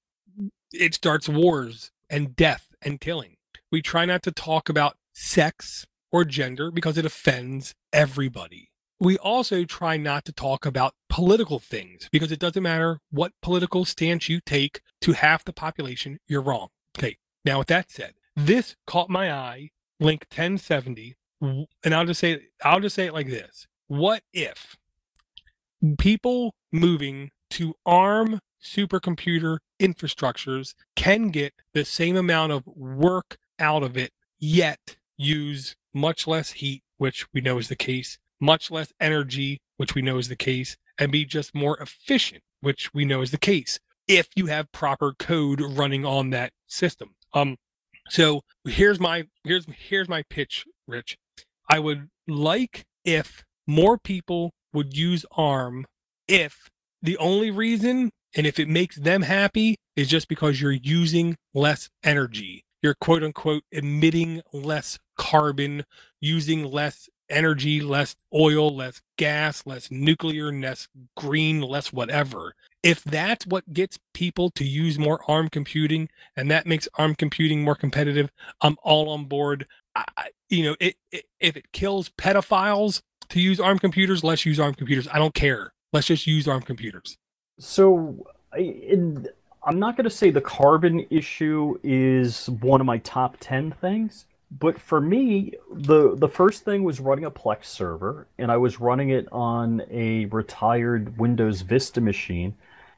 It 0.72 0.94
starts 0.94 1.28
wars 1.28 1.92
and 2.10 2.36
death 2.36 2.68
and 2.82 3.02
killing. 3.02 3.36
We 3.72 3.82
try 3.82 4.06
not 4.06 4.24
to 4.24 4.32
talk 4.32 4.70
about 4.70 4.96
sex 5.14 5.86
or 6.12 6.26
gender 6.26 6.72
because 6.72 6.98
it 6.98 7.06
offends 7.06 7.74
everybody. 7.94 8.70
We 9.00 9.18
also 9.18 9.64
try 9.64 9.96
not 9.96 10.26
to 10.26 10.34
talk 10.34 10.66
about 10.66 10.94
political 11.10 11.60
things 11.60 12.10
because 12.12 12.32
it 12.32 12.40
doesn't 12.40 12.64
matter 12.64 13.00
what 13.12 13.32
political 13.42 13.86
stance 13.86 14.28
you 14.28 14.42
take 14.42 14.82
to 15.02 15.14
half 15.14 15.46
the 15.46 15.54
population, 15.54 16.20
you're 16.28 16.42
wrong. 16.42 16.68
Okay. 16.98 17.18
Now, 17.46 17.60
with 17.60 17.68
that 17.68 17.90
said, 17.90 18.14
this 18.36 18.76
caught 18.86 19.10
my 19.10 19.32
eye, 19.32 19.70
link 20.00 20.26
1070, 20.30 21.16
and 21.42 21.68
I'll 21.96 22.06
just 22.06 22.20
say 22.20 22.42
I'll 22.64 22.82
just 22.82 22.96
say 22.96 23.06
it 23.06 23.14
like 23.14 23.28
this. 23.28 23.68
What 23.88 24.24
if 24.34 24.76
people 25.98 26.54
moving 26.72 27.32
to 27.52 27.76
ARM 27.86 28.42
supercomputer 28.62 29.60
infrastructures 29.80 30.74
can 30.96 31.30
get 31.30 31.54
the 31.74 31.86
same 31.86 32.18
amount 32.18 32.52
of 32.52 32.64
work 32.68 33.38
out 33.58 33.84
of 33.84 33.98
it, 33.98 34.12
yet 34.38 34.98
use 35.20 35.76
much 35.94 36.26
less 36.26 36.54
heat, 36.54 36.82
which 36.98 37.28
we 37.34 37.42
know 37.42 37.60
is 37.60 37.68
the 37.68 37.76
case, 37.76 38.18
much 38.40 38.72
less 38.72 38.92
energy, 39.00 39.60
which 39.78 39.94
we 39.94 40.02
know 40.02 40.18
is 40.18 40.30
the 40.30 40.36
case, 40.36 40.78
and 40.98 41.12
be 41.12 41.26
just 41.26 41.54
more 41.54 41.78
efficient, 41.78 42.42
which 42.62 42.94
we 42.94 43.06
know 43.06 43.22
is 43.22 43.32
the 43.32 43.38
case, 43.38 43.80
if 44.08 44.30
you 44.36 44.48
have 44.48 44.72
proper 44.72 45.14
code 45.14 45.62
running 45.62 46.06
on 46.06 46.32
that 46.32 46.52
system. 46.68 47.16
Um, 47.34 47.58
so 48.10 48.42
here's 48.66 49.00
my 49.00 49.26
here's 49.44 49.66
here's 49.78 50.10
my 50.10 50.24
pitch, 50.30 50.66
Rich. 50.88 51.18
I 51.70 51.80
would 51.80 52.10
like 52.28 52.86
if 53.06 53.44
more 53.68 53.98
people 53.98 54.52
would 54.74 54.98
use 54.98 55.26
ARM 55.32 55.86
if 56.28 56.70
the 57.02 57.18
only 57.18 57.52
reason 57.52 58.12
and 58.36 58.48
if 58.48 58.60
it 58.60 58.68
makes 58.68 58.96
them 58.96 59.24
happy 59.24 59.76
is 59.96 60.08
just 60.08 60.28
because 60.28 60.62
you're 60.62 60.72
using 60.72 61.36
less 61.54 61.90
energy. 62.04 62.64
You're 62.82 62.96
quote 62.96 63.24
unquote 63.24 63.64
emitting 63.72 64.42
less 64.54 65.00
carbon, 65.18 65.86
using 66.22 66.64
less 66.64 67.10
energy, 67.30 67.82
less 67.82 68.16
oil, 68.34 68.76
less 68.76 69.02
gas, 69.18 69.66
less 69.66 69.92
nuclear, 69.92 70.52
less 70.52 70.88
green, 71.16 71.62
less 71.62 71.94
whatever. 71.94 72.56
If 72.82 73.04
that's 73.04 73.46
what 73.46 73.74
gets 73.74 74.00
people 74.14 74.50
to 74.52 74.66
use 74.66 74.98
more 74.98 75.20
ARM 75.28 75.50
computing 75.50 76.10
and 76.36 76.50
that 76.50 76.66
makes 76.66 76.88
ARM 76.98 77.16
computing 77.16 77.64
more 77.64 77.76
competitive, 77.76 78.30
I'm 78.62 78.78
all 78.82 79.10
on 79.10 79.26
board. 79.26 79.68
I, 79.96 80.30
you 80.50 80.64
know, 80.64 80.76
it, 80.80 80.96
it, 81.12 81.26
if 81.40 81.58
it 81.58 81.72
kills 81.72 82.10
pedophiles 82.10 83.02
to 83.30 83.40
use 83.40 83.60
ARM 83.60 83.80
computers, 83.80 84.24
let's 84.24 84.46
use 84.46 84.60
ARM 84.60 84.76
computers. 84.76 85.08
I 85.12 85.18
don't 85.18 85.34
care. 85.34 85.74
Let's 85.92 86.08
just 86.08 86.26
use 86.26 86.48
ARM 86.48 86.62
computers. 86.62 87.18
So, 87.60 88.26
in, 88.58 89.28
I'm 89.70 89.78
not 89.78 89.96
going 89.96 90.06
to 90.06 90.10
say 90.10 90.32
the 90.32 90.42
carbon 90.42 91.06
issue 91.12 91.78
is 91.84 92.50
one 92.50 92.82
of 92.82 92.88
my 92.88 92.98
top 92.98 93.38
10 93.40 93.70
things, 93.74 94.26
but 94.50 94.82
for 94.82 95.00
me, 95.00 95.54
the 95.72 96.16
the 96.16 96.28
first 96.28 96.66
thing 96.66 96.84
was 96.84 97.00
running 97.00 97.26
a 97.26 97.30
Plex 97.30 97.66
server, 97.66 98.26
and 98.40 98.52
I 98.52 98.58
was 98.58 98.80
running 98.80 99.12
it 99.12 99.28
on 99.32 99.84
a 99.92 100.26
retired 100.26 101.20
Windows 101.20 101.62
Vista 101.62 102.02
machine. 102.02 102.56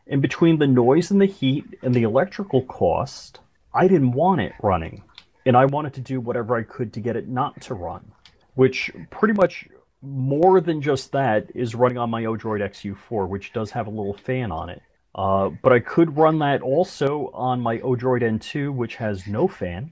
And 0.07 0.22
between 0.22 0.59
the 0.59 0.67
noise 0.67 1.11
and 1.11 1.19
the 1.19 1.26
heat 1.26 1.65
and 1.82 1.93
the 1.93 2.03
electrical 2.03 2.61
cost, 2.61 3.41
I 3.74 3.89
didn't 3.89 4.13
want 4.13 4.39
it 4.39 4.53
running. 4.63 5.03
And 5.45 5.57
I 5.57 5.65
wanted 5.65 5.93
to 5.95 6.01
do 6.01 6.22
whatever 6.22 6.55
I 6.55 6.63
could 6.63 6.93
to 6.93 7.01
get 7.01 7.17
it 7.17 7.28
not 7.28 7.59
to 7.63 7.74
run, 7.74 8.13
which 8.55 8.89
pretty 9.09 9.34
much 9.34 9.67
more 10.01 10.61
than 10.61 10.82
just 10.82 11.11
that 11.11 11.47
is 11.53 11.76
running 11.76 11.97
on 11.97 12.09
my 12.09 12.24
Odroid 12.24 12.61
XU4, 12.61 13.28
which 13.28 13.51
does 13.51 13.72
have 13.72 13.88
a 13.88 13.91
little 13.91 14.13
fan 14.13 14.53
on 14.53 14.69
it. 14.69 14.82
Uh, 15.14 15.49
but 15.62 15.74
I 15.74 15.80
could 15.80 16.18
run 16.18 16.39
that 16.39 16.62
also 16.62 17.32
on 17.34 17.59
my 17.59 17.80
Odroid 17.80 18.22
N2, 18.22 18.74
which 18.74 18.95
has 18.95 19.28
no 19.28 19.47
fan. 19.47 19.91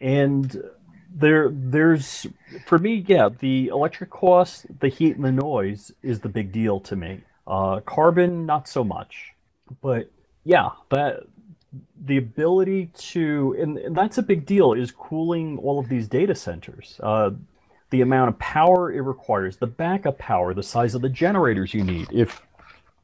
And 0.00 0.62
there 1.12 1.50
there's 1.52 2.26
for 2.64 2.78
me 2.78 3.04
yeah 3.06 3.28
the 3.40 3.66
electric 3.66 4.10
cost 4.10 4.66
the 4.78 4.88
heat 4.88 5.16
and 5.16 5.24
the 5.24 5.32
noise 5.32 5.90
is 6.02 6.20
the 6.20 6.28
big 6.28 6.52
deal 6.52 6.80
to 6.80 6.96
me. 6.96 7.20
Uh, 7.46 7.80
carbon 7.80 8.46
not 8.46 8.68
so 8.68 8.84
much. 8.84 9.32
But 9.82 10.10
yeah 10.44 10.70
that 10.90 11.24
the 12.04 12.16
ability 12.16 12.90
to 12.96 13.56
and, 13.60 13.78
and, 13.78 13.96
that's 13.96 14.18
a 14.18 14.22
big 14.22 14.44
deal 14.44 14.72
is 14.72 14.90
cooling 14.90 15.58
all 15.58 15.78
of 15.78 15.88
these 15.88 16.08
data 16.08 16.34
centers. 16.34 17.00
Uh, 17.02 17.30
the 17.90 18.00
amount 18.00 18.28
of 18.28 18.38
power 18.38 18.92
it 18.92 19.00
requires 19.00 19.56
the 19.56 19.66
backup 19.66 20.18
power 20.18 20.54
the 20.54 20.62
size 20.62 20.94
of 20.94 21.02
the 21.02 21.08
generators 21.08 21.74
you 21.74 21.82
need. 21.82 22.08
If 22.12 22.42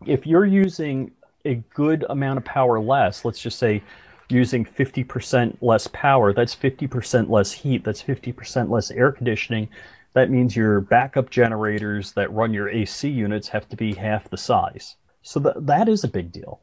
if 0.07 0.27
you're 0.27 0.47
using 0.47 1.13
a 1.47 1.63
good 1.75 2.05
amount 2.11 2.39
of 2.39 2.45
power 2.45 2.81
less 2.81 3.25
let's 3.25 3.41
just 3.41 3.59
say 3.59 3.83
using 4.29 4.65
50% 4.65 5.57
less 5.61 5.87
power, 5.89 6.33
that's 6.33 6.55
50% 6.55 7.31
less 7.31 7.53
heat, 7.53 7.85
that's 7.85 8.03
50% 8.03 8.71
less 8.71 8.91
air 8.91 9.13
conditioning. 9.13 9.69
That 10.15 10.31
means 10.31 10.57
your 10.57 10.81
backup 10.81 11.31
generators 11.31 12.13
that 12.13 12.33
run 12.33 12.55
your 12.55 12.69
AC 12.69 13.09
units 13.09 13.49
have 13.49 13.69
to 13.69 13.77
be 13.77 13.95
half 13.95 14.31
the 14.31 14.37
size. 14.37 14.97
So 15.23 15.41
th- 15.41 15.57
that 15.59 15.89
is 15.89 16.05
a 16.05 16.09
big 16.09 16.33
deal. 16.33 16.61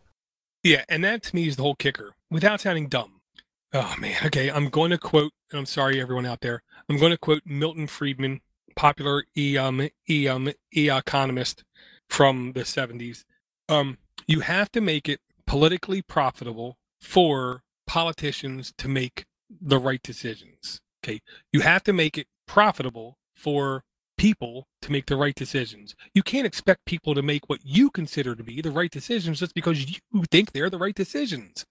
Yeah, 0.63 0.83
and 0.89 1.03
that 1.03 1.23
to 1.23 1.35
me 1.35 1.47
is 1.47 1.57
the 1.57 1.63
whole 1.63 1.75
kicker 1.75 2.15
without 2.31 2.61
sounding 2.61 2.87
dumb. 2.87 3.21
Oh 3.73 3.95
man, 3.99 4.17
okay, 4.25 4.49
I'm 4.49 4.69
going 4.69 4.91
to 4.91 4.97
quote, 4.97 5.31
and 5.51 5.59
I'm 5.59 5.65
sorry 5.65 5.99
everyone 5.99 6.25
out 6.25 6.41
there, 6.41 6.63
I'm 6.89 6.97
going 6.97 7.11
to 7.11 7.17
quote 7.17 7.41
Milton 7.45 7.87
Friedman, 7.87 8.41
popular 8.75 9.25
e 9.37 9.57
um 9.57 9.89
e 10.09 10.27
um 10.27 10.51
e 10.75 10.89
economist 10.89 11.63
from 12.09 12.53
the 12.53 12.61
70s. 12.61 13.23
Um, 13.69 13.97
you 14.27 14.41
have 14.41 14.71
to 14.71 14.81
make 14.81 15.09
it 15.09 15.19
politically 15.45 16.01
profitable 16.01 16.77
for 17.01 17.61
politicians 17.85 18.73
to 18.77 18.87
make 18.87 19.25
the 19.61 19.77
right 19.77 20.01
decisions. 20.03 20.79
Okay. 21.03 21.19
You 21.51 21.61
have 21.61 21.83
to 21.83 21.93
make 21.93 22.17
it 22.17 22.27
profitable 22.47 23.17
for 23.35 23.83
people 24.17 24.67
to 24.81 24.91
make 24.91 25.07
the 25.07 25.17
right 25.17 25.35
decisions. 25.35 25.95
You 26.13 26.23
can't 26.23 26.45
expect 26.45 26.85
people 26.85 27.13
to 27.15 27.21
make 27.21 27.49
what 27.49 27.59
you 27.63 27.89
consider 27.89 28.35
to 28.35 28.43
be 28.43 28.61
the 28.61 28.71
right 28.71 28.91
decisions 28.91 29.39
just 29.39 29.53
because 29.53 29.89
you 29.89 30.23
think 30.31 30.51
they're 30.51 30.69
the 30.69 30.77
right 30.77 30.95
decisions. 30.95 31.65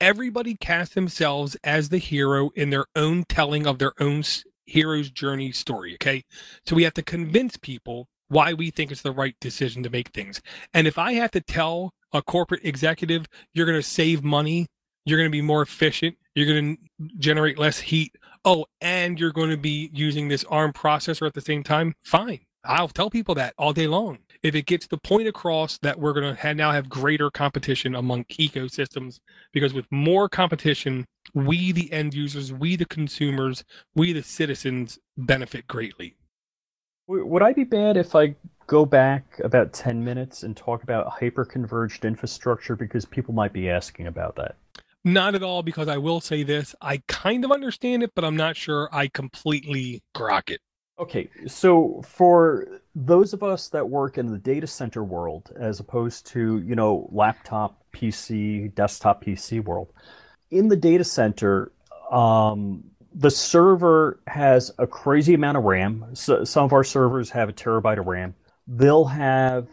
Everybody 0.00 0.54
casts 0.54 0.94
themselves 0.94 1.56
as 1.64 1.88
the 1.88 1.98
hero 1.98 2.50
in 2.54 2.70
their 2.70 2.86
own 2.96 3.24
telling 3.28 3.66
of 3.66 3.78
their 3.78 3.92
own 4.00 4.22
hero's 4.64 5.10
journey 5.10 5.52
story. 5.52 5.94
Okay. 5.94 6.22
So 6.66 6.76
we 6.76 6.84
have 6.84 6.94
to 6.94 7.02
convince 7.02 7.56
people 7.56 8.08
why 8.28 8.52
we 8.52 8.70
think 8.70 8.90
it's 8.90 9.02
the 9.02 9.12
right 9.12 9.34
decision 9.40 9.82
to 9.82 9.90
make 9.90 10.08
things. 10.08 10.40
And 10.72 10.86
if 10.86 10.98
I 10.98 11.14
have 11.14 11.30
to 11.32 11.40
tell 11.40 11.92
a 12.12 12.22
corporate 12.22 12.64
executive, 12.64 13.26
you're 13.54 13.66
going 13.66 13.78
to 13.78 13.82
save 13.82 14.22
money 14.24 14.66
you're 15.08 15.18
going 15.18 15.30
to 15.30 15.32
be 15.32 15.40
more 15.40 15.62
efficient. 15.62 16.16
You're 16.34 16.46
going 16.46 16.76
to 16.76 17.08
generate 17.18 17.58
less 17.58 17.78
heat. 17.78 18.14
Oh, 18.44 18.66
and 18.82 19.18
you're 19.18 19.32
going 19.32 19.48
to 19.50 19.56
be 19.56 19.90
using 19.92 20.28
this 20.28 20.44
ARM 20.44 20.74
processor 20.74 21.26
at 21.26 21.32
the 21.32 21.40
same 21.40 21.62
time. 21.62 21.94
Fine. 22.04 22.40
I'll 22.64 22.88
tell 22.88 23.08
people 23.08 23.34
that 23.36 23.54
all 23.56 23.72
day 23.72 23.86
long. 23.86 24.18
If 24.42 24.54
it 24.54 24.66
gets 24.66 24.86
the 24.86 24.98
point 24.98 25.26
across 25.26 25.78
that 25.78 25.98
we're 25.98 26.12
going 26.12 26.34
to 26.34 26.40
have 26.40 26.56
now 26.56 26.72
have 26.72 26.90
greater 26.90 27.30
competition 27.30 27.94
among 27.94 28.24
ecosystems, 28.24 29.18
because 29.52 29.72
with 29.72 29.86
more 29.90 30.28
competition, 30.28 31.06
we, 31.32 31.72
the 31.72 31.90
end 31.90 32.12
users, 32.12 32.52
we, 32.52 32.76
the 32.76 32.84
consumers, 32.84 33.64
we, 33.94 34.12
the 34.12 34.22
citizens, 34.22 34.98
benefit 35.16 35.66
greatly. 35.66 36.16
Would 37.06 37.42
I 37.42 37.54
be 37.54 37.64
bad 37.64 37.96
if 37.96 38.14
I 38.14 38.34
go 38.68 38.84
back 38.86 39.40
about 39.42 39.72
10 39.72 40.04
minutes 40.04 40.44
and 40.44 40.56
talk 40.56 40.84
about 40.84 41.08
hyper-converged 41.08 42.04
infrastructure 42.04 42.76
because 42.76 43.04
people 43.04 43.34
might 43.34 43.52
be 43.52 43.68
asking 43.68 44.06
about 44.06 44.36
that? 44.36 44.54
Not 45.04 45.34
at 45.34 45.42
all, 45.42 45.62
because 45.62 45.88
I 45.88 45.96
will 45.96 46.20
say 46.20 46.42
this. 46.42 46.76
I 46.80 47.02
kind 47.08 47.44
of 47.44 47.50
understand 47.50 48.02
it, 48.02 48.12
but 48.14 48.24
I'm 48.24 48.36
not 48.36 48.56
sure 48.56 48.88
I 48.92 49.08
completely 49.08 50.02
grok 50.14 50.50
it. 50.50 50.60
Okay, 50.98 51.30
so 51.46 52.02
for 52.04 52.80
those 52.94 53.32
of 53.32 53.42
us 53.42 53.68
that 53.68 53.88
work 53.88 54.18
in 54.18 54.26
the 54.26 54.38
data 54.38 54.66
center 54.66 55.02
world, 55.02 55.50
as 55.56 55.80
opposed 55.80 56.26
to, 56.26 56.58
you 56.58 56.74
know, 56.74 57.08
laptop 57.10 57.82
PC, 57.94 58.74
desktop 58.74 59.24
PC 59.24 59.64
world, 59.64 59.92
in 60.50 60.68
the 60.68 60.76
data 60.76 61.04
center, 61.04 61.72
um, 62.10 62.84
the 63.14 63.30
server 63.30 64.20
has 64.26 64.72
a 64.78 64.86
crazy 64.86 65.34
amount 65.34 65.56
of 65.56 65.64
RAM. 65.64 66.04
So 66.12 66.44
some 66.44 66.64
of 66.64 66.72
our 66.72 66.84
servers 66.84 67.30
have 67.30 67.48
a 67.48 67.52
terabyte 67.52 67.98
of 67.98 68.06
RAM, 68.06 68.34
they'll 68.68 69.06
have 69.06 69.66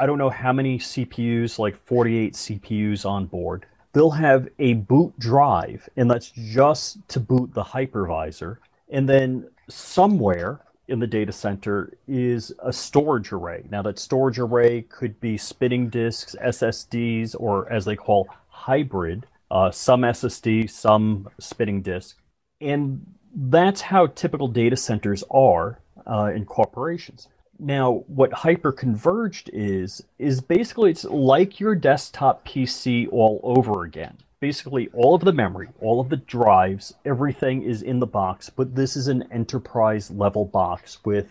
I 0.00 0.06
don't 0.06 0.16
know 0.16 0.30
how 0.30 0.52
many 0.54 0.78
CPUs, 0.78 1.58
like 1.58 1.76
48 1.76 2.32
CPUs 2.32 3.04
on 3.04 3.26
board. 3.26 3.66
They'll 3.92 4.12
have 4.12 4.48
a 4.58 4.72
boot 4.72 5.18
drive, 5.18 5.86
and 5.94 6.10
that's 6.10 6.30
just 6.30 7.06
to 7.08 7.20
boot 7.20 7.52
the 7.52 7.62
hypervisor. 7.62 8.56
And 8.88 9.06
then 9.06 9.50
somewhere 9.68 10.60
in 10.88 11.00
the 11.00 11.06
data 11.06 11.32
center 11.32 11.92
is 12.08 12.50
a 12.62 12.72
storage 12.72 13.30
array. 13.30 13.64
Now, 13.70 13.82
that 13.82 13.98
storage 13.98 14.38
array 14.38 14.82
could 14.82 15.20
be 15.20 15.36
spinning 15.36 15.90
disks, 15.90 16.34
SSDs, 16.42 17.36
or 17.38 17.70
as 17.70 17.84
they 17.84 17.94
call 17.94 18.26
hybrid, 18.48 19.26
uh, 19.50 19.70
some 19.70 20.00
SSD, 20.00 20.70
some 20.70 21.28
spinning 21.38 21.82
disk. 21.82 22.16
And 22.60 23.04
that's 23.34 23.82
how 23.82 24.06
typical 24.06 24.48
data 24.48 24.76
centers 24.76 25.22
are 25.30 25.78
uh, 26.06 26.32
in 26.34 26.46
corporations. 26.46 27.28
Now, 27.60 28.04
what 28.06 28.30
hyperconverged 28.30 29.50
is, 29.52 30.02
is 30.18 30.40
basically 30.40 30.90
it's 30.90 31.04
like 31.04 31.60
your 31.60 31.74
desktop 31.74 32.46
PC 32.48 33.06
all 33.12 33.40
over 33.42 33.84
again. 33.84 34.16
Basically, 34.40 34.88
all 34.94 35.14
of 35.14 35.22
the 35.22 35.32
memory, 35.34 35.68
all 35.82 36.00
of 36.00 36.08
the 36.08 36.16
drives, 36.16 36.94
everything 37.04 37.62
is 37.62 37.82
in 37.82 37.98
the 38.00 38.06
box, 38.06 38.48
but 38.48 38.74
this 38.74 38.96
is 38.96 39.08
an 39.08 39.30
enterprise 39.30 40.10
level 40.10 40.46
box 40.46 41.04
with 41.04 41.26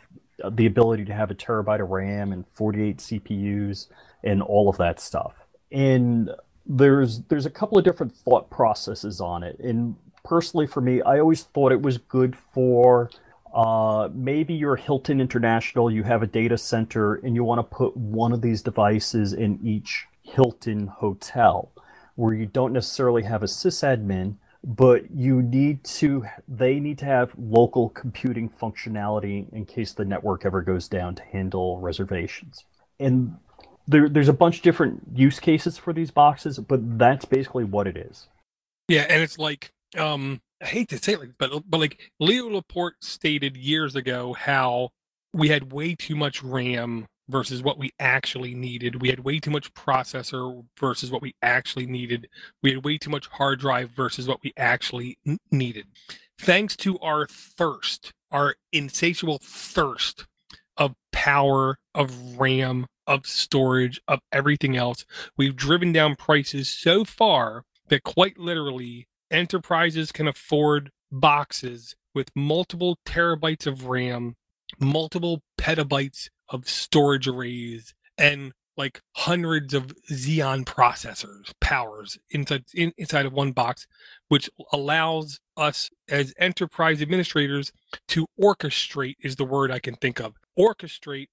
the 0.51 0.67
ability 0.67 1.05
to 1.05 1.13
have 1.13 1.31
a 1.31 1.35
terabyte 1.35 1.81
of 1.81 1.89
RAM 1.89 2.31
and 2.31 2.45
48 2.53 2.97
CPUs 2.97 3.87
and 4.23 4.43
all 4.43 4.69
of 4.69 4.77
that 4.77 4.99
stuff. 4.99 5.33
And 5.71 6.29
there's 6.67 7.21
there's 7.23 7.47
a 7.47 7.49
couple 7.49 7.79
of 7.79 7.83
different 7.83 8.13
thought 8.13 8.51
processes 8.51 9.19
on 9.19 9.41
it. 9.41 9.57
And 9.59 9.95
personally 10.23 10.67
for 10.67 10.81
me, 10.81 11.01
I 11.01 11.19
always 11.19 11.43
thought 11.43 11.71
it 11.71 11.81
was 11.81 11.97
good 11.97 12.37
for 12.53 13.09
uh, 13.53 14.09
maybe 14.13 14.53
you're 14.53 14.75
Hilton 14.75 15.19
International, 15.19 15.91
you 15.91 16.03
have 16.03 16.23
a 16.23 16.27
data 16.27 16.57
center, 16.57 17.15
and 17.15 17.35
you 17.35 17.43
want 17.43 17.59
to 17.59 17.75
put 17.75 17.95
one 17.97 18.31
of 18.31 18.41
these 18.41 18.61
devices 18.61 19.33
in 19.33 19.59
each 19.63 20.05
Hilton 20.21 20.87
hotel, 20.87 21.71
where 22.15 22.33
you 22.33 22.45
don't 22.45 22.73
necessarily 22.73 23.23
have 23.23 23.43
a 23.43 23.47
sysadmin, 23.47 24.35
but 24.63 25.09
you 25.11 25.41
need 25.41 25.83
to, 25.83 26.25
they 26.47 26.79
need 26.79 26.97
to 26.99 27.05
have 27.05 27.31
local 27.37 27.89
computing 27.89 28.49
functionality 28.49 29.51
in 29.53 29.65
case 29.65 29.93
the 29.93 30.05
network 30.05 30.45
ever 30.45 30.61
goes 30.61 30.87
down 30.87 31.15
to 31.15 31.23
handle 31.23 31.79
reservations. 31.79 32.65
And 32.99 33.37
there, 33.87 34.09
there's 34.09 34.29
a 34.29 34.33
bunch 34.33 34.57
of 34.57 34.63
different 34.63 35.01
use 35.15 35.39
cases 35.39 35.77
for 35.77 35.93
these 35.93 36.11
boxes, 36.11 36.59
but 36.59 36.99
that's 36.99 37.25
basically 37.25 37.63
what 37.63 37.87
it 37.87 37.97
is. 37.97 38.27
Yeah, 38.87 39.05
and 39.09 39.21
it's 39.21 39.37
like 39.37 39.71
um 39.97 40.41
I 40.61 40.65
hate 40.65 40.89
to 40.89 40.97
say 40.97 41.13
it, 41.13 41.37
but 41.37 41.51
but 41.69 41.79
like 41.79 42.11
Leo 42.19 42.49
Laporte 42.49 43.03
stated 43.03 43.55
years 43.55 43.95
ago 43.95 44.33
how 44.33 44.89
we 45.33 45.49
had 45.49 45.71
way 45.71 45.95
too 45.95 46.15
much 46.15 46.43
RAM 46.43 47.07
versus 47.29 47.61
what 47.61 47.77
we 47.77 47.91
actually 47.99 48.55
needed. 48.55 49.01
We 49.01 49.09
had 49.09 49.19
way 49.19 49.39
too 49.39 49.51
much 49.51 49.73
processor 49.73 50.65
versus 50.79 51.11
what 51.11 51.21
we 51.21 51.35
actually 51.41 51.85
needed. 51.85 52.27
We 52.63 52.71
had 52.73 52.83
way 52.83 52.97
too 52.97 53.11
much 53.11 53.27
hard 53.27 53.59
drive 53.59 53.91
versus 53.91 54.27
what 54.27 54.41
we 54.43 54.51
actually 54.57 55.17
n- 55.25 55.37
needed. 55.51 55.85
Thanks 56.39 56.75
to 56.77 56.97
our 56.99 57.27
thirst, 57.27 58.11
our 58.31 58.55
insatiable 58.73 59.39
thirst 59.41 60.25
of 60.75 60.95
power, 61.11 61.77
of 61.93 62.39
RAM, 62.39 62.87
of 63.05 63.27
storage, 63.27 64.01
of 64.07 64.19
everything 64.31 64.75
else, 64.75 65.05
we've 65.37 65.55
driven 65.55 65.91
down 65.91 66.15
prices 66.15 66.69
so 66.69 67.03
far 67.03 67.63
that 67.89 68.03
quite 68.03 68.37
literally 68.37 69.07
enterprises 69.31 70.11
can 70.11 70.27
afford 70.27 70.91
boxes 71.11 71.95
with 72.13 72.29
multiple 72.35 72.97
terabytes 73.05 73.67
of 73.67 73.85
RAM, 73.85 74.35
multiple 74.79 75.41
petabytes 75.59 76.29
of 76.49 76.67
storage 76.67 77.27
arrays, 77.27 77.93
and 78.17 78.53
like 78.79 79.01
hundreds 79.17 79.73
of 79.73 79.93
Xeon 80.09 80.63
processors 80.63 81.51
powers 81.59 82.17
inside 82.31 82.63
in, 82.73 82.93
inside 82.97 83.25
of 83.25 83.33
one 83.33 83.51
box, 83.51 83.85
which 84.29 84.49
allows 84.71 85.39
us 85.57 85.89
as 86.07 86.33
enterprise 86.39 87.01
administrators 87.01 87.73
to 88.07 88.25
orchestrate 88.41 89.15
is 89.21 89.35
the 89.35 89.43
word 89.43 89.69
I 89.69 89.79
can 89.79 89.95
think 89.95 90.21
of. 90.21 90.35
Orchestrate 90.57 91.27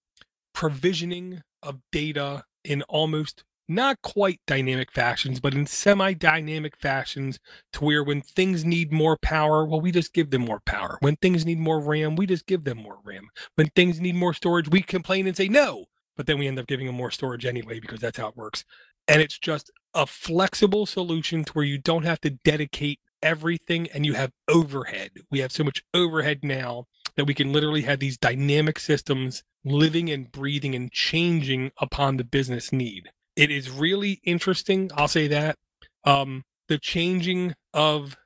provisioning 0.52 1.42
of 1.62 1.80
data 1.92 2.44
in 2.64 2.82
almost 2.82 3.44
not 3.68 4.00
quite 4.02 4.40
dynamic 4.46 4.92
fashions, 4.92 5.40
but 5.40 5.54
in 5.54 5.66
semi 5.66 6.12
dynamic 6.12 6.76
fashions 6.76 7.38
to 7.72 7.84
where 7.84 8.04
when 8.04 8.22
things 8.22 8.64
need 8.64 8.92
more 8.92 9.16
power, 9.16 9.64
well, 9.64 9.80
we 9.80 9.90
just 9.90 10.12
give 10.12 10.30
them 10.30 10.42
more 10.42 10.60
power. 10.60 10.98
When 11.00 11.16
things 11.16 11.44
need 11.44 11.58
more 11.58 11.80
RAM, 11.80 12.16
we 12.16 12.26
just 12.26 12.46
give 12.46 12.64
them 12.64 12.78
more 12.78 12.98
RAM. 13.04 13.28
When 13.56 13.68
things 13.74 14.00
need 14.00 14.14
more 14.14 14.34
storage, 14.34 14.68
we 14.68 14.82
complain 14.82 15.26
and 15.26 15.36
say 15.36 15.48
no, 15.48 15.86
but 16.16 16.26
then 16.26 16.38
we 16.38 16.46
end 16.46 16.58
up 16.58 16.66
giving 16.66 16.86
them 16.86 16.96
more 16.96 17.10
storage 17.10 17.44
anyway 17.44 17.80
because 17.80 18.00
that's 18.00 18.18
how 18.18 18.28
it 18.28 18.36
works. 18.36 18.64
And 19.08 19.22
it's 19.22 19.38
just 19.38 19.70
a 19.94 20.06
flexible 20.06 20.86
solution 20.86 21.44
to 21.44 21.52
where 21.52 21.64
you 21.64 21.78
don't 21.78 22.04
have 22.04 22.20
to 22.22 22.30
dedicate 22.30 23.00
everything 23.22 23.88
and 23.92 24.04
you 24.04 24.14
have 24.14 24.32
overhead. 24.48 25.10
We 25.30 25.40
have 25.40 25.52
so 25.52 25.64
much 25.64 25.82
overhead 25.94 26.40
now 26.42 26.86
that 27.16 27.24
we 27.24 27.34
can 27.34 27.52
literally 27.52 27.82
have 27.82 27.98
these 27.98 28.18
dynamic 28.18 28.78
systems 28.78 29.42
living 29.64 30.10
and 30.10 30.30
breathing 30.30 30.74
and 30.74 30.92
changing 30.92 31.72
upon 31.78 32.16
the 32.16 32.24
business 32.24 32.72
need 32.72 33.10
it 33.36 33.50
is 33.50 33.70
really 33.70 34.20
interesting. 34.24 34.90
I'll 34.96 35.08
say 35.08 35.28
that. 35.28 35.56
Um, 36.04 36.42
the 36.68 36.78
changing 36.78 37.54
of 37.72 38.16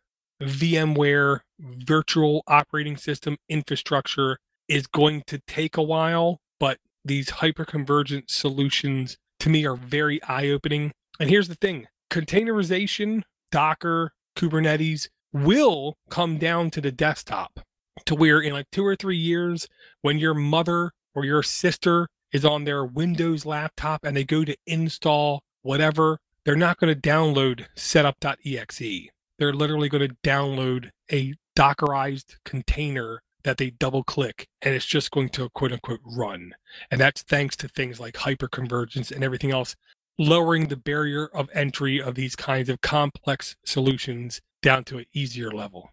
VMware 0.40 1.40
virtual 1.58 2.42
operating 2.46 2.96
system 2.96 3.36
infrastructure 3.48 4.38
is 4.68 4.86
going 4.86 5.22
to 5.26 5.38
take 5.46 5.76
a 5.76 5.82
while, 5.82 6.38
but 6.58 6.78
these 7.04 7.28
hyperconvergent 7.28 8.30
solutions 8.30 9.16
to 9.40 9.50
me 9.50 9.66
are 9.66 9.76
very 9.76 10.22
eye 10.22 10.48
opening. 10.48 10.92
And 11.18 11.28
here's 11.28 11.48
the 11.48 11.54
thing 11.56 11.86
containerization, 12.10 13.22
Docker, 13.50 14.12
Kubernetes 14.36 15.08
will 15.32 15.96
come 16.08 16.38
down 16.38 16.70
to 16.70 16.80
the 16.80 16.92
desktop 16.92 17.60
to 18.06 18.14
where 18.14 18.40
in 18.40 18.52
like 18.52 18.66
two 18.72 18.84
or 18.84 18.96
three 18.96 19.16
years, 19.16 19.68
when 20.02 20.18
your 20.18 20.34
mother 20.34 20.92
or 21.14 21.24
your 21.24 21.42
sister 21.42 22.08
is 22.32 22.44
on 22.44 22.64
their 22.64 22.84
Windows 22.84 23.44
laptop 23.44 24.04
and 24.04 24.16
they 24.16 24.24
go 24.24 24.44
to 24.44 24.56
install 24.66 25.42
whatever, 25.62 26.18
they're 26.44 26.56
not 26.56 26.78
going 26.78 26.94
to 26.94 27.00
download 27.00 27.66
setup.exe. 27.76 29.08
They're 29.38 29.52
literally 29.52 29.88
going 29.88 30.08
to 30.08 30.16
download 30.22 30.90
a 31.10 31.34
Dockerized 31.56 32.36
container 32.44 33.22
that 33.42 33.56
they 33.56 33.70
double 33.70 34.04
click 34.04 34.46
and 34.62 34.74
it's 34.74 34.86
just 34.86 35.10
going 35.10 35.28
to 35.30 35.48
quote 35.50 35.72
unquote 35.72 36.00
run. 36.04 36.54
And 36.90 37.00
that's 37.00 37.22
thanks 37.22 37.56
to 37.56 37.68
things 37.68 37.98
like 37.98 38.14
hyperconvergence 38.14 39.10
and 39.10 39.24
everything 39.24 39.50
else, 39.50 39.76
lowering 40.18 40.68
the 40.68 40.76
barrier 40.76 41.26
of 41.34 41.48
entry 41.54 42.00
of 42.00 42.14
these 42.14 42.36
kinds 42.36 42.68
of 42.68 42.80
complex 42.80 43.56
solutions 43.64 44.40
down 44.62 44.84
to 44.84 44.98
an 44.98 45.06
easier 45.12 45.50
level. 45.50 45.90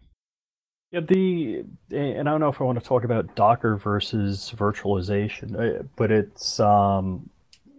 Yeah, 0.90 1.00
the 1.00 1.64
and 1.90 2.28
I 2.28 2.32
don't 2.32 2.40
know 2.40 2.48
if 2.48 2.60
I 2.60 2.64
want 2.64 2.80
to 2.80 2.84
talk 2.84 3.04
about 3.04 3.34
Docker 3.34 3.76
versus 3.76 4.52
virtualization, 4.56 5.80
uh, 5.80 5.82
but 5.96 6.10
it's 6.10 6.58
um, 6.60 7.28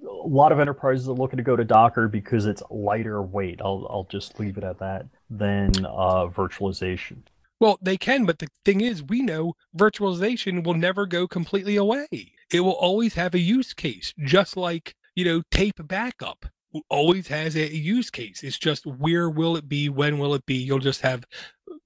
a 0.07 0.27
lot 0.27 0.51
of 0.51 0.59
enterprises 0.59 1.09
are 1.09 1.13
looking 1.13 1.37
to 1.37 1.43
go 1.43 1.55
to 1.55 1.63
Docker 1.63 2.07
because 2.07 2.45
it's 2.45 2.61
lighter 2.69 3.21
weight. 3.23 3.61
I'll 3.63 3.87
I'll 3.89 4.07
just 4.11 4.39
leave 4.39 4.57
it 4.57 4.63
at 4.63 4.77
that 4.79 5.07
than 5.29 5.71
uh, 5.85 6.27
virtualization. 6.27 7.23
Well, 7.59 7.79
they 7.81 7.97
can, 7.97 8.25
but 8.25 8.39
the 8.39 8.47
thing 8.63 8.81
is, 8.81 9.03
we 9.03 9.21
know 9.21 9.53
virtualization 9.75 10.63
will 10.63 10.75
never 10.75 11.07
go 11.07 11.27
completely 11.27 11.77
away. 11.77 12.07
It 12.53 12.61
will 12.61 12.71
always 12.71 13.15
have 13.15 13.33
a 13.33 13.39
use 13.39 13.73
case, 13.73 14.13
just 14.19 14.55
like 14.55 14.95
you 15.15 15.25
know 15.25 15.41
tape 15.49 15.79
backup 15.83 16.45
always 16.89 17.27
has 17.29 17.55
a 17.55 17.75
use 17.75 18.11
case. 18.11 18.43
It's 18.43 18.59
just 18.59 18.85
where 18.85 19.31
will 19.31 19.57
it 19.57 19.67
be? 19.67 19.89
When 19.89 20.19
will 20.19 20.35
it 20.35 20.45
be? 20.45 20.57
You'll 20.57 20.77
just 20.77 21.01
have 21.01 21.25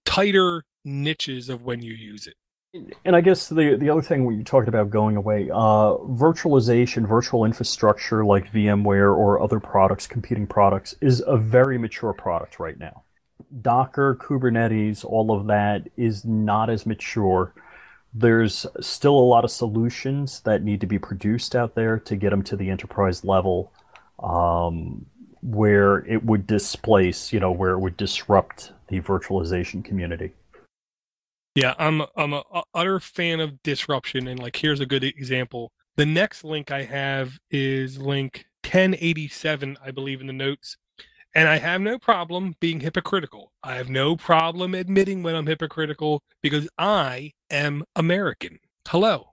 tighter 0.04 0.66
niches 0.86 1.50
of 1.50 1.64
when 1.64 1.82
you 1.82 1.94
use 1.94 2.28
it. 2.28 2.36
And 3.06 3.16
I 3.16 3.22
guess 3.22 3.50
the 3.50 3.76
the 3.76 3.92
other 3.92 4.02
thing 4.02 4.26
when 4.26 4.36
you 4.36 4.44
talked 4.44 4.68
about 4.68 4.90
going 4.90 5.16
away, 5.16 5.50
uh, 5.52 5.94
virtualization, 6.10 7.08
virtual 7.08 7.46
infrastructure 7.46 8.26
like 8.26 8.52
VMware 8.52 9.16
or 9.16 9.40
other 9.40 9.60
products, 9.60 10.08
competing 10.08 10.48
products, 10.48 10.96
is 11.00 11.24
a 11.28 11.38
very 11.38 11.78
mature 11.78 12.14
product 12.14 12.60
right 12.60 12.80
now. 12.80 13.04
Docker, 13.62 14.16
Kubernetes, 14.16 15.06
all 15.06 15.32
of 15.32 15.46
that 15.48 15.88
is 15.98 16.26
not 16.26 16.72
as 16.72 16.88
mature. 16.88 17.54
There's 18.12 18.66
still 18.82 19.18
a 19.18 19.30
lot 19.30 19.44
of 19.44 19.52
solutions 19.52 20.40
that 20.42 20.64
need 20.64 20.82
to 20.82 20.88
be 20.88 20.98
produced 20.98 21.56
out 21.56 21.76
there 21.76 22.00
to 22.00 22.16
get 22.16 22.32
them 22.32 22.44
to 22.44 22.56
the 22.56 22.72
enterprise 22.72 23.24
level, 23.24 23.72
um, 24.18 25.06
where 25.42 26.00
it 26.08 26.26
would 26.26 26.48
displace, 26.48 27.32
you 27.32 27.40
know, 27.40 27.52
where 27.52 27.72
it 27.72 27.80
would 27.80 27.98
disrupt 27.98 28.72
the 28.88 29.00
virtualization 29.00 29.86
community. 29.86 30.32
Yeah, 31.56 31.76
I'm 31.78 32.02
I'm 32.16 32.34
a, 32.34 32.44
a 32.52 32.64
utter 32.74 33.00
fan 33.00 33.40
of 33.40 33.62
disruption, 33.62 34.28
and 34.28 34.40
like 34.40 34.56
here's 34.56 34.80
a 34.80 34.86
good 34.86 35.04
example. 35.04 35.72
The 35.96 36.06
next 36.06 36.44
link 36.44 36.72
I 36.72 36.84
have 36.84 37.38
is 37.52 38.00
link 38.00 38.46
1087, 38.64 39.78
I 39.84 39.92
believe, 39.92 40.22
in 40.22 40.28
the 40.28 40.34
notes. 40.34 40.78
And 41.36 41.48
I 41.48 41.58
have 41.58 41.82
no 41.82 41.98
problem 42.00 42.56
being 42.60 42.80
hypocritical. 42.80 43.52
I 43.64 43.76
have 43.76 43.90
no 43.90 44.16
problem 44.16 44.76
admitting 44.76 45.24
when 45.24 45.36
I'm 45.36 45.48
hypocritical 45.48 46.22
because 46.42 46.68
I 46.78 47.32
am 47.50 47.84
American. 47.96 48.60
Hello. 48.88 49.30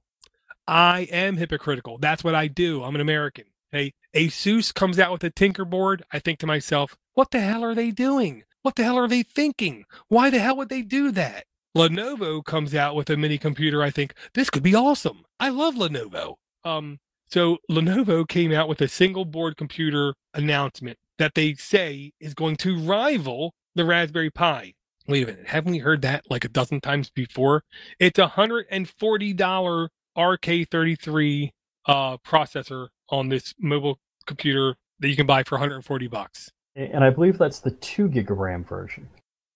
I 0.67 1.09
am 1.11 1.37
hypocritical. 1.37 1.99
That's 1.99 2.25
what 2.25 2.35
I 2.35 2.47
do. 2.47 2.83
I'm 2.83 2.95
an 2.95 3.01
American. 3.01 3.45
Hey, 3.71 3.93
Asus 4.15 4.73
comes 4.75 4.99
out 4.99 5.13
with 5.13 5.25
a 5.25 5.31
Tinker 5.31 5.65
board. 5.65 6.03
I 6.13 6.19
think 6.19 6.39
to 6.41 6.47
myself, 6.47 6.97
what 7.15 7.31
the 7.31 7.41
hell 7.41 7.65
are 7.65 7.75
they 7.75 7.91
doing? 7.91 8.45
What 8.63 8.77
the 8.77 8.85
hell 8.85 8.99
are 8.99 9.09
they 9.09 9.23
thinking? 9.23 9.85
Why 10.09 10.31
the 10.31 10.41
hell 10.41 10.57
would 10.57 10.69
they 10.69 10.83
do 10.83 11.11
that? 11.13 11.45
Lenovo 11.77 12.45
comes 12.45 12.75
out 12.75 12.95
with 12.97 13.11
a 13.11 13.17
mini 13.17 13.39
computer. 13.39 13.83
I 13.83 13.91
think 13.91 14.15
this 14.35 14.51
could 14.51 14.63
be 14.63 14.75
awesome. 14.75 15.25
I 15.39 15.51
love 15.51 15.75
Lenovo. 15.77 16.35
Um, 16.65 16.99
so 17.29 17.59
Lenovo 17.71 18.27
came 18.27 18.53
out 18.53 18.69
with 18.69 18.81
a 18.81 18.89
single 18.89 19.25
board 19.25 19.57
computer 19.57 20.15
announcement 20.35 20.99
that 21.19 21.35
they 21.35 21.55
say 21.55 22.13
is 22.19 22.35
going 22.35 22.57
to 22.57 22.79
rival 22.79 23.55
the 23.75 23.85
Raspberry 23.85 24.31
Pi. 24.31 24.73
Wait 25.07 25.23
a 25.23 25.27
minute, 25.27 25.47
haven't 25.47 25.73
we 25.73 25.79
heard 25.79 26.03
that 26.03 26.25
like 26.31 26.45
a 26.45 26.49
dozen 26.49 26.81
times 26.81 27.11
before? 27.11 27.63
It's 27.99 28.19
a 28.19 28.27
hundred 28.29 28.67
and 28.71 28.89
forty 28.89 29.33
dollar 29.33 29.91
RK33 30.17 31.51
uh, 31.87 32.17
processor 32.19 32.89
on 33.09 33.29
this 33.29 33.55
mobile 33.59 33.99
computer 34.27 34.77
that 35.01 35.09
you 35.09 35.17
can 35.17 35.27
buy 35.27 35.43
for 35.43 35.55
140 35.57 36.07
bucks. 36.09 36.51
And 36.77 37.03
I 37.03 37.11
believe 37.11 37.39
that's 37.39 37.61
the 37.61 37.73
two 37.73 38.09
gig 38.09 38.31
of 38.31 38.39
RAM 38.39 38.65
version. 38.65 39.09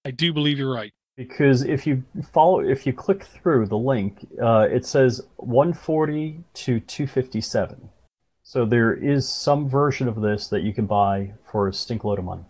I 0.05 0.11
do 0.11 0.33
believe 0.33 0.59
you're 0.59 0.73
right. 0.73 0.93
Because 1.17 1.63
if 1.63 1.87
you 1.87 2.03
follow, 2.33 2.61
if 2.61 2.87
you 2.87 2.93
click 2.93 3.25
through 3.25 3.67
the 3.67 3.79
link, 3.79 4.27
uh, 4.43 4.67
it 4.71 4.85
says 4.85 5.21
140 5.37 6.41
to 6.55 6.81
257. 6.81 7.89
So 8.43 8.67
there 8.67 8.93
is 8.93 9.29
some 9.29 9.69
version 9.69 10.09
of 10.09 10.21
this 10.21 10.49
that 10.49 10.63
you 10.63 10.75
can 10.75 10.87
buy 10.87 11.33
for 11.51 11.69
a 11.69 11.73
stink 11.73 12.05
load 12.05 12.19
of 12.19 12.25
money. 12.25 12.45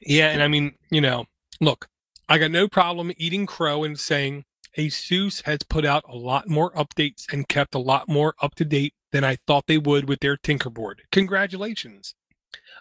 Yeah, 0.00 0.28
and 0.28 0.42
I 0.42 0.48
mean, 0.48 0.74
you 0.90 1.00
know, 1.00 1.24
look, 1.60 1.88
I 2.28 2.38
got 2.38 2.50
no 2.50 2.68
problem 2.68 3.12
eating 3.16 3.46
crow 3.46 3.82
and 3.82 3.98
saying 3.98 4.44
Asus 4.76 5.42
has 5.44 5.60
put 5.68 5.84
out 5.84 6.04
a 6.08 6.16
lot 6.16 6.48
more 6.48 6.70
updates 6.72 7.32
and 7.32 7.48
kept 7.48 7.74
a 7.74 7.78
lot 7.78 8.08
more 8.08 8.34
up 8.42 8.54
to 8.56 8.64
date 8.64 8.94
than 9.10 9.24
I 9.24 9.36
thought 9.36 9.66
they 9.66 9.78
would 9.78 10.08
with 10.08 10.20
their 10.20 10.36
Tinkerboard. 10.36 11.00
Congratulations. 11.10 12.14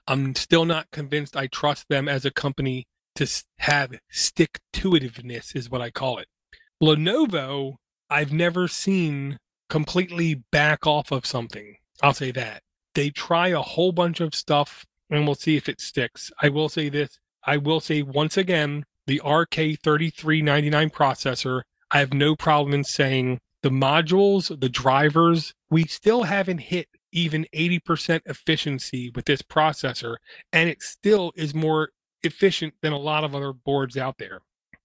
I'm 0.07 0.35
still 0.35 0.65
not 0.65 0.91
convinced 0.91 1.37
I 1.37 1.47
trust 1.47 1.87
them 1.89 2.07
as 2.07 2.25
a 2.25 2.31
company 2.31 2.85
to 3.15 3.43
have 3.59 3.93
stick 4.09 4.59
to 4.73 4.91
itiveness, 4.91 5.55
is 5.55 5.69
what 5.69 5.81
I 5.81 5.89
call 5.89 6.17
it. 6.19 6.27
Lenovo, 6.81 7.75
I've 8.09 8.33
never 8.33 8.67
seen 8.67 9.37
completely 9.69 10.35
back 10.51 10.85
off 10.85 11.11
of 11.11 11.25
something. 11.25 11.77
I'll 12.03 12.13
say 12.13 12.31
that. 12.31 12.61
They 12.93 13.09
try 13.09 13.49
a 13.49 13.61
whole 13.61 13.91
bunch 13.91 14.19
of 14.21 14.35
stuff 14.35 14.85
and 15.09 15.25
we'll 15.25 15.35
see 15.35 15.55
if 15.55 15.69
it 15.69 15.81
sticks. 15.81 16.31
I 16.41 16.49
will 16.49 16.69
say 16.69 16.89
this. 16.89 17.19
I 17.43 17.57
will 17.57 17.79
say 17.79 18.01
once 18.01 18.37
again, 18.37 18.85
the 19.07 19.21
RK3399 19.23 20.91
processor, 20.91 21.61
I 21.91 21.99
have 21.99 22.13
no 22.13 22.35
problem 22.35 22.73
in 22.73 22.83
saying 22.83 23.39
the 23.61 23.69
modules, 23.69 24.59
the 24.59 24.69
drivers, 24.69 25.53
we 25.69 25.85
still 25.85 26.23
haven't 26.23 26.59
hit 26.59 26.87
even 27.11 27.45
80% 27.53 28.21
efficiency 28.25 29.11
with 29.15 29.25
this 29.25 29.41
processor, 29.41 30.17
and 30.51 30.69
it 30.69 30.81
still 30.81 31.31
is 31.35 31.55
more 31.55 31.89
efficient 32.25 32.73
than 32.81 32.93
a 32.93 32.97
lot 32.97 33.23
of 33.23 33.35
other 33.35 33.53
boards 33.53 33.97
out 33.97 34.17
there. 34.17 34.39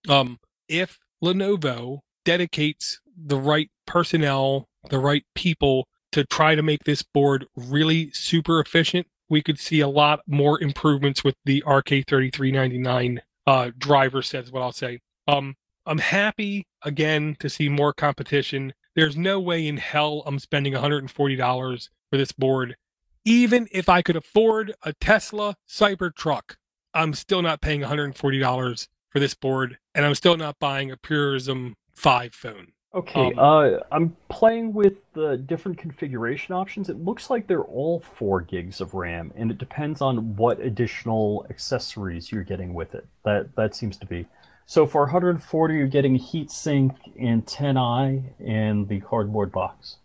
Um, 0.09 0.39
if 0.69 0.99
Lenovo 1.23 2.01
dedicates 2.25 3.01
the 3.17 3.39
right 3.39 3.71
personnel, 3.87 4.69
the 4.89 4.99
right 4.99 5.25
people 5.35 5.89
to 6.13 6.25
try 6.25 6.55
to 6.55 6.63
make 6.63 6.85
this 6.85 7.03
board 7.03 7.47
really 7.57 8.11
super 8.13 8.61
efficient, 8.61 9.07
we 9.29 9.43
could 9.43 9.59
see 9.59 9.81
a 9.81 9.89
lot 9.89 10.21
more 10.27 10.61
improvements 10.61 11.23
with 11.23 11.37
the 11.45 11.63
RK3399 11.67 13.19
uh, 13.47 13.71
driver 13.79 14.21
is 14.21 14.53
what 14.53 14.63
I'll 14.63 14.73
say. 14.73 15.01
Um, 15.29 15.55
I'm 15.87 15.99
happy 15.99 16.67
again 16.83 17.37
to 17.41 17.49
see 17.49 17.69
more 17.69 17.93
competition. 17.93 18.75
There's 18.95 19.17
no 19.17 19.41
way 19.41 19.67
in 19.67 19.77
hell 19.77 20.23
I'm 20.27 20.39
spending 20.39 20.73
$140 20.73 21.89
for 22.11 22.17
this 22.17 22.33
board. 22.33 22.77
Even 23.25 23.69
if 23.71 23.89
I 23.89 24.03
could 24.03 24.17
afford 24.17 24.75
a 24.83 24.93
Tesla 24.95 25.55
Cybertruck, 25.69 26.57
I'm 26.95 27.15
still 27.15 27.43
not 27.43 27.61
paying 27.61 27.81
$140 27.81 28.89
for 29.11 29.21
this 29.21 29.35
board, 29.35 29.79
and 29.95 30.05
I'm 30.05 30.15
still 30.15 30.37
not 30.37 30.59
buying 30.59 30.91
a 30.91 30.97
Purism 30.97 31.75
5 31.95 32.35
phone. 32.35 32.69
Okay, 32.93 33.33
um, 33.35 33.39
uh, 33.39 33.79
I'm 33.93 34.17
playing 34.29 34.73
with 34.73 34.99
the 35.13 35.37
different 35.37 35.79
configuration 35.79 36.55
options. 36.55 36.89
It 36.89 36.97
looks 36.97 37.31
like 37.31 37.47
they're 37.47 37.63
all 37.63 38.01
4 38.01 38.41
gigs 38.41 38.81
of 38.81 38.95
RAM, 38.95 39.33
and 39.37 39.51
it 39.51 39.59
depends 39.59 40.01
on 40.01 40.35
what 40.35 40.59
additional 40.59 41.47
accessories 41.51 42.33
you're 42.33 42.43
getting 42.43 42.75
with 42.75 42.97
it. 42.97 43.07
That 43.25 43.55
that 43.55 43.77
seems 43.77 43.97
to 43.99 44.07
be. 44.07 44.27
So 44.67 44.87
for 44.87 45.03
140, 45.03 45.75
you're 45.75 45.87
getting 45.87 46.17
a 46.17 46.19
heatsink 46.19 46.97
and 47.21 47.45
10i 47.45 48.25
and 48.39 48.89
the 48.89 49.01
cardboard 49.01 49.53
box. 49.53 49.97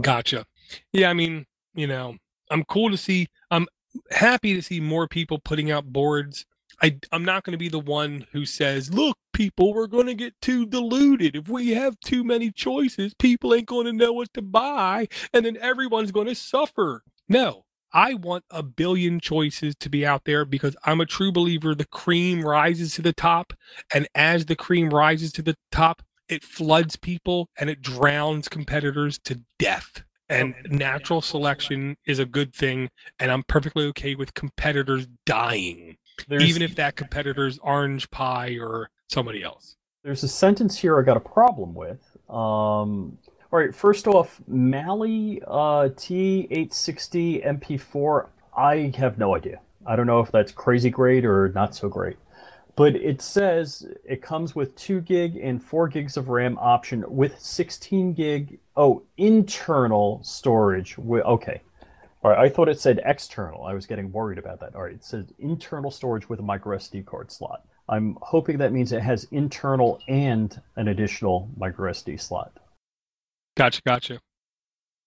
Gotcha. 0.00 0.44
Yeah, 0.92 1.10
I 1.10 1.14
mean, 1.14 1.44
you 1.74 1.86
know, 1.86 2.16
I'm 2.50 2.64
cool 2.64 2.90
to 2.90 2.96
see. 2.96 3.28
I'm 3.50 3.66
happy 4.10 4.54
to 4.54 4.62
see 4.62 4.80
more 4.80 5.08
people 5.08 5.38
putting 5.38 5.70
out 5.70 5.92
boards. 5.92 6.46
I, 6.82 6.98
I'm 7.10 7.24
not 7.24 7.44
going 7.44 7.52
to 7.52 7.58
be 7.58 7.70
the 7.70 7.78
one 7.78 8.26
who 8.32 8.44
says, 8.44 8.92
look, 8.92 9.16
people, 9.32 9.72
we're 9.72 9.86
going 9.86 10.06
to 10.06 10.14
get 10.14 10.34
too 10.42 10.66
diluted. 10.66 11.36
If 11.36 11.48
we 11.48 11.70
have 11.70 11.98
too 12.00 12.22
many 12.22 12.50
choices, 12.50 13.14
people 13.14 13.54
ain't 13.54 13.66
going 13.66 13.86
to 13.86 13.92
know 13.92 14.12
what 14.12 14.32
to 14.34 14.42
buy, 14.42 15.08
and 15.32 15.46
then 15.46 15.56
everyone's 15.58 16.12
going 16.12 16.26
to 16.26 16.34
suffer. 16.34 17.02
No, 17.28 17.64
I 17.92 18.14
want 18.14 18.44
a 18.50 18.62
billion 18.62 19.20
choices 19.20 19.74
to 19.76 19.88
be 19.88 20.04
out 20.04 20.24
there 20.24 20.44
because 20.44 20.76
I'm 20.84 21.00
a 21.00 21.06
true 21.06 21.32
believer 21.32 21.74
the 21.74 21.86
cream 21.86 22.42
rises 22.42 22.94
to 22.94 23.02
the 23.02 23.14
top. 23.14 23.54
And 23.94 24.06
as 24.14 24.46
the 24.46 24.56
cream 24.56 24.90
rises 24.90 25.32
to 25.32 25.42
the 25.42 25.56
top, 25.72 26.02
it 26.28 26.44
floods 26.44 26.96
people 26.96 27.48
and 27.58 27.70
it 27.70 27.80
drowns 27.80 28.48
competitors 28.48 29.18
to 29.20 29.40
death 29.58 30.02
and 30.28 30.54
natural 30.68 31.20
selection 31.20 31.96
is 32.06 32.18
a 32.18 32.26
good 32.26 32.54
thing 32.54 32.88
and 33.18 33.30
i'm 33.30 33.42
perfectly 33.44 33.84
okay 33.84 34.14
with 34.14 34.34
competitors 34.34 35.06
dying 35.24 35.96
there's, 36.28 36.44
even 36.44 36.62
if 36.62 36.74
that 36.76 36.96
competitor's 36.96 37.58
Orange 37.58 38.10
Pi 38.10 38.56
or 38.60 38.90
somebody 39.08 39.42
else. 39.42 39.76
There's 40.02 40.22
a 40.22 40.28
sentence 40.28 40.78
here 40.78 40.98
i 40.98 41.02
got 41.02 41.16
a 41.16 41.20
problem 41.20 41.74
with. 41.74 42.00
Um, 42.28 43.18
all 43.52 43.60
right 43.60 43.74
first 43.74 44.06
off 44.06 44.40
mali 44.48 45.40
uh, 45.46 45.88
t860 45.94 47.46
mp4 47.60 48.28
i 48.56 48.92
have 48.96 49.18
no 49.18 49.36
idea. 49.36 49.60
I 49.86 49.94
don't 49.94 50.06
know 50.06 50.20
if 50.20 50.32
that's 50.32 50.52
crazy 50.52 50.90
great 50.90 51.24
or 51.24 51.50
not 51.54 51.74
so 51.74 51.88
great 51.88 52.16
but 52.76 52.94
it 52.94 53.22
says 53.22 53.86
it 54.04 54.22
comes 54.22 54.54
with 54.54 54.76
2 54.76 55.00
gig 55.00 55.36
and 55.36 55.62
4 55.62 55.88
gigs 55.88 56.16
of 56.16 56.28
RAM 56.28 56.58
option 56.58 57.04
with 57.08 57.40
16 57.40 58.12
gig. 58.12 58.58
Oh 58.76 59.02
internal 59.16 60.20
storage 60.22 60.98
okay. 60.98 61.62
All 62.22 62.30
right 62.30 62.38
I 62.38 62.48
thought 62.48 62.68
it 62.68 62.78
said 62.78 63.00
external. 63.04 63.64
I 63.64 63.74
was 63.74 63.86
getting 63.86 64.12
worried 64.12 64.38
about 64.38 64.60
that. 64.60 64.74
All 64.74 64.82
right 64.82 64.94
it 64.94 65.04
says 65.04 65.32
internal 65.38 65.90
storage 65.90 66.28
with 66.28 66.38
a 66.38 66.42
micro 66.42 66.76
SD 66.76 67.06
card 67.06 67.32
slot. 67.32 67.66
I'm 67.88 68.18
hoping 68.20 68.58
that 68.58 68.72
means 68.72 68.92
it 68.92 69.02
has 69.02 69.24
internal 69.30 70.00
and 70.06 70.60
an 70.76 70.88
additional 70.88 71.50
micro 71.56 71.90
SD 71.92 72.20
slot. 72.20 72.52
Gotcha 73.56 73.80
gotcha. 73.86 74.20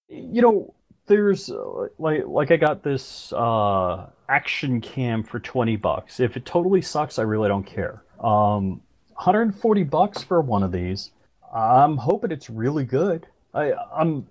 You 0.08 0.42
know 0.42 0.74
there's 1.10 1.50
uh, 1.50 1.88
like 1.98 2.26
like 2.26 2.52
I 2.52 2.56
got 2.56 2.84
this 2.84 3.34
uh, 3.34 4.06
action 4.30 4.80
cam 4.80 5.24
for 5.24 5.40
20 5.40 5.76
bucks. 5.76 6.22
If 6.22 6.38
it 6.38 6.46
totally 6.46 6.82
sucks, 6.82 7.20
I 7.20 7.24
really 7.24 7.50
don't 7.50 7.66
care. 7.66 8.02
Um, 8.22 8.82
140 9.16 9.84
bucks 9.84 10.24
for 10.24 10.40
one 10.40 10.64
of 10.64 10.72
these. 10.72 11.12
I'm 11.54 11.98
hoping 11.98 12.32
it's 12.32 12.50
really 12.50 12.86
good. 12.86 13.28
I 13.54 13.74
I'm 13.94 14.28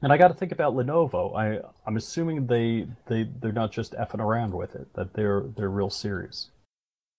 and 0.00 0.12
I 0.12 0.16
got 0.16 0.28
to 0.28 0.34
think 0.34 0.52
about 0.52 0.74
Lenovo. 0.74 1.36
I 1.36 1.60
I'm 1.86 1.96
assuming 1.96 2.46
they 2.46 2.86
they 3.06 3.28
they're 3.40 3.52
not 3.52 3.72
just 3.72 3.92
effing 3.92 4.20
around 4.20 4.54
with 4.54 4.74
it. 4.74 4.86
That 4.94 5.12
they're 5.12 5.42
they're 5.56 5.70
real 5.70 5.90
serious. 5.90 6.48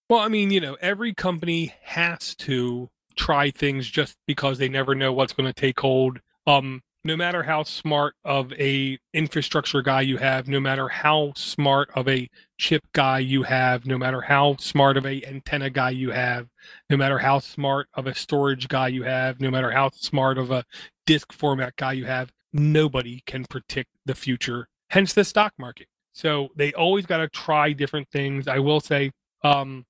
Well, 0.09 0.19
I 0.19 0.29
mean, 0.29 0.51
you 0.51 0.61
know, 0.61 0.77
every 0.81 1.13
company 1.13 1.73
has 1.83 2.35
to 2.35 2.89
try 3.15 3.51
things 3.51 3.87
just 3.89 4.15
because 4.27 4.57
they 4.57 4.69
never 4.69 4.95
know 4.95 5.13
what's 5.13 5.33
going 5.33 5.51
to 5.51 5.53
take 5.53 5.79
hold. 5.79 6.19
Um, 6.47 6.81
no 7.05 7.17
matter 7.17 7.43
how 7.43 7.63
smart 7.63 8.15
of 8.23 8.53
a 8.53 8.97
infrastructure 9.13 9.81
guy 9.81 10.01
you 10.01 10.17
have 10.17 10.47
no 10.47 10.59
matter 10.59 10.87
how 10.87 11.33
smart 11.35 11.89
of 11.95 12.07
a 12.07 12.29
chip 12.57 12.81
guy 12.93 13.19
you 13.19 13.43
have 13.43 13.85
no 13.85 13.97
matter 13.97 14.21
how 14.21 14.55
smart 14.57 14.95
of 14.95 15.05
a 15.05 15.23
antenna 15.25 15.69
guy 15.69 15.89
you 15.89 16.11
have 16.11 16.47
no 16.89 16.97
matter 16.97 17.19
how 17.19 17.39
smart 17.39 17.87
of 17.93 18.07
a 18.07 18.15
storage 18.15 18.67
guy 18.67 18.87
you 18.87 19.03
have 19.03 19.39
no 19.41 19.51
matter 19.51 19.71
how 19.71 19.89
smart 19.89 20.37
of 20.37 20.51
a 20.51 20.63
disk 21.05 21.33
format 21.33 21.75
guy 21.75 21.91
you 21.91 22.05
have 22.05 22.31
nobody 22.53 23.21
can 23.25 23.43
predict 23.45 23.89
the 24.05 24.15
future 24.15 24.67
hence 24.89 25.13
the 25.13 25.23
stock 25.23 25.53
market 25.57 25.87
so 26.13 26.49
they 26.55 26.71
always 26.73 27.05
got 27.05 27.17
to 27.17 27.27
try 27.29 27.73
different 27.73 28.07
things 28.11 28.47
i 28.47 28.59
will 28.59 28.79
say 28.79 29.11
um, 29.43 29.83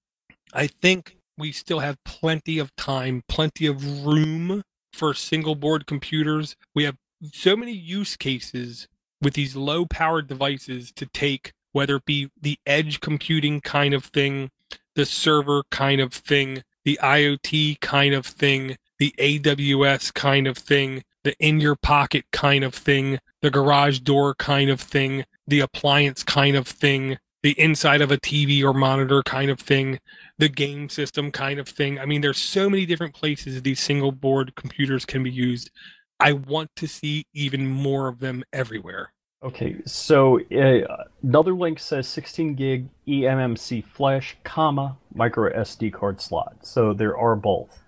i 0.54 0.66
think 0.66 1.18
we 1.38 1.52
still 1.52 1.80
have 1.80 1.98
plenty 2.06 2.58
of 2.58 2.76
time 2.76 3.22
plenty 3.28 3.68
of 3.68 4.06
room 4.06 4.64
for 4.94 5.14
single 5.14 5.56
board 5.56 5.86
computers. 5.88 6.56
We 6.76 6.84
have 6.84 6.96
so 7.32 7.56
many 7.56 7.72
use 7.72 8.16
cases 8.16 8.88
with 9.22 9.34
these 9.34 9.56
low 9.56 9.86
powered 9.86 10.28
devices 10.28 10.92
to 10.94 11.06
take 11.06 11.54
whether 11.72 11.96
it 11.98 12.06
be 12.06 12.30
the 12.40 12.60
edge 12.66 13.00
computing 13.00 13.60
kind 13.62 13.94
of 13.94 14.06
thing, 14.06 14.52
the 14.96 15.06
server 15.06 15.64
kind 15.72 16.00
of 16.00 16.14
thing, 16.14 16.64
the 16.86 17.00
IoT 17.02 17.80
kind 17.80 18.14
of 18.14 18.26
thing, 18.26 18.78
the 19.00 19.14
AWS 19.18 20.14
kind 20.14 20.48
of 20.48 20.58
thing, 20.58 21.04
the 21.24 21.36
in 21.40 21.60
your 21.60 21.76
pocket 21.76 22.26
kind 22.32 22.64
of 22.64 22.76
thing, 22.76 23.20
the 23.42 23.50
garage 23.50 24.00
door 24.00 24.36
kind 24.36 24.70
of 24.70 24.80
thing, 24.80 25.26
the 25.48 25.62
appliance 25.62 26.24
kind 26.24 26.56
of 26.56 26.68
thing, 26.68 27.18
the 27.42 27.60
inside 27.60 28.02
of 28.02 28.12
a 28.12 28.18
TV 28.18 28.64
or 28.64 28.74
monitor 28.74 29.22
kind 29.24 29.50
of 29.50 29.60
thing, 29.60 30.00
the 30.38 30.50
game 30.50 30.90
system 30.90 31.32
kind 31.32 31.60
of 31.60 31.68
thing. 31.68 32.00
I 32.00 32.06
mean, 32.06 32.22
there's 32.22 32.38
so 32.38 32.70
many 32.70 32.86
different 32.86 33.14
places 33.14 33.62
these 33.62 33.80
single 33.80 34.12
board 34.12 34.56
computers 34.56 35.06
can 35.06 35.24
be 35.24 35.32
used. 35.32 35.70
I 36.20 36.34
want 36.34 36.70
to 36.78 36.88
see 36.88 37.26
even 37.34 37.68
more 37.68 38.08
of 38.08 38.20
them 38.20 38.44
everywhere. 38.54 39.12
Okay, 39.44 39.82
so 39.86 40.40
uh, 40.40 41.04
another 41.22 41.54
link 41.54 41.78
says 41.78 42.08
16 42.08 42.56
gig 42.56 42.88
eMMC 43.08 43.84
flash, 43.84 44.38
comma 44.46 44.96
micro 45.14 45.52
SD 45.52 45.92
card 45.92 46.22
slot. 46.22 46.56
So 46.62 46.94
there 46.94 47.18
are 47.18 47.36
both. 47.36 47.84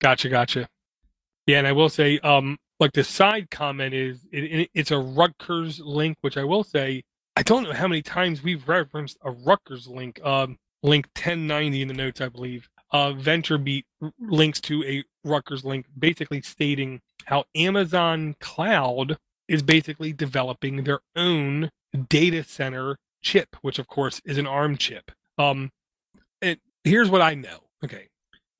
Gotcha, 0.00 0.30
gotcha. 0.30 0.66
Yeah, 1.46 1.58
and 1.58 1.66
I 1.66 1.72
will 1.72 1.90
say, 1.90 2.18
um, 2.20 2.56
like 2.78 2.92
the 2.92 3.04
side 3.04 3.50
comment 3.50 3.92
is, 3.92 4.20
it, 4.32 4.70
it's 4.72 4.90
a 4.90 4.98
Rutgers 4.98 5.80
link, 5.80 6.16
which 6.22 6.38
I 6.38 6.44
will 6.44 6.64
say, 6.64 7.02
I 7.36 7.42
don't 7.42 7.64
know 7.64 7.74
how 7.74 7.86
many 7.86 8.00
times 8.00 8.42
we've 8.42 8.66
referenced 8.66 9.18
a 9.22 9.30
Rutgers 9.30 9.86
link. 9.86 10.18
Um, 10.24 10.56
link 10.82 11.06
1090 11.14 11.82
in 11.82 11.88
the 11.88 11.94
notes, 11.94 12.22
I 12.22 12.28
believe. 12.28 12.68
Uh, 12.92 13.12
VentureBeat 13.12 13.84
links 14.18 14.60
to 14.62 14.82
a 14.84 15.04
Rutgers 15.24 15.64
link, 15.64 15.86
basically 15.98 16.40
stating 16.40 17.00
how 17.26 17.44
Amazon 17.54 18.34
Cloud 18.40 19.18
is 19.48 19.62
basically 19.62 20.12
developing 20.12 20.84
their 20.84 21.00
own 21.16 21.70
data 22.08 22.44
center 22.44 22.96
chip, 23.22 23.56
which 23.62 23.78
of 23.78 23.86
course 23.86 24.20
is 24.24 24.38
an 24.38 24.46
ARM 24.46 24.76
chip. 24.76 25.10
Um, 25.38 25.70
and 26.40 26.58
here's 26.84 27.10
what 27.10 27.20
I 27.20 27.34
know. 27.34 27.58
Okay, 27.84 28.08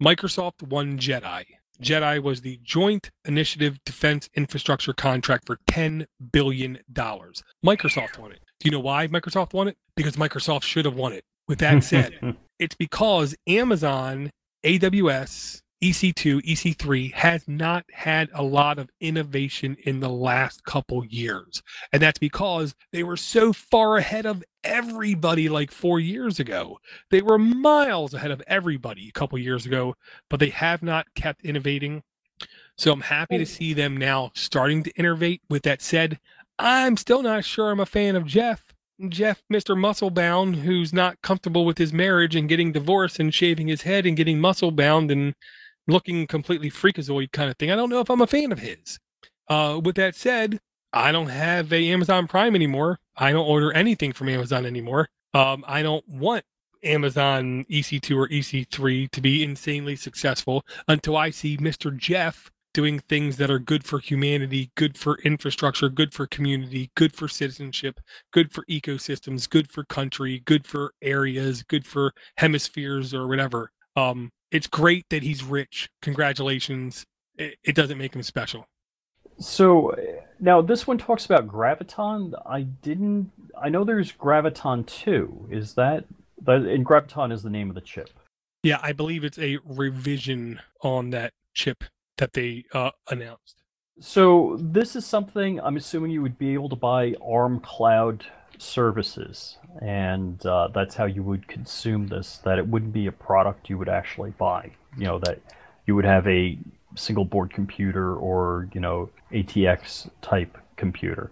Microsoft 0.02 0.62
won 0.62 0.98
JEDI. 0.98 1.44
JEDI 1.80 2.22
was 2.22 2.42
the 2.42 2.58
Joint 2.62 3.10
Initiative 3.24 3.78
Defense 3.84 4.28
Infrastructure 4.34 4.92
contract 4.92 5.46
for 5.46 5.58
$10 5.70 6.06
billion. 6.32 6.78
Microsoft 6.94 8.18
won 8.18 8.32
it. 8.32 8.40
Do 8.58 8.66
you 8.66 8.70
know 8.70 8.80
why 8.80 9.06
Microsoft 9.08 9.54
won 9.54 9.68
it? 9.68 9.76
Because 9.96 10.16
Microsoft 10.16 10.64
should 10.64 10.84
have 10.84 10.94
won 10.94 11.12
it. 11.12 11.24
With 11.48 11.58
that 11.60 11.82
said, 11.82 12.36
it's 12.58 12.74
because 12.74 13.34
Amazon, 13.46 14.30
AWS, 14.64 15.60
EC2, 15.82 16.42
EC3 16.42 17.14
has 17.14 17.48
not 17.48 17.86
had 17.90 18.28
a 18.34 18.42
lot 18.42 18.78
of 18.78 18.90
innovation 19.00 19.76
in 19.82 20.00
the 20.00 20.10
last 20.10 20.62
couple 20.64 21.04
years. 21.06 21.62
And 21.92 22.02
that's 22.02 22.18
because 22.18 22.74
they 22.92 23.02
were 23.02 23.16
so 23.16 23.54
far 23.54 23.96
ahead 23.96 24.26
of 24.26 24.44
everybody 24.62 25.48
like 25.48 25.70
four 25.70 25.98
years 25.98 26.38
ago. 26.38 26.78
They 27.10 27.22
were 27.22 27.38
miles 27.38 28.12
ahead 28.12 28.30
of 28.30 28.42
everybody 28.46 29.08
a 29.08 29.12
couple 29.12 29.38
years 29.38 29.64
ago, 29.64 29.94
but 30.28 30.38
they 30.38 30.50
have 30.50 30.82
not 30.82 31.14
kept 31.14 31.44
innovating. 31.44 32.02
So 32.76 32.92
I'm 32.92 33.00
happy 33.00 33.38
to 33.38 33.46
see 33.46 33.72
them 33.72 33.96
now 33.96 34.32
starting 34.34 34.82
to 34.82 34.90
innovate. 34.96 35.40
With 35.48 35.62
that 35.62 35.80
said, 35.80 36.18
I'm 36.58 36.98
still 36.98 37.22
not 37.22 37.44
sure 37.44 37.70
I'm 37.70 37.80
a 37.80 37.86
fan 37.86 38.16
of 38.16 38.26
Jeff. 38.26 38.64
Jeff, 39.08 39.42
Mr. 39.50 39.78
Musclebound, 39.78 40.56
who's 40.56 40.92
not 40.92 41.22
comfortable 41.22 41.64
with 41.64 41.78
his 41.78 41.90
marriage 41.90 42.36
and 42.36 42.50
getting 42.50 42.72
divorced 42.72 43.18
and 43.18 43.32
shaving 43.32 43.68
his 43.68 43.82
head 43.82 44.04
and 44.04 44.14
getting 44.14 44.38
muscle 44.38 44.70
bound 44.70 45.10
and 45.10 45.34
looking 45.90 46.26
completely 46.26 46.70
freakazoid 46.70 47.32
kind 47.32 47.50
of 47.50 47.56
thing. 47.56 47.70
I 47.70 47.76
don't 47.76 47.90
know 47.90 48.00
if 48.00 48.10
I'm 48.10 48.20
a 48.20 48.26
fan 48.26 48.52
of 48.52 48.58
his. 48.58 48.98
Uh, 49.48 49.80
with 49.82 49.96
that 49.96 50.14
said, 50.14 50.60
I 50.92 51.12
don't 51.12 51.28
have 51.28 51.72
a 51.72 51.90
Amazon 51.90 52.26
Prime 52.26 52.54
anymore. 52.54 52.98
I 53.16 53.32
don't 53.32 53.46
order 53.46 53.72
anything 53.72 54.12
from 54.12 54.28
Amazon 54.28 54.66
anymore. 54.66 55.08
Um, 55.34 55.64
I 55.66 55.82
don't 55.82 56.06
want 56.08 56.44
Amazon 56.82 57.64
EC2 57.70 58.16
or 58.16 58.28
EC3 58.28 59.10
to 59.10 59.20
be 59.20 59.44
insanely 59.44 59.96
successful 59.96 60.64
until 60.88 61.16
I 61.16 61.30
see 61.30 61.56
Mr. 61.56 61.96
Jeff 61.96 62.50
doing 62.72 62.98
things 62.98 63.36
that 63.36 63.50
are 63.50 63.58
good 63.58 63.84
for 63.84 63.98
humanity, 63.98 64.70
good 64.76 64.96
for 64.96 65.18
infrastructure, 65.22 65.88
good 65.88 66.14
for 66.14 66.26
community, 66.26 66.90
good 66.94 67.14
for 67.14 67.28
citizenship, 67.28 68.00
good 68.32 68.52
for 68.52 68.64
ecosystems, 68.66 69.48
good 69.48 69.68
for 69.70 69.84
country, 69.84 70.40
good 70.44 70.64
for 70.64 70.92
areas, 71.02 71.62
good 71.62 71.86
for 71.86 72.12
hemispheres 72.36 73.12
or 73.12 73.26
whatever. 73.26 73.72
Um, 73.96 74.30
it's 74.50 74.66
great 74.66 75.06
that 75.10 75.22
he's 75.22 75.42
rich. 75.42 75.88
Congratulations. 76.02 77.04
It, 77.36 77.56
it 77.64 77.74
doesn't 77.74 77.98
make 77.98 78.14
him 78.14 78.22
special. 78.22 78.66
So 79.38 79.94
now 80.38 80.60
this 80.60 80.86
one 80.86 80.98
talks 80.98 81.24
about 81.24 81.48
Graviton. 81.48 82.34
I 82.46 82.62
didn't. 82.62 83.30
I 83.60 83.68
know 83.68 83.84
there's 83.84 84.12
Graviton 84.12 84.86
two. 84.86 85.48
Is 85.50 85.74
that 85.74 86.04
that? 86.42 86.62
And 86.62 86.84
Graviton 86.84 87.32
is 87.32 87.42
the 87.42 87.50
name 87.50 87.68
of 87.70 87.74
the 87.74 87.80
chip. 87.80 88.10
Yeah, 88.62 88.78
I 88.82 88.92
believe 88.92 89.24
it's 89.24 89.38
a 89.38 89.58
revision 89.64 90.60
on 90.82 91.10
that 91.10 91.32
chip 91.54 91.84
that 92.18 92.34
they 92.34 92.64
uh, 92.74 92.90
announced. 93.10 93.62
So 94.00 94.58
this 94.60 94.96
is 94.96 95.06
something 95.06 95.60
I'm 95.60 95.76
assuming 95.76 96.10
you 96.10 96.22
would 96.22 96.38
be 96.38 96.52
able 96.52 96.68
to 96.70 96.76
buy 96.76 97.14
ARM 97.22 97.60
Cloud 97.60 98.24
services, 98.60 99.58
and 99.80 100.44
uh, 100.46 100.68
that's 100.74 100.94
how 100.94 101.06
you 101.06 101.22
would 101.22 101.48
consume 101.48 102.08
this. 102.08 102.38
That 102.44 102.58
it 102.58 102.66
wouldn't 102.66 102.92
be 102.92 103.06
a 103.06 103.12
product 103.12 103.70
you 103.70 103.78
would 103.78 103.88
actually 103.88 104.30
buy. 104.30 104.70
You 104.96 105.04
know 105.04 105.18
that 105.20 105.40
you 105.86 105.94
would 105.94 106.04
have 106.04 106.26
a 106.26 106.58
single 106.96 107.24
board 107.24 107.52
computer 107.52 108.14
or 108.14 108.68
you 108.72 108.80
know 108.80 109.10
ATX 109.32 110.10
type 110.22 110.58
computer. 110.76 111.30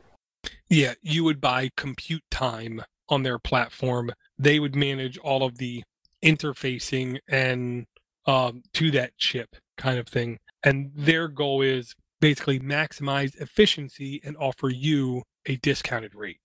Yeah, 0.68 0.95
you 1.03 1.24
would 1.24 1.41
buy 1.41 1.70
compute 1.76 2.24
time 2.31 2.83
on 3.09 3.22
their 3.22 3.39
platform. 3.39 4.12
They 4.39 4.59
would 4.59 4.76
manage 4.76 5.18
all 5.18 5.43
of 5.43 5.59
the 5.59 5.83
interfacing 6.22 7.18
and 7.29 7.87
um, 8.26 8.62
to 8.74 8.91
that 8.93 9.16
chip 9.16 9.57
kind 9.76 9.99
of 9.99 10.09
thing. 10.09 10.39
And 10.62 10.91
their 10.95 11.29
goal 11.29 11.62
is 11.62 11.95
basically 12.20 12.61
maximize 12.61 13.41
efficiency 13.41 14.20
and 14.24 14.37
offer 14.37 14.68
you 14.68 15.22
a 15.47 15.57
discounted 15.57 16.14
rate. 16.14 16.39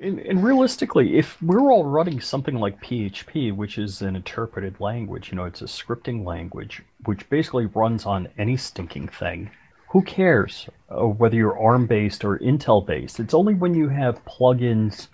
And, 0.00 0.20
and, 0.20 0.44
realistically, 0.44 1.18
if 1.18 1.42
we're 1.42 1.72
all 1.72 1.84
running 1.84 2.20
something 2.20 2.54
like 2.54 2.80
PHP, 2.80 3.54
which 3.54 3.78
is 3.78 4.00
an 4.00 4.14
interpreted 4.14 4.78
language, 4.78 5.30
you 5.30 5.36
know, 5.36 5.44
it's 5.44 5.60
a 5.60 5.64
scripting 5.64 6.24
language, 6.24 6.82
which 7.04 7.28
basically 7.28 7.66
runs 7.66 8.06
on 8.06 8.28
any 8.38 8.56
stinking 8.56 9.08
thing, 9.08 9.50
who 9.88 10.02
cares 10.02 10.68
uh, 10.88 11.06
whether 11.06 11.34
you're 11.34 11.58
ARM 11.58 11.86
based 11.86 12.24
or 12.24 12.38
Intel 12.38 12.86
based? 12.86 13.18
It's 13.18 13.34
only 13.34 13.54
when 13.54 13.74
you 13.74 13.88
have 13.88 14.24
plugins 14.24 15.08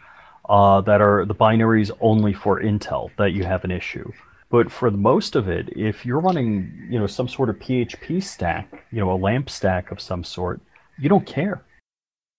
uh, 0.50 0.82
that 0.82 1.00
are 1.00 1.24
the 1.24 1.34
binaries 1.34 1.90
only 2.02 2.34
for 2.34 2.60
Intel 2.60 3.10
that 3.16 3.32
you 3.32 3.44
have 3.44 3.64
an 3.64 3.70
issue. 3.70 4.12
But 4.50 4.70
for 4.70 4.90
the 4.90 4.98
most 4.98 5.34
of 5.34 5.48
it, 5.48 5.70
if 5.74 6.04
you're 6.04 6.20
running, 6.20 6.88
you 6.90 6.98
know, 6.98 7.06
some 7.06 7.28
sort 7.28 7.48
of 7.48 7.56
PHP 7.56 8.22
stack, 8.22 8.84
you 8.92 9.00
know, 9.00 9.10
a 9.10 9.16
LAMP 9.16 9.48
stack 9.48 9.90
of 9.90 10.00
some 10.00 10.22
sort, 10.22 10.60
you 10.98 11.08
don't 11.08 11.26
care. 11.26 11.62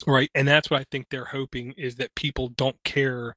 Right. 0.07 0.29
And 0.35 0.47
that's 0.47 0.69
what 0.69 0.81
I 0.81 0.85
think 0.91 1.07
they're 1.09 1.25
hoping 1.25 1.73
is 1.77 1.95
that 1.95 2.13
people 2.15 2.49
don't 2.49 2.77
care 2.83 3.35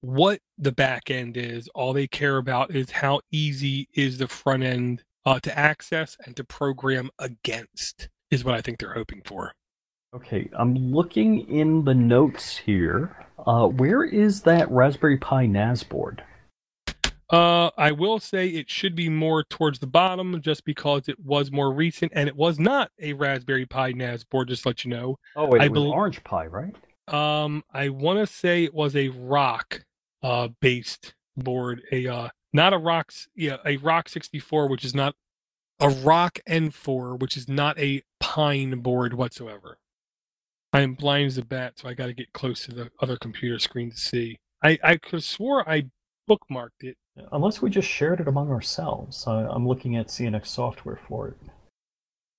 what 0.00 0.40
the 0.56 0.72
back 0.72 1.10
end 1.10 1.36
is. 1.36 1.68
All 1.74 1.92
they 1.92 2.06
care 2.06 2.36
about 2.36 2.74
is 2.74 2.90
how 2.90 3.20
easy 3.30 3.88
is 3.94 4.18
the 4.18 4.28
front 4.28 4.62
end 4.62 5.02
uh, 5.24 5.40
to 5.40 5.58
access 5.58 6.16
and 6.24 6.36
to 6.36 6.44
program 6.44 7.10
against, 7.18 8.08
is 8.30 8.44
what 8.44 8.54
I 8.54 8.60
think 8.60 8.78
they're 8.78 8.94
hoping 8.94 9.22
for. 9.24 9.52
Okay, 10.14 10.48
I'm 10.56 10.74
looking 10.74 11.48
in 11.50 11.84
the 11.84 11.94
notes 11.94 12.56
here. 12.56 13.26
Uh, 13.44 13.66
where 13.66 14.02
is 14.04 14.42
that 14.42 14.70
Raspberry 14.70 15.18
Pi 15.18 15.46
NAS 15.46 15.82
board? 15.82 16.22
Uh, 17.28 17.70
I 17.76 17.90
will 17.90 18.20
say 18.20 18.48
it 18.48 18.70
should 18.70 18.94
be 18.94 19.08
more 19.08 19.42
towards 19.42 19.80
the 19.80 19.86
bottom 19.86 20.40
just 20.40 20.64
because 20.64 21.08
it 21.08 21.18
was 21.18 21.50
more 21.50 21.72
recent 21.72 22.12
and 22.14 22.28
it 22.28 22.36
was 22.36 22.60
not 22.60 22.92
a 23.00 23.14
Raspberry 23.14 23.66
Pi 23.66 23.92
NAS 23.92 24.22
board, 24.22 24.48
just 24.48 24.62
to 24.62 24.68
let 24.68 24.84
you 24.84 24.90
know. 24.90 25.18
Oh, 25.34 25.46
wait, 25.46 25.62
I 25.62 25.64
it 25.64 25.72
was 25.72 25.82
be- 25.82 25.88
Orange 25.88 26.22
Pi, 26.22 26.46
right? 26.46 26.74
Um, 27.08 27.64
I 27.72 27.88
want 27.88 28.20
to 28.20 28.26
say 28.26 28.64
it 28.64 28.74
was 28.74 28.94
a 28.96 29.08
rock 29.08 29.84
uh 30.22 30.48
based 30.60 31.14
board, 31.36 31.82
a 31.90 32.06
uh 32.06 32.28
not 32.52 32.72
a 32.72 32.78
rocks 32.78 33.28
yeah, 33.34 33.56
a 33.64 33.76
rock 33.78 34.08
64 34.08 34.68
which 34.68 34.84
is 34.84 34.94
not 34.94 35.14
a 35.80 35.88
rock 35.88 36.38
N4 36.48 37.20
which 37.20 37.36
is 37.36 37.48
not 37.48 37.78
a 37.78 38.02
pine 38.20 38.80
board 38.80 39.14
whatsoever. 39.14 39.78
I 40.72 40.80
am 40.80 40.94
blind 40.94 41.26
as 41.26 41.38
a 41.38 41.44
bat, 41.44 41.74
so 41.76 41.88
I 41.88 41.94
got 41.94 42.06
to 42.06 42.12
get 42.12 42.32
close 42.32 42.64
to 42.66 42.74
the 42.74 42.90
other 43.00 43.16
computer 43.16 43.58
screen 43.58 43.90
to 43.90 43.96
see. 43.96 44.38
I 44.62 44.78
I 44.82 44.96
could 44.96 45.24
swore 45.24 45.68
I 45.68 45.86
bookmarked 46.28 46.82
it 46.82 46.96
Unless 47.32 47.62
we 47.62 47.70
just 47.70 47.88
shared 47.88 48.20
it 48.20 48.28
among 48.28 48.50
ourselves. 48.50 49.26
I'm 49.26 49.66
looking 49.66 49.96
at 49.96 50.08
CNX 50.08 50.46
software 50.46 51.00
for 51.08 51.28
it. 51.28 51.36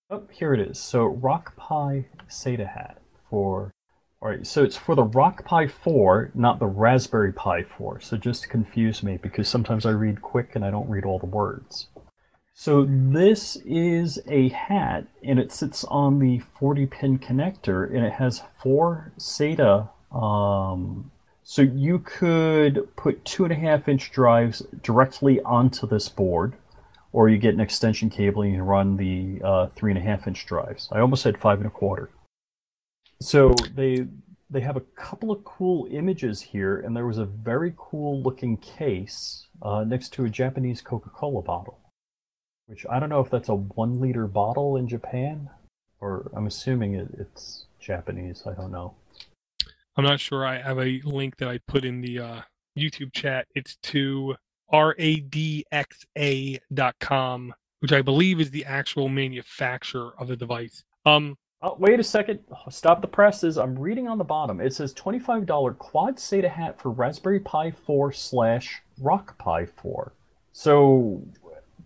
Oh, 0.09 0.23
here 0.32 0.53
it 0.53 0.59
is. 0.59 0.80
So 0.80 1.05
Rock 1.05 1.55
Pi 1.55 2.05
SATA 2.30 2.73
hat 2.73 3.01
for. 3.30 3.71
All 4.19 4.30
right, 4.30 4.47
so 4.47 4.63
it's 4.63 4.78
for 4.78 4.95
the 4.95 5.03
Rock 5.03 5.45
Pi 5.45 5.67
4, 5.67 6.32
not 6.34 6.57
the 6.57 6.65
Raspberry 6.65 7.32
Pi 7.32 7.61
4. 7.61 7.99
So 7.99 8.17
just 8.17 8.41
to 8.43 8.49
confuse 8.49 9.03
me, 9.03 9.17
because 9.21 9.47
sometimes 9.47 9.86
I 9.86 9.91
read 9.91 10.23
quick 10.23 10.55
and 10.55 10.65
I 10.65 10.71
don't 10.71 10.89
read 10.89 11.05
all 11.05 11.19
the 11.19 11.28
words. 11.28 11.88
So 12.55 12.88
this 12.89 13.57
is 13.57 14.19
a 14.28 14.49
hat, 14.49 15.05
and 15.21 15.38
it 15.38 15.51
sits 15.51 15.84
on 15.84 16.17
the 16.17 16.39
40 16.39 16.88
pin 16.88 17.19
connector, 17.19 17.88
and 17.88 18.03
it 18.03 18.13
has 18.13 18.41
four 18.59 19.11
SATA 19.19 19.89
um, 20.11 21.11
so 21.49 21.61
you 21.61 21.99
could 21.99 22.93
put 22.97 23.23
two 23.23 23.45
and 23.45 23.53
a 23.53 23.55
half 23.55 23.87
inch 23.87 24.11
drives 24.11 24.59
directly 24.83 25.39
onto 25.43 25.87
this 25.87 26.09
board, 26.09 26.55
or 27.13 27.29
you 27.29 27.37
get 27.37 27.53
an 27.53 27.61
extension 27.61 28.09
cable 28.09 28.41
and 28.41 28.53
you 28.53 28.61
run 28.61 28.97
the 28.97 29.41
uh, 29.41 29.67
three 29.67 29.91
and 29.91 29.97
a 29.97 30.01
half 30.03 30.27
inch 30.27 30.45
drives. 30.45 30.89
I 30.91 30.99
almost 30.99 31.23
said 31.23 31.37
five 31.37 31.59
and 31.59 31.67
a 31.67 31.69
quarter. 31.69 32.09
So 33.21 33.55
they 33.73 34.07
they 34.49 34.59
have 34.59 34.75
a 34.75 34.81
couple 34.97 35.31
of 35.31 35.45
cool 35.45 35.87
images 35.89 36.41
here, 36.41 36.81
and 36.81 36.93
there 36.93 37.07
was 37.07 37.17
a 37.17 37.25
very 37.25 37.73
cool 37.77 38.21
looking 38.21 38.57
case 38.57 39.47
uh, 39.61 39.85
next 39.85 40.09
to 40.15 40.25
a 40.25 40.29
Japanese 40.29 40.81
Coca 40.81 41.09
Cola 41.11 41.41
bottle, 41.41 41.79
which 42.65 42.85
I 42.89 42.99
don't 42.99 43.07
know 43.07 43.21
if 43.21 43.29
that's 43.29 43.47
a 43.47 43.55
one 43.55 44.01
liter 44.01 44.27
bottle 44.27 44.75
in 44.75 44.89
Japan, 44.89 45.49
or 46.01 46.29
I'm 46.35 46.45
assuming 46.45 46.95
it, 46.95 47.07
it's 47.17 47.67
Japanese. 47.79 48.43
I 48.45 48.53
don't 48.53 48.73
know. 48.73 48.95
I'm 49.97 50.03
not 50.03 50.19
sure. 50.19 50.45
I 50.45 50.59
have 50.61 50.77
a 50.77 51.01
link 51.03 51.37
that 51.37 51.49
I 51.49 51.59
put 51.67 51.83
in 51.83 52.01
the 52.01 52.19
uh, 52.19 52.41
YouTube 52.77 53.11
chat. 53.13 53.47
It's 53.55 53.77
to 53.83 54.35
radxa.com, 54.71 55.53
which 57.79 57.91
I 57.91 58.01
believe 58.01 58.39
is 58.39 58.51
the 58.51 58.65
actual 58.65 59.09
manufacturer 59.09 60.13
of 60.19 60.27
the 60.27 60.35
device. 60.37 60.83
Um, 61.05 61.37
Oh, 61.59 61.75
wait 61.79 61.99
a 61.99 62.03
second. 62.03 62.39
Stop 62.69 63.01
the 63.01 63.07
presses. 63.07 63.57
I'm 63.57 63.79
reading 63.79 64.07
on 64.07 64.19
the 64.19 64.23
bottom. 64.23 64.61
It 64.61 64.75
says 64.75 64.93
$25 64.93 65.77
quad 65.79 66.17
SATA 66.17 66.49
hat 66.51 66.79
for 66.79 66.91
Raspberry 66.91 67.39
Pi 67.39 67.71
4 67.71 68.11
slash 68.13 68.83
Rock 69.01 69.39
Pi 69.39 69.65
4. 69.65 70.13
So, 70.53 71.23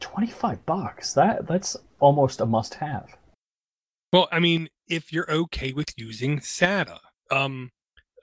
25 0.02 0.66
bucks. 0.66 1.14
That 1.14 1.48
That's 1.48 1.78
almost 2.02 2.42
a 2.42 2.46
must 2.46 2.76
have. 2.76 3.16
Well, 4.12 4.28
I 4.30 4.40
mean, 4.40 4.68
if 4.90 5.14
you're 5.14 5.32
okay 5.32 5.72
with 5.72 5.98
using 5.98 6.40
SATA, 6.40 7.00
um, 7.30 7.72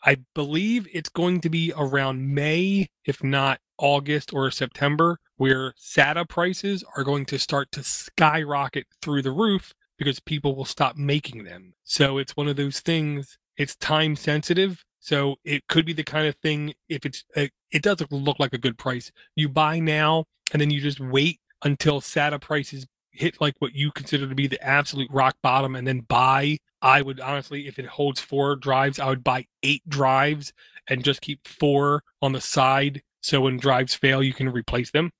I 0.04 0.18
believe 0.34 0.86
it's 0.92 1.08
going 1.08 1.40
to 1.40 1.50
be 1.50 1.72
around 1.76 2.34
May, 2.34 2.88
if 3.04 3.22
not 3.22 3.60
August 3.78 4.32
or 4.32 4.50
September, 4.50 5.18
where 5.36 5.72
SATA 5.72 6.28
prices 6.28 6.84
are 6.96 7.04
going 7.04 7.24
to 7.26 7.38
start 7.38 7.70
to 7.72 7.82
skyrocket 7.82 8.86
through 9.00 9.22
the 9.22 9.32
roof 9.32 9.72
because 9.98 10.20
people 10.20 10.54
will 10.54 10.64
stop 10.64 10.96
making 10.96 11.44
them. 11.44 11.74
So 11.84 12.18
it's 12.18 12.36
one 12.36 12.48
of 12.48 12.56
those 12.56 12.80
things, 12.80 13.38
it's 13.56 13.76
time 13.76 14.16
sensitive. 14.16 14.84
So 15.00 15.36
it 15.44 15.66
could 15.68 15.86
be 15.86 15.92
the 15.92 16.04
kind 16.04 16.26
of 16.26 16.36
thing 16.36 16.74
if 16.88 17.06
it's 17.06 17.24
uh, 17.36 17.46
it 17.70 17.82
doesn't 17.82 18.12
look 18.12 18.38
like 18.38 18.52
a 18.52 18.58
good 18.58 18.78
price. 18.78 19.10
You 19.36 19.48
buy 19.48 19.78
now 19.78 20.24
and 20.52 20.60
then 20.60 20.70
you 20.70 20.80
just 20.80 21.00
wait 21.00 21.40
until 21.64 22.00
SATA 22.00 22.40
prices 22.40 22.86
hit 23.18 23.40
like 23.40 23.56
what 23.58 23.74
you 23.74 23.90
consider 23.90 24.28
to 24.28 24.34
be 24.34 24.46
the 24.46 24.62
absolute 24.64 25.10
rock 25.10 25.36
bottom 25.42 25.74
and 25.74 25.86
then 25.86 26.00
buy. 26.00 26.58
I 26.80 27.02
would 27.02 27.20
honestly, 27.20 27.66
if 27.66 27.78
it 27.78 27.86
holds 27.86 28.20
four 28.20 28.56
drives, 28.56 28.98
I 28.98 29.08
would 29.08 29.24
buy 29.24 29.46
eight 29.62 29.88
drives 29.88 30.52
and 30.88 31.04
just 31.04 31.20
keep 31.20 31.46
four 31.46 32.02
on 32.22 32.32
the 32.32 32.40
side. 32.40 33.02
So 33.20 33.42
when 33.42 33.58
drives 33.58 33.94
fail, 33.94 34.22
you 34.22 34.32
can 34.32 34.48
replace 34.48 34.90
them. 34.90 35.10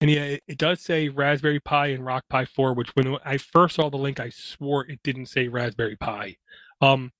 And 0.00 0.10
yeah, 0.10 0.22
it, 0.22 0.42
it, 0.46 0.58
does 0.58 0.80
say 0.80 1.08
Raspberry 1.08 1.60
Pi 1.60 1.88
and 1.88 2.06
Rock 2.06 2.24
Pi 2.30 2.46
4, 2.46 2.72
which 2.72 2.90
when 2.94 3.18
I 3.22 3.36
first 3.36 3.76
saw 3.76 3.90
the 3.90 3.98
link, 3.98 4.18
I 4.18 4.30
swore 4.30 4.86
it 4.86 5.00
didn't 5.02 5.26
say 5.26 5.48
Raspberry 5.48 5.96
Pi. 5.96 6.36
Um, 6.80 7.12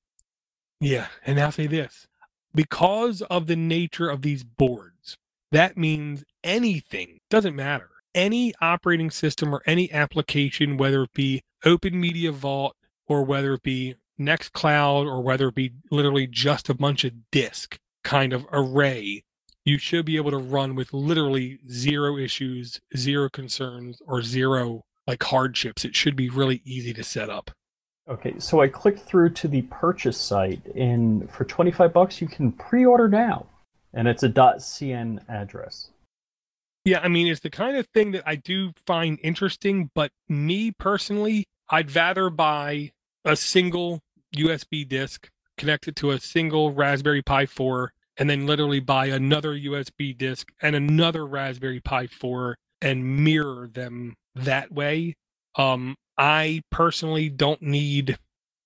yeah, 0.80 1.08
and 1.26 1.36
now 1.36 1.50
say 1.50 1.66
this. 1.66 2.06
Because 2.54 3.20
of 3.22 3.46
the 3.46 3.56
nature 3.56 4.08
of 4.08 4.22
these 4.22 4.44
boards, 4.44 5.18
that 5.52 5.76
means 5.76 6.24
anything, 6.42 7.18
doesn't 7.28 7.54
matter, 7.54 7.90
any 8.14 8.54
operating 8.60 9.10
system 9.10 9.54
or 9.54 9.62
any 9.66 9.90
application, 9.92 10.76
whether 10.76 11.02
it 11.02 11.12
be 11.12 11.42
Open 11.64 12.00
Media 12.00 12.32
Vault 12.32 12.76
or 13.06 13.24
whether 13.24 13.54
it 13.54 13.62
be 13.62 13.94
Nextcloud 14.18 15.06
or 15.06 15.22
whether 15.22 15.48
it 15.48 15.54
be 15.54 15.72
literally 15.90 16.26
just 16.26 16.68
a 16.68 16.74
bunch 16.74 17.04
of 17.04 17.30
disk 17.30 17.78
kind 18.02 18.32
of 18.32 18.46
array 18.52 19.24
you 19.64 19.78
should 19.78 20.06
be 20.06 20.16
able 20.16 20.30
to 20.30 20.38
run 20.38 20.74
with 20.74 20.92
literally 20.92 21.58
zero 21.70 22.16
issues, 22.16 22.80
zero 22.96 23.28
concerns, 23.28 24.00
or 24.06 24.22
zero 24.22 24.84
like 25.06 25.22
hardships. 25.22 25.84
It 25.84 25.94
should 25.94 26.16
be 26.16 26.28
really 26.28 26.62
easy 26.64 26.92
to 26.94 27.04
set 27.04 27.30
up. 27.30 27.50
Okay, 28.08 28.34
so 28.38 28.60
I 28.60 28.68
clicked 28.68 29.00
through 29.00 29.30
to 29.30 29.48
the 29.48 29.62
purchase 29.62 30.20
site, 30.20 30.64
and 30.74 31.30
for 31.30 31.44
25 31.44 31.92
bucks, 31.92 32.20
you 32.20 32.26
can 32.26 32.52
pre 32.52 32.84
order 32.84 33.08
now. 33.08 33.46
And 33.92 34.08
it's 34.08 34.22
a 34.22 34.28
.cn 34.28 35.20
address. 35.28 35.90
Yeah, 36.84 37.00
I 37.00 37.08
mean, 37.08 37.26
it's 37.26 37.40
the 37.40 37.50
kind 37.50 37.76
of 37.76 37.86
thing 37.88 38.12
that 38.12 38.22
I 38.26 38.36
do 38.36 38.72
find 38.86 39.18
interesting, 39.22 39.90
but 39.94 40.12
me 40.28 40.72
personally, 40.72 41.44
I'd 41.68 41.94
rather 41.94 42.30
buy 42.30 42.92
a 43.24 43.36
single 43.36 44.00
USB 44.34 44.88
disk 44.88 45.28
connected 45.58 45.94
to 45.96 46.10
a 46.10 46.20
single 46.20 46.72
Raspberry 46.72 47.22
Pi 47.22 47.44
4 47.46 47.92
and 48.16 48.30
then 48.30 48.46
literally 48.46 48.80
buy 48.80 49.06
another 49.06 49.54
USB 49.54 50.16
disk 50.16 50.52
and 50.62 50.74
another 50.74 51.26
Raspberry 51.26 51.80
Pi 51.80 52.06
4 52.06 52.56
and 52.80 53.24
mirror 53.24 53.68
them 53.70 54.14
that 54.34 54.72
way. 54.72 55.14
Um, 55.56 55.96
I 56.16 56.62
personally 56.70 57.28
don't 57.28 57.62
need, 57.62 58.18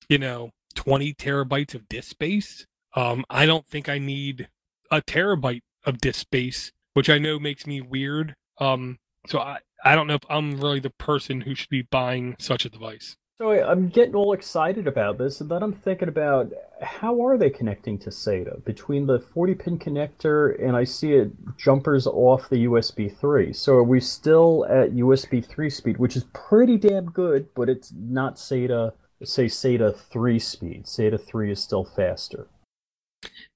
you 0.08 0.18
know, 0.18 0.50
20 0.76 1.14
terabytes 1.14 1.74
of 1.74 1.88
disk 1.88 2.10
space. 2.10 2.66
Um, 2.94 3.24
I 3.28 3.46
don't 3.46 3.66
think 3.66 3.88
I 3.88 3.98
need 3.98 4.48
a 4.90 5.02
terabyte 5.02 5.62
of 5.84 5.98
disk 5.98 6.20
space, 6.20 6.72
which 6.94 7.10
I 7.10 7.18
know 7.18 7.38
makes 7.38 7.66
me 7.66 7.80
weird. 7.80 8.34
Um, 8.58 8.98
so 9.26 9.38
I, 9.38 9.58
I 9.84 9.94
don't 9.94 10.06
know 10.06 10.14
if 10.14 10.24
I'm 10.30 10.60
really 10.60 10.80
the 10.80 10.90
person 10.90 11.42
who 11.42 11.54
should 11.54 11.68
be 11.68 11.82
buying 11.82 12.36
such 12.38 12.64
a 12.64 12.70
device. 12.70 13.16
So 13.36 13.50
I'm 13.50 13.88
getting 13.88 14.14
all 14.14 14.32
excited 14.32 14.86
about 14.86 15.18
this, 15.18 15.40
and 15.40 15.50
then 15.50 15.60
I'm 15.60 15.72
thinking 15.72 16.08
about 16.08 16.52
how 16.80 17.20
are 17.26 17.36
they 17.36 17.50
connecting 17.50 17.98
to 17.98 18.10
SATA 18.10 18.64
between 18.64 19.06
the 19.06 19.18
40 19.18 19.54
pin 19.56 19.78
connector 19.78 20.56
and 20.62 20.76
I 20.76 20.84
see 20.84 21.14
it 21.14 21.32
jumpers 21.56 22.06
off 22.06 22.48
the 22.48 22.64
USB 22.66 23.14
3. 23.16 23.52
So 23.52 23.74
are 23.74 23.82
we 23.82 24.00
still 24.00 24.64
at 24.68 24.92
USB 24.92 25.44
3 25.44 25.68
speed, 25.68 25.98
which 25.98 26.14
is 26.14 26.24
pretty 26.32 26.76
damn 26.76 27.06
good, 27.06 27.48
but 27.54 27.68
it's 27.68 27.92
not 27.92 28.36
SATA, 28.36 28.92
say 29.24 29.46
SATA 29.46 29.96
3 29.96 30.38
speed. 30.38 30.84
SATA 30.84 31.20
3 31.20 31.50
is 31.50 31.60
still 31.60 31.84
faster. 31.84 32.46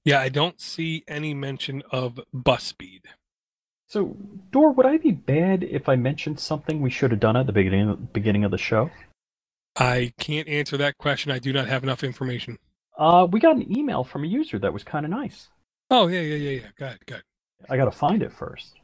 Yeah, 0.03 0.19
I 0.19 0.29
don't 0.29 0.59
see 0.59 1.03
any 1.07 1.33
mention 1.33 1.83
of 1.91 2.19
bus 2.33 2.63
speed. 2.63 3.03
So, 3.89 4.15
Door, 4.51 4.73
would 4.73 4.85
I 4.85 4.97
be 4.97 5.11
bad 5.11 5.63
if 5.63 5.89
I 5.89 5.95
mentioned 5.95 6.39
something 6.39 6.79
we 6.79 6.91
should 6.91 7.09
have 7.09 7.19
done 7.19 7.35
at 7.35 7.47
the 7.47 7.51
beginning 7.51 8.07
beginning 8.13 8.43
of 8.43 8.51
the 8.51 8.57
show? 8.57 8.91
I 9.75 10.13
can't 10.19 10.47
answer 10.47 10.77
that 10.77 10.99
question. 10.99 11.31
I 11.31 11.39
do 11.39 11.51
not 11.51 11.67
have 11.67 11.81
enough 11.81 12.03
information. 12.03 12.59
Uh, 12.97 13.27
we 13.29 13.39
got 13.39 13.55
an 13.55 13.75
email 13.75 14.03
from 14.03 14.23
a 14.23 14.27
user 14.27 14.59
that 14.59 14.73
was 14.73 14.83
kind 14.83 15.05
of 15.05 15.11
nice. 15.11 15.49
Oh 15.89 16.07
yeah, 16.07 16.21
yeah, 16.21 16.35
yeah, 16.35 16.61
yeah. 16.61 16.67
Good, 16.77 17.05
good. 17.07 17.23
I 17.67 17.77
got 17.77 17.85
to 17.85 17.91
find 17.91 18.21
it 18.21 18.31
first. 18.31 18.75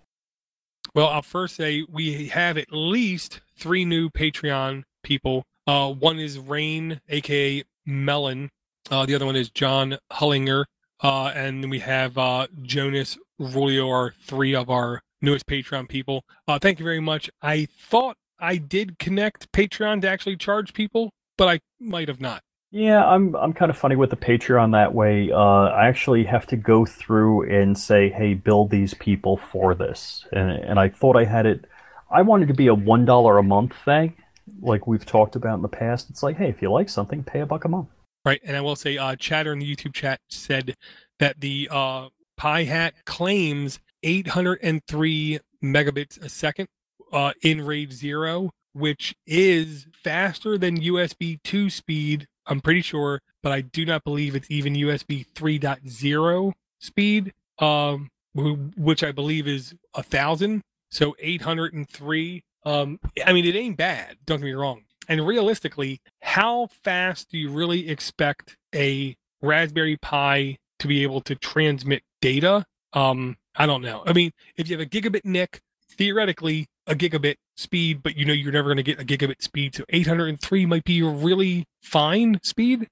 Well, 0.95 1.07
I'll 1.07 1.21
first 1.21 1.55
say 1.55 1.85
we 1.87 2.29
have 2.29 2.57
at 2.57 2.71
least 2.71 3.41
three 3.57 3.85
new 3.85 4.09
Patreon 4.09 4.83
people. 5.03 5.43
Uh, 5.67 5.91
one 5.91 6.17
is 6.17 6.39
Rain, 6.39 6.99
aka 7.09 7.63
Melon. 7.85 8.49
Uh, 8.89 9.05
the 9.05 9.13
other 9.13 9.25
one 9.25 9.35
is 9.35 9.49
John 9.51 9.97
Hullinger. 10.13 10.65
Uh, 11.01 11.31
and 11.35 11.69
we 11.69 11.79
have 11.79 12.17
uh, 12.17 12.47
Jonas 12.61 13.17
Rulio 13.39 13.89
are 13.89 14.13
three 14.21 14.55
of 14.55 14.69
our 14.69 15.01
newest 15.21 15.45
Patreon 15.45 15.89
people. 15.89 16.23
Uh, 16.47 16.59
thank 16.59 16.79
you 16.79 16.85
very 16.85 16.99
much. 16.99 17.29
I 17.41 17.67
thought 17.79 18.17
I 18.39 18.57
did 18.57 18.99
connect 18.99 19.51
Patreon 19.51 20.01
to 20.01 20.09
actually 20.09 20.37
charge 20.37 20.73
people, 20.73 21.11
but 21.37 21.47
I 21.47 21.59
might 21.79 22.07
have 22.07 22.21
not. 22.21 22.41
Yeah, 22.71 23.05
I'm 23.05 23.35
I'm 23.37 23.53
kind 23.53 23.71
of 23.71 23.77
funny 23.77 23.95
with 23.95 24.09
the 24.09 24.17
Patreon 24.17 24.73
that 24.73 24.93
way. 24.93 25.31
Uh, 25.31 25.37
I 25.37 25.87
actually 25.87 26.25
have 26.25 26.45
to 26.47 26.57
go 26.57 26.85
through 26.85 27.49
and 27.49 27.77
say, 27.77 28.09
"Hey, 28.09 28.33
build 28.33 28.69
these 28.69 28.93
people 28.93 29.37
for 29.37 29.73
this," 29.73 30.25
and 30.33 30.51
and 30.51 30.77
I 30.77 30.89
thought 30.89 31.15
I 31.15 31.23
had 31.23 31.45
it. 31.45 31.65
I 32.11 32.21
wanted 32.21 32.49
to 32.49 32.53
be 32.53 32.67
a 32.67 32.73
one 32.73 33.05
dollar 33.05 33.37
a 33.37 33.43
month 33.43 33.73
thing, 33.85 34.15
like 34.61 34.87
we've 34.87 35.05
talked 35.05 35.37
about 35.37 35.55
in 35.55 35.61
the 35.61 35.69
past. 35.69 36.09
It's 36.09 36.21
like, 36.21 36.37
hey, 36.37 36.49
if 36.49 36.61
you 36.61 36.69
like 36.69 36.89
something, 36.89 37.23
pay 37.23 37.39
a 37.39 37.45
buck 37.45 37.63
a 37.63 37.69
month. 37.69 37.87
Right, 38.25 38.41
and 38.43 38.57
I 38.57 38.61
will 38.61 38.75
say, 38.75 38.97
uh, 38.97 39.15
Chatter 39.15 39.53
in 39.53 39.59
the 39.59 39.75
YouTube 39.75 39.93
chat 39.93 40.19
said 40.29 40.75
that 41.19 41.39
the 41.39 41.69
uh, 41.71 42.07
Pi 42.37 42.63
Hat 42.63 42.95
claims 43.05 43.79
803 44.01 45.39
megabits 45.63 46.19
a 46.23 46.27
second 46.27 46.67
uh, 47.11 47.33
in 47.43 47.63
RAID 47.63 47.93
0, 47.93 48.49
which 48.73 49.15
is 49.27 49.85
faster 50.03 50.57
than 50.57 50.81
USB 50.81 51.39
2 51.43 51.69
speed, 51.69 52.27
I'm 52.47 52.61
pretty 52.61 52.81
sure, 52.81 53.21
but 53.43 53.51
I 53.51 53.61
do 53.61 53.85
not 53.85 54.03
believe 54.03 54.35
it's 54.35 54.49
even 54.49 54.73
USB 54.73 55.25
3.0 55.33 56.53
speed, 56.79 57.33
um, 57.59 58.09
which 58.33 59.03
I 59.03 59.11
believe 59.11 59.47
is 59.47 59.75
a 59.93 60.03
thousand. 60.03 60.61
So 60.89 61.15
803. 61.19 62.43
Um, 62.65 62.99
I 63.25 63.33
mean, 63.33 63.45
it 63.45 63.55
ain't 63.55 63.77
bad. 63.77 64.17
Don't 64.25 64.39
get 64.39 64.45
me 64.45 64.53
wrong. 64.53 64.83
And 65.07 65.25
realistically, 65.25 66.01
how 66.35 66.67
fast 66.83 67.31
do 67.31 67.37
you 67.37 67.49
really 67.49 67.87
expect 67.89 68.57
a 68.75 69.15
Raspberry 69.41 69.95
Pi 69.95 70.57
to 70.79 70.87
be 70.89 71.01
able 71.01 71.21
to 71.21 71.35
transmit 71.35 72.03
data? 72.19 72.65
Um, 72.91 73.37
I 73.55 73.65
don't 73.65 73.81
know. 73.81 74.03
I 74.05 74.11
mean, 74.11 74.31
if 74.57 74.69
you 74.69 74.77
have 74.77 74.85
a 74.85 74.89
gigabit 74.89 75.23
NIC, 75.23 75.61
theoretically, 75.91 76.67
a 76.87 76.93
gigabit 76.93 77.35
speed, 77.55 78.03
but 78.03 78.17
you 78.17 78.25
know 78.25 78.33
you're 78.33 78.51
never 78.51 78.67
going 78.67 78.75
to 78.75 78.83
get 78.83 78.99
a 78.99 79.05
gigabit 79.05 79.41
speed. 79.41 79.75
So 79.75 79.85
803 79.87 80.65
might 80.65 80.83
be 80.83 80.99
a 80.99 81.05
really 81.05 81.63
fine 81.81 82.37
speed. 82.43 82.89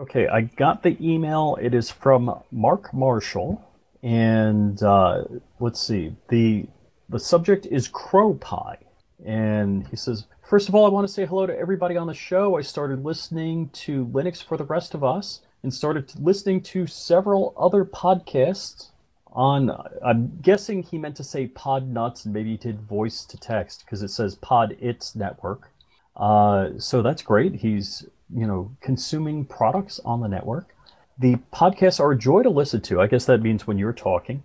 Okay, 0.00 0.26
I 0.26 0.40
got 0.40 0.82
the 0.82 0.96
email. 1.06 1.58
It 1.60 1.74
is 1.74 1.90
from 1.90 2.34
Mark 2.50 2.94
Marshall, 2.94 3.62
and 4.02 4.82
uh, 4.82 5.24
let's 5.60 5.86
see 5.86 6.16
the 6.30 6.66
The 7.10 7.20
subject 7.20 7.66
is 7.66 7.88
crow 7.88 8.32
CrowPi. 8.32 8.78
And 9.26 9.86
he 9.88 9.96
says, 9.96 10.24
First 10.48 10.70
of 10.70 10.74
all, 10.74 10.86
I 10.86 10.88
want 10.88 11.06
to 11.06 11.12
say 11.12 11.26
hello 11.26 11.46
to 11.46 11.58
everybody 11.58 11.98
on 11.98 12.06
the 12.06 12.14
show. 12.14 12.56
I 12.56 12.62
started 12.62 13.04
listening 13.04 13.68
to 13.84 14.06
Linux 14.06 14.42
for 14.42 14.56
the 14.56 14.64
Rest 14.64 14.94
of 14.94 15.04
Us 15.04 15.42
and 15.62 15.74
started 15.74 16.10
listening 16.18 16.62
to 16.62 16.86
several 16.86 17.52
other 17.54 17.84
podcasts. 17.84 18.88
On 19.32 19.70
i'm 20.02 20.38
guessing 20.40 20.82
he 20.82 20.96
meant 20.96 21.16
to 21.16 21.22
say 21.22 21.48
pod 21.48 21.86
nuts 21.86 22.24
and 22.24 22.32
maybe 22.32 22.52
he 22.52 22.56
did 22.56 22.80
voice 22.80 23.26
to 23.26 23.36
text 23.36 23.84
because 23.84 24.02
it 24.02 24.08
says 24.08 24.36
pod 24.36 24.74
its 24.80 25.14
network. 25.14 25.70
Uh, 26.16 26.70
so 26.78 27.02
that's 27.02 27.20
great. 27.20 27.56
He's 27.56 28.06
you 28.34 28.46
know 28.46 28.74
consuming 28.80 29.44
products 29.44 30.00
on 30.02 30.22
the 30.22 30.28
network. 30.28 30.74
The 31.18 31.36
podcasts 31.52 32.00
are 32.00 32.12
a 32.12 32.18
joy 32.18 32.42
to 32.42 32.48
listen 32.48 32.80
to. 32.80 33.02
I 33.02 33.06
guess 33.06 33.26
that 33.26 33.42
means 33.42 33.66
when 33.66 33.76
you're 33.76 33.92
talking 33.92 34.44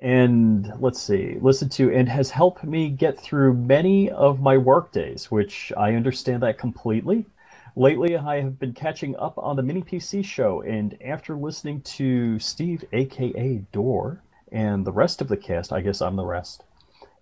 and 0.00 0.72
let's 0.80 1.00
see 1.00 1.38
listen 1.40 1.68
to 1.68 1.92
and 1.94 2.08
has 2.08 2.30
helped 2.30 2.64
me 2.64 2.88
get 2.88 3.18
through 3.18 3.54
many 3.54 4.10
of 4.10 4.40
my 4.40 4.56
work 4.56 4.92
days 4.92 5.30
which 5.30 5.72
i 5.76 5.94
understand 5.94 6.42
that 6.42 6.58
completely 6.58 7.24
Lately, 7.76 8.16
I 8.16 8.40
have 8.40 8.60
been 8.60 8.72
catching 8.72 9.16
up 9.16 9.36
on 9.36 9.56
the 9.56 9.62
Mini 9.62 9.82
PC 9.82 10.24
show, 10.24 10.62
and 10.62 10.96
after 11.02 11.34
listening 11.34 11.80
to 11.80 12.38
Steve, 12.38 12.84
aka 12.92 13.56
Door, 13.72 14.22
and 14.52 14.84
the 14.84 14.92
rest 14.92 15.20
of 15.20 15.26
the 15.26 15.36
cast, 15.36 15.72
I 15.72 15.80
guess 15.80 16.00
I'm 16.00 16.14
the 16.14 16.24
rest, 16.24 16.62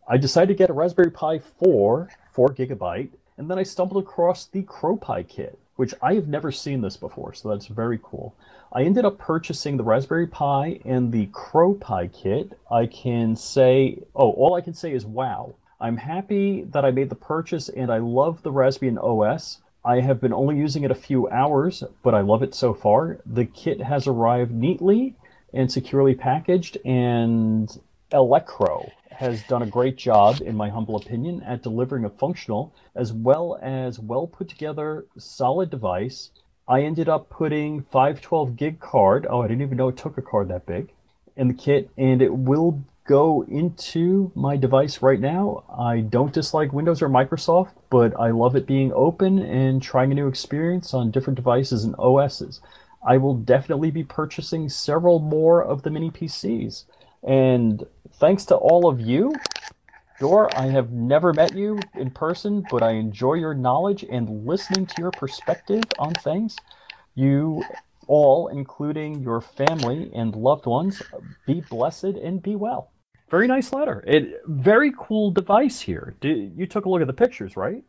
I 0.07 0.18
decided 0.18 0.49
to 0.49 0.59
get 0.59 0.68
a 0.68 0.75
Raspberry 0.75 1.11
Pi 1.11 1.39
4, 1.39 2.11
4 2.33 2.49
gigabyte, 2.51 3.12
and 3.39 3.51
then 3.51 3.59
I 3.59 3.62
stumbled 3.62 4.03
across 4.03 4.45
the 4.45 4.62
Crow 4.64 4.99
CrowPi 4.99 5.27
kit, 5.27 5.59
which 5.77 5.95
I 6.03 6.12
have 6.14 6.29
never 6.29 6.53
seen 6.53 6.83
this 6.83 6.99
before, 6.99 7.33
so 7.33 7.49
that's 7.49 7.68
very 7.68 7.99
cool. 8.03 8.35
I 8.75 8.85
ended 8.85 9.05
up 9.05 9.18
purchasing 9.18 9.77
the 9.77 9.85
Raspberry 9.85 10.27
Pi 10.27 10.81
and 10.87 11.12
the 11.12 11.27
CrowPi 11.27 12.11
kit. 12.11 12.59
I 12.70 12.87
can 12.87 13.37
say, 13.37 13.99
oh, 14.16 14.31
all 14.31 14.55
I 14.55 14.62
can 14.62 14.73
say 14.73 14.95
is 14.95 15.05
wow. 15.05 15.57
I'm 15.79 15.99
happy 15.99 16.62
that 16.62 16.83
I 16.83 16.91
made 16.91 17.11
the 17.11 17.14
purchase 17.14 17.68
and 17.68 17.93
I 17.93 17.99
love 17.99 18.43
the 18.43 18.51
Raspbian 18.51 18.97
OS. 18.97 19.59
I 19.85 20.01
have 20.01 20.23
been 20.23 20.33
only 20.33 20.57
using 20.57 20.85
it 20.85 20.91
a 20.91 20.95
few 20.95 21.29
hours, 21.29 21.85
but 22.03 22.14
I 22.14 22.23
love 22.23 22.43
it 22.43 22.55
so 22.55 22.73
far. 22.73 23.18
The 23.27 23.45
kit 23.45 23.83
has 23.83 24.07
arrived 24.07 24.53
neatly 24.53 25.16
and 25.53 25.70
securely 25.70 26.14
packaged, 26.14 26.79
and 26.83 27.79
Elecrow 28.11 28.91
has 29.11 29.43
done 29.43 29.62
a 29.62 29.66
great 29.66 29.99
job, 29.99 30.41
in 30.41 30.57
my 30.57 30.70
humble 30.70 30.97
opinion, 30.97 31.43
at 31.43 31.62
delivering 31.62 32.07
a 32.07 32.11
functional 32.11 32.73
as 32.95 33.12
well 33.12 33.59
as 33.61 33.99
well 33.99 34.27
put 34.27 34.49
together 34.49 35.05
solid 35.18 35.68
device. 35.68 36.31
I 36.69 36.83
ended 36.83 37.09
up 37.09 37.29
putting 37.29 37.83
512 37.83 38.57
gig 38.57 38.81
card. 38.81 39.27
Oh, 39.29 39.43
I 39.43 39.49
didn't 39.49 39.63
even 39.63 39.77
know 39.77 39.89
it 39.89 39.97
took 39.97 40.17
a 40.17 40.23
card 40.23 40.49
that 40.49 40.67
big 40.67 40.93
in 41.37 41.49
the 41.49 41.55
kit, 41.55 41.91
and 41.97 42.23
it 42.23 42.35
will 42.35 42.83
go 43.05 43.43
into 43.49 44.31
my 44.35 44.57
device 44.57 45.03
right 45.03 45.19
now. 45.19 45.65
I 45.77 46.01
don't 46.01 46.33
dislike 46.33 46.73
Windows 46.73 47.03
or 47.03 47.09
Microsoft, 47.09 47.73
but 47.91 48.19
I 48.19 48.31
love 48.31 48.55
it 48.55 48.67
being 48.67 48.93
open 48.93 49.39
and 49.39 49.83
trying 49.83 50.13
a 50.13 50.15
new 50.15 50.29
experience 50.29 50.95
on 50.95 51.11
different 51.11 51.37
devices 51.37 51.85
and 51.85 51.97
OSs. 51.99 52.61
I 53.05 53.17
will 53.17 53.35
definitely 53.35 53.91
be 53.91 54.05
purchasing 54.05 54.69
several 54.69 55.19
more 55.19 55.63
of 55.63 55.83
the 55.83 55.91
mini 55.91 56.11
PCs. 56.11 56.85
And 57.25 57.85
thanks 58.13 58.45
to 58.47 58.55
all 58.55 58.89
of 58.89 59.01
you, 59.01 59.35
Door, 60.19 60.57
I 60.57 60.67
have 60.67 60.93
never 60.93 61.33
met 61.33 61.55
you 61.55 61.81
in 61.95 62.11
person, 62.11 62.65
but 62.71 62.83
I 62.83 62.93
enjoy 62.93 63.35
your 63.35 63.55
knowledge 63.55 64.05
and 64.09 64.47
listening 64.47 64.87
to 64.87 64.95
your 64.99 65.11
perspective 65.11 65.85
on 65.99 66.13
things. 66.15 66.57
You 67.15 67.65
all, 68.07 68.49
including 68.49 69.23
your 69.23 69.41
family 69.41 70.11
and 70.15 70.35
loved 70.35 70.67
ones, 70.67 71.03
be 71.47 71.63
blessed 71.69 72.05
and 72.05 72.43
be 72.43 72.57
well. 72.57 72.93
Very 73.31 73.47
nice 73.47 73.73
letter. 73.73 74.05
It 74.07 74.43
very 74.47 74.93
cool 74.99 75.31
device 75.31 75.81
here. 75.81 76.15
Did, 76.21 76.53
you 76.57 76.67
took 76.67 76.85
a 76.85 76.91
look 76.91 77.01
at 77.01 77.07
the 77.07 77.13
pictures, 77.15 77.57
right? 77.57 77.83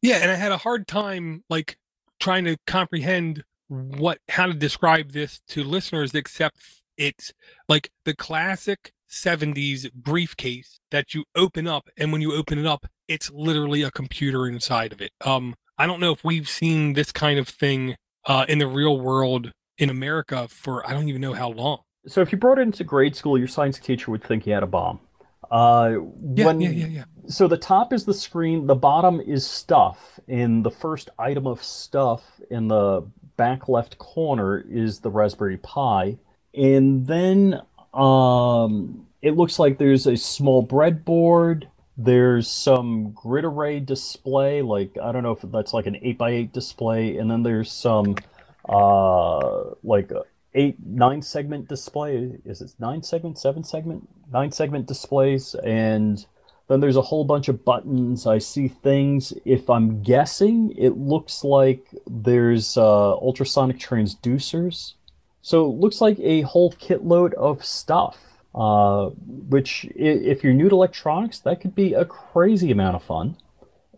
Yeah, 0.00 0.16
and 0.16 0.30
I 0.30 0.36
had 0.36 0.52
a 0.52 0.56
hard 0.56 0.88
time 0.88 1.44
like 1.50 1.78
trying 2.18 2.44
to 2.44 2.56
comprehend 2.66 3.44
what 3.68 4.18
how 4.28 4.46
to 4.46 4.54
describe 4.54 5.12
this 5.12 5.40
to 5.48 5.62
listeners 5.62 6.14
except 6.14 6.56
it's 6.98 7.32
like 7.68 7.90
the 8.04 8.14
classic 8.14 8.92
70s 9.10 9.90
briefcase 9.94 10.80
that 10.90 11.14
you 11.14 11.24
open 11.34 11.66
up 11.66 11.88
and 11.96 12.12
when 12.12 12.20
you 12.20 12.34
open 12.34 12.58
it 12.58 12.66
up 12.66 12.86
it's 13.08 13.30
literally 13.30 13.82
a 13.82 13.90
computer 13.90 14.46
inside 14.46 14.92
of 14.92 15.00
it 15.00 15.12
um 15.24 15.54
i 15.78 15.86
don't 15.86 16.00
know 16.00 16.12
if 16.12 16.22
we've 16.22 16.48
seen 16.48 16.92
this 16.92 17.10
kind 17.10 17.38
of 17.38 17.48
thing 17.48 17.96
uh 18.26 18.44
in 18.50 18.58
the 18.58 18.66
real 18.66 19.00
world 19.00 19.50
in 19.78 19.88
america 19.88 20.46
for 20.48 20.86
i 20.86 20.92
don't 20.92 21.08
even 21.08 21.22
know 21.22 21.32
how 21.32 21.48
long 21.48 21.78
so 22.08 22.22
if 22.22 22.32
you 22.32 22.38
brought 22.38 22.58
it 22.58 22.62
into 22.62 22.84
grade 22.84 23.14
school, 23.14 23.38
your 23.38 23.48
science 23.48 23.78
teacher 23.78 24.10
would 24.10 24.24
think 24.24 24.46
you 24.46 24.52
had 24.52 24.62
a 24.62 24.66
bomb. 24.66 25.00
Uh, 25.50 25.98
yeah, 26.34 26.46
when, 26.46 26.60
yeah, 26.60 26.70
yeah, 26.70 26.86
yeah. 26.86 27.04
So 27.28 27.48
the 27.48 27.56
top 27.56 27.92
is 27.92 28.04
the 28.04 28.14
screen, 28.14 28.66
the 28.66 28.74
bottom 28.74 29.20
is 29.20 29.46
stuff, 29.46 30.18
and 30.28 30.64
the 30.64 30.70
first 30.70 31.10
item 31.18 31.46
of 31.46 31.62
stuff 31.62 32.22
in 32.50 32.68
the 32.68 33.06
back 33.36 33.68
left 33.68 33.98
corner 33.98 34.58
is 34.58 35.00
the 35.00 35.10
Raspberry 35.10 35.58
Pi, 35.58 36.18
and 36.58 37.06
then 37.06 37.60
um, 37.94 39.06
it 39.22 39.36
looks 39.36 39.58
like 39.58 39.78
there's 39.78 40.06
a 40.06 40.16
small 40.16 40.66
breadboard. 40.66 41.68
There's 41.96 42.48
some 42.48 43.12
grid 43.12 43.44
array 43.44 43.80
display, 43.80 44.62
like 44.62 44.96
I 45.02 45.12
don't 45.12 45.22
know 45.22 45.32
if 45.32 45.40
that's 45.42 45.72
like 45.72 45.86
an 45.86 45.98
eight 46.02 46.18
by 46.18 46.30
eight 46.30 46.52
display, 46.52 47.16
and 47.16 47.30
then 47.30 47.42
there's 47.42 47.72
some 47.72 48.16
uh, 48.68 49.70
like 49.82 50.12
eight 50.54 50.76
nine 50.84 51.22
segment 51.22 51.68
display. 51.68 52.38
Is 52.44 52.60
it 52.60 52.74
nine 52.78 53.02
segment 53.02 53.38
seven 53.38 53.64
segment? 53.64 54.08
Nine 54.32 54.52
segment 54.52 54.86
displays. 54.86 55.54
And 55.64 56.24
then 56.68 56.80
there's 56.80 56.96
a 56.96 57.02
whole 57.02 57.24
bunch 57.24 57.48
of 57.48 57.64
buttons. 57.64 58.26
I 58.26 58.38
see 58.38 58.68
things. 58.68 59.32
If 59.44 59.70
i'm 59.70 60.02
guessing 60.02 60.74
it 60.76 60.96
looks 60.96 61.42
like 61.42 61.86
there's 62.06 62.76
uh, 62.76 63.16
ultrasonic 63.16 63.78
transducers 63.78 64.94
so 65.42 65.64
it 65.64 65.76
looks 65.76 66.00
like 66.00 66.18
a 66.20 66.42
whole 66.42 66.72
kit 66.72 67.04
load 67.04 67.34
of 67.34 67.64
stuff 67.64 68.18
uh, 68.54 69.06
which 69.48 69.86
if 69.94 70.42
you're 70.42 70.52
new 70.52 70.68
to 70.68 70.74
electronics 70.74 71.38
that 71.38 71.60
could 71.60 71.74
be 71.74 71.94
a 71.94 72.04
crazy 72.04 72.70
amount 72.70 72.96
of 72.96 73.02
fun 73.02 73.36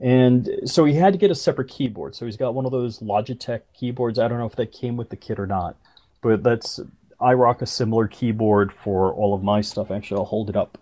and 0.01 0.49
so 0.65 0.85
he 0.85 0.95
had 0.95 1.13
to 1.13 1.19
get 1.19 1.31
a 1.31 1.35
separate 1.35 1.69
keyboard 1.69 2.15
so 2.15 2.25
he's 2.25 2.37
got 2.37 2.55
one 2.55 2.65
of 2.65 2.73
those 2.73 3.01
logitech 3.01 3.63
keyboards 3.75 4.19
i 4.19 4.29
don't 4.29 4.39
know 4.39 4.47
if 4.47 4.57
that 4.57 4.73
came 4.73 4.97
with 4.97 5.11
the 5.11 5.17
kit 5.17 5.39
or 5.39 5.47
not 5.47 5.77
but 6.23 6.43
that's 6.43 6.81
I 7.21 7.35
rock 7.35 7.61
a 7.61 7.67
similar 7.67 8.09
keyboard 8.09 8.73
for 8.73 9.13
all 9.13 9.35
of 9.35 9.43
my 9.43 9.61
stuff. 9.61 9.91
Actually, 9.91 10.19
I'll 10.19 10.27
hold 10.27 10.49
it 10.49 10.57
up. 10.57 10.79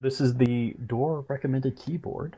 This 0.00 0.20
is 0.20 0.34
the 0.34 0.74
Door 0.86 1.24
recommended 1.28 1.76
keyboard. 1.76 2.36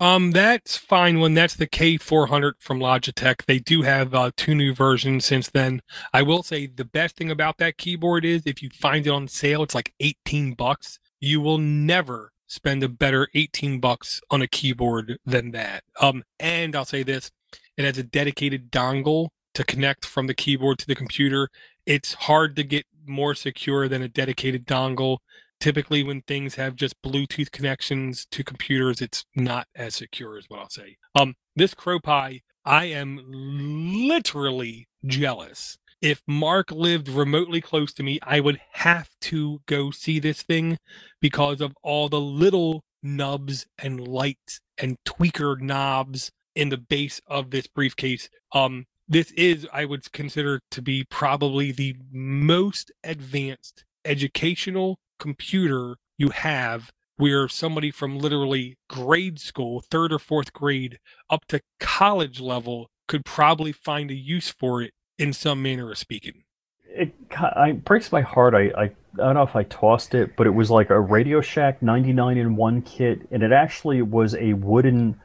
Um, 0.00 0.30
that's 0.30 0.76
fine 0.76 1.18
when 1.18 1.34
that's 1.34 1.56
the 1.56 1.66
K400 1.66 2.52
from 2.60 2.78
Logitech. 2.78 3.44
They 3.46 3.58
do 3.58 3.82
have 3.82 4.14
uh, 4.14 4.30
two 4.36 4.54
new 4.54 4.72
versions 4.72 5.24
since 5.24 5.50
then. 5.50 5.82
I 6.12 6.22
will 6.22 6.44
say 6.44 6.66
the 6.66 6.84
best 6.84 7.16
thing 7.16 7.30
about 7.30 7.58
that 7.58 7.78
keyboard 7.78 8.24
is 8.24 8.42
if 8.46 8.62
you 8.62 8.70
find 8.70 9.06
it 9.06 9.10
on 9.10 9.26
sale, 9.26 9.62
it's 9.64 9.74
like 9.74 9.94
18 9.98 10.54
bucks. 10.54 11.00
You 11.20 11.40
will 11.40 11.58
never 11.58 12.32
spend 12.46 12.82
a 12.84 12.88
better 12.88 13.28
18 13.34 13.80
bucks 13.80 14.20
on 14.30 14.40
a 14.40 14.46
keyboard 14.46 15.18
than 15.26 15.50
that. 15.50 15.82
Um, 16.00 16.22
and 16.38 16.76
I'll 16.76 16.84
say 16.84 17.02
this, 17.02 17.32
it 17.76 17.84
has 17.84 17.98
a 17.98 18.04
dedicated 18.04 18.70
dongle 18.70 19.28
to 19.54 19.64
connect 19.64 20.06
from 20.06 20.28
the 20.28 20.34
keyboard 20.34 20.78
to 20.78 20.86
the 20.86 20.94
computer. 20.94 21.48
It's 21.86 22.14
hard 22.14 22.54
to 22.56 22.62
get 22.62 22.86
more 23.04 23.34
secure 23.34 23.88
than 23.88 24.02
a 24.02 24.08
dedicated 24.08 24.66
dongle. 24.66 25.18
Typically, 25.60 26.02
when 26.02 26.22
things 26.22 26.54
have 26.54 26.76
just 26.76 27.00
Bluetooth 27.02 27.50
connections 27.50 28.26
to 28.30 28.44
computers, 28.44 29.00
it's 29.00 29.24
not 29.34 29.66
as 29.74 29.96
secure, 29.96 30.38
is 30.38 30.44
what 30.48 30.60
I'll 30.60 30.68
say. 30.68 30.96
Um, 31.18 31.34
this 31.56 31.74
CrowPi, 31.74 32.42
I 32.64 32.84
am 32.84 33.24
literally 33.28 34.86
jealous. 35.04 35.78
If 36.00 36.22
Mark 36.28 36.70
lived 36.70 37.08
remotely 37.08 37.60
close 37.60 37.92
to 37.94 38.04
me, 38.04 38.20
I 38.22 38.38
would 38.38 38.60
have 38.74 39.08
to 39.22 39.60
go 39.66 39.90
see 39.90 40.20
this 40.20 40.42
thing 40.42 40.78
because 41.20 41.60
of 41.60 41.74
all 41.82 42.08
the 42.08 42.20
little 42.20 42.84
nubs 43.02 43.66
and 43.78 44.06
lights 44.06 44.60
and 44.78 44.96
tweaker 45.04 45.60
knobs 45.60 46.30
in 46.54 46.68
the 46.68 46.76
base 46.76 47.20
of 47.26 47.50
this 47.50 47.66
briefcase. 47.66 48.28
Um, 48.52 48.84
this 49.08 49.32
is, 49.32 49.66
I 49.72 49.86
would 49.86 50.12
consider 50.12 50.60
to 50.70 50.82
be 50.82 51.04
probably 51.04 51.72
the 51.72 51.96
most 52.12 52.92
advanced 53.02 53.84
educational 54.04 54.98
computer 55.18 55.96
you 56.16 56.30
have 56.30 56.90
where 57.16 57.48
somebody 57.48 57.90
from 57.90 58.18
literally 58.18 58.76
grade 58.88 59.40
school, 59.40 59.82
third 59.90 60.12
or 60.12 60.18
fourth 60.18 60.52
grade, 60.52 60.98
up 61.28 61.44
to 61.46 61.60
college 61.80 62.40
level 62.40 62.88
could 63.08 63.24
probably 63.24 63.72
find 63.72 64.10
a 64.10 64.14
use 64.14 64.50
for 64.50 64.80
it 64.82 64.92
in 65.18 65.32
some 65.32 65.60
manner 65.60 65.90
of 65.90 65.98
speaking. 65.98 66.44
It, 66.84 67.12
it 67.56 67.84
breaks 67.84 68.12
my 68.12 68.20
heart. 68.20 68.54
I, 68.54 68.70
I, 68.70 68.84
I 68.84 68.90
don't 69.16 69.34
know 69.34 69.42
if 69.42 69.56
I 69.56 69.64
tossed 69.64 70.14
it, 70.14 70.36
but 70.36 70.46
it 70.46 70.54
was 70.54 70.70
like 70.70 70.90
a 70.90 71.00
Radio 71.00 71.40
Shack 71.40 71.82
99 71.82 72.38
in 72.38 72.56
1 72.56 72.82
kit, 72.82 73.28
and 73.30 73.42
it 73.42 73.52
actually 73.52 74.00
was 74.00 74.34
a 74.36 74.52
wooden 74.54 75.20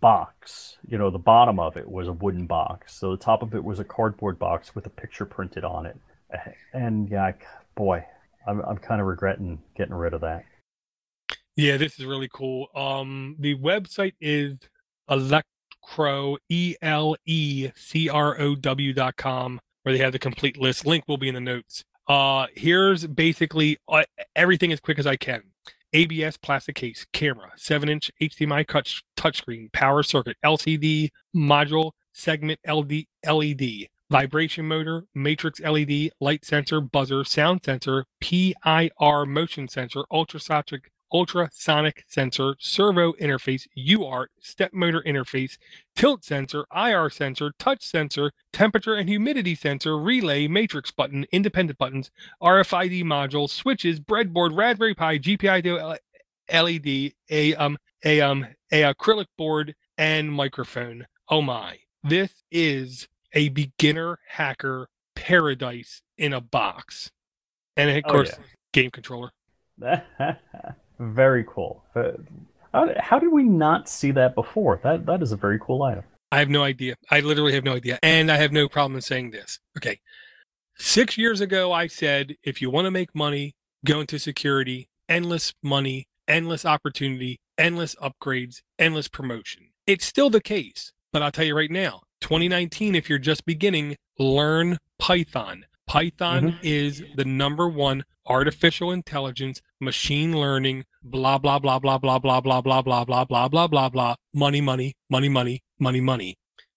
box. 0.00 0.76
You 0.86 0.98
know, 0.98 1.10
the 1.10 1.18
bottom 1.18 1.58
of 1.58 1.76
it 1.76 1.88
was 1.88 2.06
a 2.06 2.12
wooden 2.12 2.46
box. 2.46 2.94
So 2.96 3.12
the 3.12 3.22
top 3.22 3.42
of 3.42 3.54
it 3.54 3.64
was 3.64 3.80
a 3.80 3.84
cardboard 3.84 4.38
box 4.38 4.74
with 4.74 4.86
a 4.86 4.90
picture 4.90 5.24
printed 5.24 5.64
on 5.64 5.86
it. 5.86 5.98
And 6.72 7.08
yeah, 7.08 7.32
boy, 7.74 8.04
I'm, 8.46 8.60
I'm 8.60 8.78
kind 8.78 9.00
of 9.00 9.06
regretting 9.06 9.60
getting 9.76 9.94
rid 9.94 10.14
of 10.14 10.20
that. 10.22 10.44
Yeah, 11.56 11.76
this 11.76 11.98
is 11.98 12.06
really 12.06 12.28
cool. 12.32 12.68
Um, 12.74 13.36
the 13.38 13.56
website 13.56 14.14
is 14.20 14.56
elecrow 15.10 16.36
e 16.48 16.76
l 16.80 17.16
e 17.26 17.70
c 17.74 18.08
r 18.08 18.40
o 18.40 18.54
w 18.54 18.92
dot 18.92 19.16
com, 19.16 19.60
where 19.82 19.92
they 19.92 20.02
have 20.02 20.12
the 20.12 20.18
complete 20.18 20.58
list. 20.58 20.86
Link 20.86 21.04
will 21.06 21.18
be 21.18 21.28
in 21.28 21.34
the 21.34 21.40
notes. 21.40 21.84
Uh, 22.08 22.46
here's 22.56 23.06
basically 23.06 23.78
uh, 23.88 24.04
everything 24.34 24.72
as 24.72 24.80
quick 24.80 24.98
as 24.98 25.06
I 25.06 25.16
can. 25.16 25.42
ABS 25.92 26.36
plastic 26.36 26.76
case, 26.76 27.04
camera, 27.12 27.50
7 27.56 27.88
inch 27.88 28.10
HDMI 28.22 28.66
touch 28.66 29.02
touchscreen, 29.16 29.72
power 29.72 30.02
circuit, 30.02 30.36
LCD 30.44 31.10
module, 31.34 31.92
segment 32.12 32.60
LD, 32.66 33.04
LED, 33.28 33.88
vibration 34.10 34.66
motor, 34.66 35.04
matrix 35.14 35.60
LED, 35.60 36.10
light 36.20 36.44
sensor, 36.44 36.80
buzzer, 36.80 37.24
sound 37.24 37.60
sensor, 37.64 38.04
PIR 38.20 39.26
motion 39.26 39.68
sensor, 39.68 40.04
ultrasonic 40.12 40.90
ultrasonic 41.12 42.04
sensor, 42.06 42.54
servo 42.60 43.12
interface, 43.14 43.66
UART, 43.76 44.26
step 44.40 44.72
motor 44.72 45.02
interface, 45.04 45.58
tilt 45.96 46.24
sensor, 46.24 46.64
IR 46.74 47.10
sensor, 47.10 47.52
touch 47.58 47.84
sensor, 47.84 48.32
temperature 48.52 48.94
and 48.94 49.08
humidity 49.08 49.54
sensor, 49.54 49.98
relay, 49.98 50.46
matrix 50.46 50.90
button, 50.90 51.26
independent 51.32 51.78
buttons, 51.78 52.10
RFID 52.42 53.02
module, 53.04 53.48
switches, 53.48 54.00
breadboard, 54.00 54.56
Raspberry 54.56 54.94
Pi, 54.94 55.18
GPIO 55.18 55.98
LED, 56.52 57.12
a 57.30 57.54
um 57.56 57.78
a 58.04 58.20
um 58.20 58.46
a 58.72 58.82
acrylic 58.82 59.26
board 59.36 59.74
and 59.98 60.32
microphone. 60.32 61.06
Oh 61.28 61.42
my. 61.42 61.78
This 62.02 62.32
is 62.50 63.08
a 63.32 63.48
beginner 63.50 64.18
hacker 64.28 64.88
paradise 65.14 66.02
in 66.18 66.32
a 66.32 66.40
box. 66.40 67.10
And 67.76 67.90
of 67.90 68.02
Oh, 68.06 68.12
course, 68.12 68.30
yeah. 68.38 68.44
game 68.72 68.90
controller. 68.90 69.30
very 70.98 71.44
cool. 71.48 71.82
Uh, 71.94 72.12
How, 72.72 72.88
how 72.98 73.18
did 73.18 73.32
we 73.32 73.42
not 73.42 73.88
see 73.88 74.10
that 74.12 74.34
before? 74.34 74.80
That 74.82 75.06
that 75.06 75.22
is 75.22 75.32
a 75.32 75.36
very 75.36 75.58
cool 75.58 75.82
item. 75.82 76.04
I 76.32 76.38
have 76.38 76.48
no 76.48 76.62
idea. 76.62 76.94
I 77.10 77.20
literally 77.20 77.52
have 77.54 77.64
no 77.64 77.74
idea. 77.74 77.98
And 78.02 78.30
I 78.30 78.36
have 78.36 78.52
no 78.52 78.68
problem 78.68 78.94
in 78.96 79.00
saying 79.02 79.30
this. 79.32 79.58
Okay. 79.76 79.98
Six 80.76 81.18
years 81.18 81.40
ago, 81.40 81.72
I 81.72 81.88
said, 81.88 82.36
if 82.44 82.62
you 82.62 82.70
want 82.70 82.84
to 82.86 82.90
make 82.92 83.14
money, 83.14 83.54
go 83.84 84.00
into 84.00 84.18
security, 84.18 84.88
endless 85.08 85.52
money, 85.62 86.06
endless 86.28 86.64
opportunity, 86.64 87.40
endless 87.58 87.96
upgrades, 87.96 88.60
endless 88.78 89.08
promotion. 89.08 89.70
It's 89.86 90.06
still 90.06 90.30
the 90.30 90.40
case. 90.40 90.92
But 91.12 91.22
I'll 91.22 91.32
tell 91.32 91.44
you 91.44 91.56
right 91.56 91.70
now, 91.70 92.02
2019, 92.20 92.94
if 92.94 93.08
you're 93.08 93.18
just 93.18 93.44
beginning, 93.44 93.96
learn 94.18 94.78
Python. 94.98 95.64
Python 95.86 96.58
is 96.62 97.02
the 97.16 97.24
number 97.24 97.68
one 97.68 98.04
artificial 98.26 98.92
intelligence, 98.92 99.60
machine 99.80 100.36
learning, 100.38 100.84
blah, 101.02 101.38
blah, 101.38 101.58
blah, 101.58 101.80
blah, 101.80 101.98
blah, 101.98 102.18
blah, 102.20 102.40
blah, 102.40 102.60
blah, 102.60 102.82
blah, 102.82 103.04
blah, 103.04 103.24
blah, 103.24 103.48
blah, 103.48 103.66
blah, 103.66 103.88
blah, 103.88 104.14
money, 104.32 104.60
money, 104.60 104.94
money, 105.08 105.28
money, 105.28 105.62
money, 105.80 106.00
money. 106.00 106.36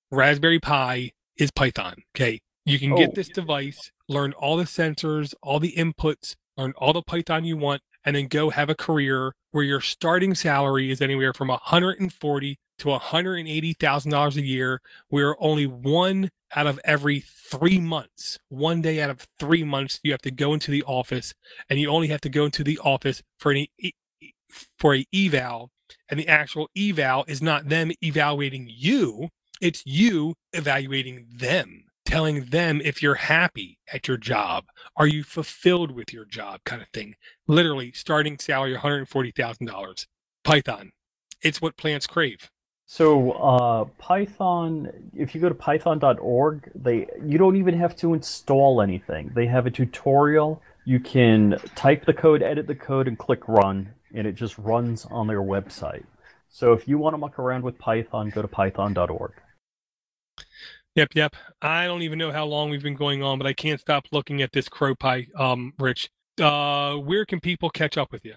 Raspberry 0.09 0.59
Pi 0.59 1.11
is 1.37 1.51
Python. 1.51 1.95
Okay. 2.15 2.39
You 2.65 2.79
can 2.79 2.93
Oh. 2.93 2.97
get 2.97 3.13
this 3.13 3.29
device, 3.29 3.91
learn 4.07 4.33
all 4.33 4.57
the 4.57 4.63
sensors, 4.63 5.35
all 5.43 5.59
the 5.59 5.73
inputs, 5.73 6.35
learn 6.57 6.73
all 6.77 6.93
the 6.93 7.01
Python 7.03 7.45
you 7.45 7.57
want, 7.57 7.81
and 8.05 8.15
then 8.15 8.27
go 8.27 8.49
have 8.49 8.69
a 8.69 8.75
career 8.75 9.33
where 9.51 9.63
your 9.63 9.81
starting 9.81 10.33
salary 10.33 10.89
is 10.89 11.01
anywhere 11.01 11.33
from 11.33 11.49
140 11.49 12.57
to 12.79 12.89
180 12.89 13.73
thousand 13.73 14.11
dollars 14.11 14.37
a 14.37 14.41
year. 14.41 14.81
We're 15.09 15.35
only 15.39 15.67
one 15.67 16.29
out 16.55 16.67
of 16.67 16.79
every 16.83 17.19
three 17.21 17.79
months, 17.79 18.39
one 18.49 18.81
day 18.81 19.01
out 19.01 19.09
of 19.09 19.27
three 19.39 19.63
months, 19.63 19.99
you 20.03 20.11
have 20.11 20.21
to 20.21 20.31
go 20.31 20.53
into 20.53 20.71
the 20.71 20.83
office, 20.83 21.33
and 21.69 21.79
you 21.79 21.89
only 21.89 22.07
have 22.07 22.21
to 22.21 22.29
go 22.29 22.45
into 22.45 22.63
the 22.63 22.79
office 22.79 23.21
for 23.37 23.51
an 23.51 23.65
for 24.77 24.95
a 24.95 25.05
eval, 25.13 25.71
and 26.09 26.19
the 26.19 26.27
actual 26.27 26.69
eval 26.77 27.25
is 27.27 27.41
not 27.41 27.69
them 27.69 27.91
evaluating 28.03 28.67
you; 28.69 29.29
it's 29.61 29.83
you 29.85 30.35
evaluating 30.53 31.25
them, 31.35 31.85
telling 32.05 32.45
them 32.45 32.81
if 32.83 33.01
you're 33.01 33.15
happy 33.15 33.79
at 33.91 34.07
your 34.07 34.17
job, 34.17 34.65
are 34.95 35.07
you 35.07 35.23
fulfilled 35.23 35.91
with 35.91 36.13
your 36.13 36.25
job, 36.25 36.61
kind 36.65 36.81
of 36.81 36.89
thing. 36.89 37.15
Literally, 37.47 37.91
starting 37.93 38.37
salary 38.37 38.73
one 38.73 38.81
hundred 38.81 39.09
forty 39.09 39.31
thousand 39.31 39.65
dollars. 39.67 40.07
Python, 40.43 40.91
it's 41.41 41.61
what 41.61 41.77
plants 41.77 42.05
crave. 42.07 42.49
So 42.95 43.31
uh, 43.31 43.85
Python, 43.97 45.09
if 45.15 45.33
you 45.33 45.41
go 45.41 45.49
to 45.49 45.55
python.org, 45.55 46.69
they 46.75 47.07
you 47.25 47.39
don't 47.39 47.55
even 47.55 47.73
have 47.79 47.95
to 47.95 48.13
install 48.13 48.83
anything. 48.83 49.31
They 49.33 49.47
have 49.47 49.65
a 49.65 49.71
tutorial. 49.71 50.61
You 50.85 50.99
can 50.99 51.57
type 51.73 52.05
the 52.05 52.13
code, 52.13 52.43
edit 52.43 52.67
the 52.67 52.75
code, 52.75 53.07
and 53.07 53.17
click 53.17 53.47
run, 53.47 53.91
and 54.13 54.27
it 54.27 54.33
just 54.33 54.59
runs 54.59 55.07
on 55.09 55.25
their 55.25 55.41
website. 55.41 56.03
So 56.49 56.73
if 56.73 56.87
you 56.87 56.99
want 56.99 57.15
to 57.15 57.17
muck 57.17 57.39
around 57.39 57.63
with 57.63 57.79
Python, 57.79 58.29
go 58.29 58.43
to 58.43 58.47
python.org. 58.47 59.31
Yep, 60.93 61.15
yep. 61.15 61.35
I 61.63 61.87
don't 61.87 62.03
even 62.03 62.19
know 62.19 62.31
how 62.31 62.45
long 62.45 62.69
we've 62.69 62.83
been 62.83 62.93
going 62.93 63.23
on, 63.23 63.39
but 63.39 63.47
I 63.47 63.53
can't 63.53 63.79
stop 63.79 64.03
looking 64.11 64.43
at 64.43 64.51
this 64.51 64.69
CrowPi, 64.69 65.35
um, 65.35 65.73
Rich. 65.79 66.11
Uh, 66.39 66.97
where 66.97 67.25
can 67.25 67.39
people 67.39 67.71
catch 67.71 67.97
up 67.97 68.11
with 68.11 68.23
you? 68.23 68.35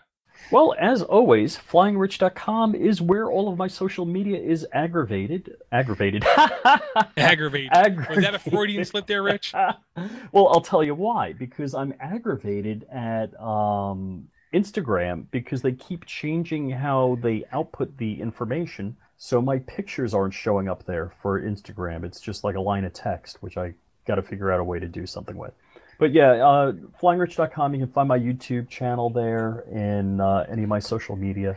Well, 0.51 0.75
as 0.79 1.03
always, 1.03 1.57
flyingrich.com 1.57 2.75
is 2.75 3.03
where 3.03 3.31
all 3.31 3.49
of 3.49 3.59
my 3.59 3.67
social 3.69 4.05
media 4.05 4.39
is 4.39 4.67
aggravated. 4.73 5.57
Aggravated. 5.73 6.25
Aggravated. 7.17 7.71
Was 8.09 8.19
that 8.19 8.35
a 8.35 8.39
Freudian 8.39 8.85
slip 8.85 9.07
there, 9.07 9.23
Rich? 9.23 9.53
well, 10.33 10.49
I'll 10.49 10.61
tell 10.61 10.85
you 10.85 10.95
why. 10.95 11.33
Because 11.33 11.75
I'm 11.75 11.95
aggravated 12.01 12.87
at 12.93 13.39
um, 13.41 14.29
Instagram 14.55 15.27
because 15.31 15.63
they 15.63 15.73
keep 15.73 16.07
changing 16.07 16.71
how 16.71 17.19
they 17.23 17.45
output 17.53 17.97
the 17.99 18.21
information. 18.21 18.97
So 19.19 19.41
my 19.41 19.59
pictures 19.61 20.15
aren't 20.15 20.35
showing 20.35 20.69
up 20.69 20.85
there 20.85 21.13
for 21.23 21.41
Instagram. 21.41 22.05
It's 22.05 22.21
just 22.21 22.45
like 22.45 22.55
a 22.55 22.61
line 22.61 22.85
of 22.85 22.93
text, 22.93 23.43
which 23.43 23.57
I 23.57 23.75
got 24.07 24.17
to 24.17 24.23
figure 24.23 24.53
out 24.53 24.61
a 24.61 24.65
way 24.65 24.79
to 24.79 24.89
do 24.89 25.07
something 25.07 25.37
with. 25.37 25.53
But 25.99 26.13
yeah, 26.13 26.33
uh, 26.47 26.73
flyingrich.com, 27.01 27.75
you 27.75 27.81
can 27.81 27.93
find 27.93 28.09
my 28.09 28.19
YouTube 28.19 28.69
channel 28.69 29.09
there 29.09 29.65
and 29.73 30.21
uh, 30.21 30.45
any 30.51 30.63
of 30.65 30.69
my 30.69 30.79
social 30.79 31.17
media. 31.17 31.57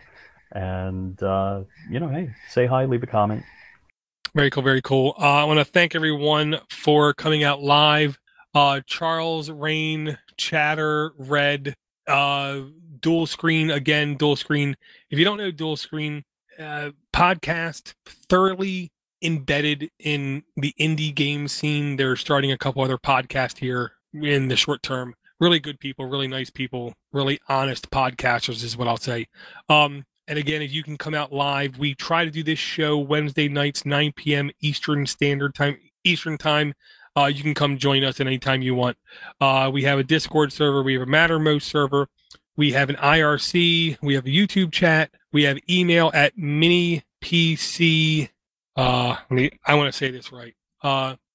And, 0.51 1.21
uh, 1.21 1.63
you 1.89 1.99
know, 1.99 2.07
hey, 2.07 2.33
say 2.49 2.65
hi, 2.65 2.85
leave 2.85 3.03
a 3.03 3.07
comment. 3.07 3.43
Very 4.35 4.49
cool, 4.49 4.63
very 4.63 4.81
cool. 4.81 5.15
Uh, 5.19 5.23
I 5.23 5.43
want 5.43 5.59
to 5.59 5.65
thank 5.65 5.95
everyone 5.95 6.59
for 6.69 7.13
coming 7.13 7.43
out 7.43 7.61
live. 7.61 8.19
Uh, 8.53 8.81
Charles, 8.85 9.49
Rain, 9.49 10.17
Chatter, 10.37 11.11
Red, 11.17 11.75
uh, 12.07 12.61
dual 12.99 13.27
screen 13.27 13.71
again, 13.71 14.15
dual 14.15 14.35
screen. 14.35 14.75
If 15.09 15.19
you 15.19 15.25
don't 15.25 15.37
know 15.37 15.51
dual 15.51 15.75
screen, 15.75 16.23
uh, 16.57 16.91
podcast 17.13 17.93
thoroughly 18.29 18.91
embedded 19.21 19.89
in 19.99 20.43
the 20.55 20.73
indie 20.79 21.13
game 21.13 21.47
scene. 21.47 21.97
They're 21.97 22.15
starting 22.15 22.51
a 22.51 22.57
couple 22.57 22.81
other 22.81 22.97
podcasts 22.97 23.57
here 23.57 23.93
in 24.13 24.47
the 24.47 24.55
short 24.55 24.83
term. 24.83 25.15
Really 25.39 25.59
good 25.59 25.79
people, 25.79 26.05
really 26.05 26.27
nice 26.27 26.49
people, 26.49 26.93
really 27.13 27.39
honest 27.47 27.89
podcasters 27.89 28.63
is 28.63 28.75
what 28.75 28.87
I'll 28.87 28.97
say. 28.97 29.27
Um, 29.69 30.05
and 30.27 30.37
again, 30.37 30.61
if 30.61 30.71
you 30.71 30.83
can 30.83 30.97
come 30.97 31.15
out 31.15 31.31
live, 31.31 31.79
we 31.79 31.95
try 31.95 32.25
to 32.25 32.31
do 32.31 32.43
this 32.43 32.59
show 32.59 32.97
Wednesday 32.97 33.47
nights, 33.47 33.85
9 33.85 34.13
p.m. 34.15 34.51
Eastern 34.61 35.07
Standard 35.07 35.55
Time. 35.55 35.77
Eastern 36.03 36.37
Time. 36.37 36.73
Uh, 37.17 37.25
you 37.25 37.41
can 37.41 37.53
come 37.53 37.77
join 37.77 38.03
us 38.03 38.19
at 38.19 38.27
any 38.27 38.37
time 38.37 38.61
you 38.61 38.75
want. 38.75 38.97
Uh, 39.41 39.69
we 39.73 39.83
have 39.83 39.97
a 39.97 40.03
Discord 40.03 40.53
server. 40.53 40.83
We 40.83 40.93
have 40.93 41.01
a 41.01 41.11
Mattermost 41.11 41.63
server. 41.63 42.07
We 42.55 42.71
have 42.73 42.89
an 42.89 42.97
IRC. 42.97 43.97
We 44.01 44.13
have 44.13 44.25
a 44.25 44.29
YouTube 44.29 44.71
chat. 44.71 45.11
We 45.31 45.43
have 45.43 45.57
email 45.69 46.11
at 46.13 46.37
mini 46.37 47.03
PC. 47.21 48.29
Uh, 48.75 49.15
I 49.65 49.75
want 49.75 49.91
to 49.91 49.97
say 49.97 50.11
this 50.11 50.31
right. 50.31 50.53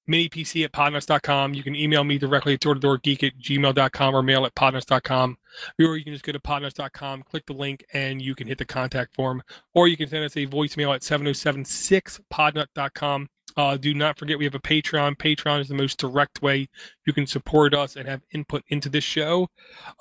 Uh, 0.07 0.11
minipc 0.11 0.63
at 0.63 0.71
podnutz.com. 0.71 1.53
You 1.53 1.63
can 1.63 1.75
email 1.75 2.03
me 2.03 2.17
directly 2.17 2.53
at 2.53 2.61
doortodoorgeek 2.61 3.23
at 3.23 3.37
gmail.com 3.37 4.15
or 4.15 4.23
mail 4.23 4.45
at 4.45 4.55
podnutz.com. 4.55 5.37
Or 5.79 5.97
you 5.97 6.03
can 6.03 6.13
just 6.13 6.25
go 6.25 6.31
to 6.31 6.39
podnutz.com, 6.39 7.23
click 7.23 7.45
the 7.45 7.53
link, 7.53 7.85
and 7.93 8.21
you 8.21 8.35
can 8.35 8.47
hit 8.47 8.57
the 8.57 8.65
contact 8.65 9.13
form. 9.15 9.41
Or 9.73 9.87
you 9.87 9.97
can 9.97 10.09
send 10.09 10.23
us 10.25 10.37
a 10.37 10.47
voicemail 10.47 10.93
at 10.93 11.01
707-6podnut.com. 11.01 13.27
Uh, 13.57 13.77
do 13.77 13.93
not 13.93 14.17
forget 14.17 14.37
we 14.37 14.43
have 14.43 14.55
a 14.55 14.59
Patreon. 14.59 15.15
Patreon 15.15 15.61
is 15.61 15.69
the 15.69 15.75
most 15.75 15.97
direct 15.97 16.41
way 16.41 16.67
you 17.05 17.13
can 17.13 17.25
support 17.25 17.73
us 17.73 17.95
and 17.95 18.05
have 18.07 18.21
input 18.31 18.63
into 18.67 18.89
this 18.89 19.05
show. 19.05 19.47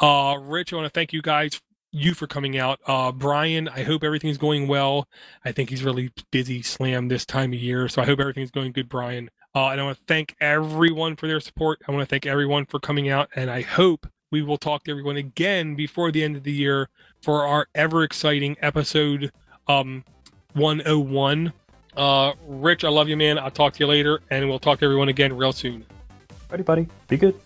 Uh, 0.01 0.36
Rich, 0.40 0.72
I 0.72 0.76
want 0.76 0.86
to 0.86 0.90
thank 0.90 1.12
you 1.12 1.22
guys, 1.22 1.60
you 1.93 2.14
for 2.14 2.26
coming 2.26 2.59
out. 2.59 2.81
Uh, 2.85 3.12
Brian, 3.12 3.68
I 3.68 3.85
hope 3.85 4.02
everything's 4.02 4.39
going 4.39 4.66
well. 4.66 5.06
I 5.44 5.52
think 5.52 5.70
he's 5.70 5.85
really 5.85 6.10
busy 6.32 6.62
slam 6.62 7.06
this 7.06 7.24
time 7.24 7.52
of 7.52 7.60
year, 7.60 7.86
so 7.89 8.02
I 8.02 8.06
hope 8.06 8.18
everything's 8.18 8.51
going 8.51 8.72
good, 8.72 8.89
Brian. 8.89 9.31
Uh, 9.55 9.68
and 9.68 9.81
I 9.81 9.85
want 9.85 9.98
to 9.98 10.05
thank 10.05 10.35
everyone 10.40 11.14
for 11.14 11.28
their 11.28 11.39
support. 11.39 11.81
I 11.86 11.93
want 11.93 12.02
to 12.02 12.06
thank 12.06 12.26
everyone 12.26 12.66
for 12.66 12.81
coming 12.81 13.09
out, 13.09 13.28
and 13.36 13.51
I 13.51 13.62
hope 13.62 14.06
we 14.32 14.43
will 14.43 14.59
talk 14.59 14.82
to 14.85 14.90
everyone 14.90 15.16
again 15.16 15.76
before 15.76 16.10
the 16.10 16.24
end 16.24 16.36
of 16.36 16.43
the 16.43 16.52
year 16.52 16.89
for 17.22 17.47
our 17.47 17.68
ever 17.74 18.02
exciting 18.02 18.56
episode 18.60 19.31
um, 19.68 20.05
101. 20.55 21.52
Uh, 21.97 22.32
Rich, 22.48 22.82
I 22.82 22.89
love 22.89 23.09
you, 23.09 23.16
man. 23.16 23.39
I'll 23.39 23.51
talk 23.51 23.74
to 23.74 23.81
you 23.81 23.86
later, 23.86 24.20
and 24.31 24.48
we'll 24.48 24.59
talk 24.59 24.81
to 24.81 24.85
everyone 24.85 25.09
again 25.09 25.36
real 25.36 25.52
soon. 25.52 25.86
Ready, 26.51 26.64
buddy? 26.64 26.89
Be 27.06 27.16
good. 27.16 27.39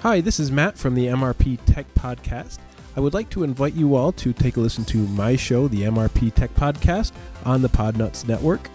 Hi, 0.00 0.20
this 0.20 0.38
is 0.38 0.52
Matt 0.52 0.78
from 0.78 0.94
the 0.94 1.06
MRP 1.06 1.58
Tech 1.66 1.92
Podcast. 1.94 2.58
I 2.96 3.00
would 3.00 3.14
like 3.14 3.28
to 3.30 3.42
invite 3.42 3.74
you 3.74 3.96
all 3.96 4.12
to 4.12 4.32
take 4.32 4.56
a 4.56 4.60
listen 4.60 4.84
to 4.86 4.98
my 4.98 5.34
show, 5.34 5.66
the 5.66 5.82
MRP 5.82 6.34
Tech 6.34 6.54
Podcast, 6.54 7.10
on 7.44 7.62
the 7.62 7.68
Podnutz 7.68 8.28
Network. 8.28 8.70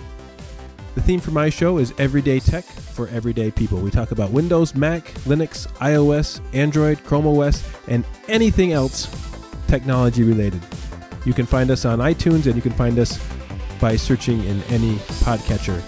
The 0.93 1.01
theme 1.01 1.21
for 1.21 1.31
my 1.31 1.49
show 1.49 1.77
is 1.77 1.93
Everyday 1.97 2.41
Tech 2.41 2.65
for 2.65 3.07
Everyday 3.07 3.49
People. 3.49 3.79
We 3.79 3.91
talk 3.91 4.11
about 4.11 4.31
Windows, 4.31 4.75
Mac, 4.75 5.05
Linux, 5.23 5.67
iOS, 5.77 6.41
Android, 6.53 7.01
Chrome 7.05 7.25
OS, 7.27 7.63
and 7.87 8.03
anything 8.27 8.73
else 8.73 9.09
technology 9.67 10.23
related. 10.23 10.61
You 11.23 11.33
can 11.33 11.45
find 11.45 11.71
us 11.71 11.85
on 11.85 11.99
iTunes 11.99 12.45
and 12.45 12.55
you 12.55 12.61
can 12.61 12.73
find 12.73 12.99
us 12.99 13.17
by 13.79 13.95
searching 13.95 14.43
in 14.43 14.61
any 14.63 14.95
podcatcher. 15.23 15.81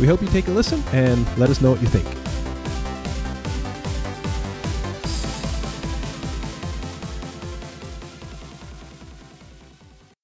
We 0.00 0.08
hope 0.08 0.20
you 0.20 0.28
take 0.28 0.48
a 0.48 0.50
listen 0.50 0.82
and 0.92 1.24
let 1.38 1.48
us 1.48 1.60
know 1.60 1.70
what 1.70 1.80
you 1.80 1.86
think. 1.86 2.29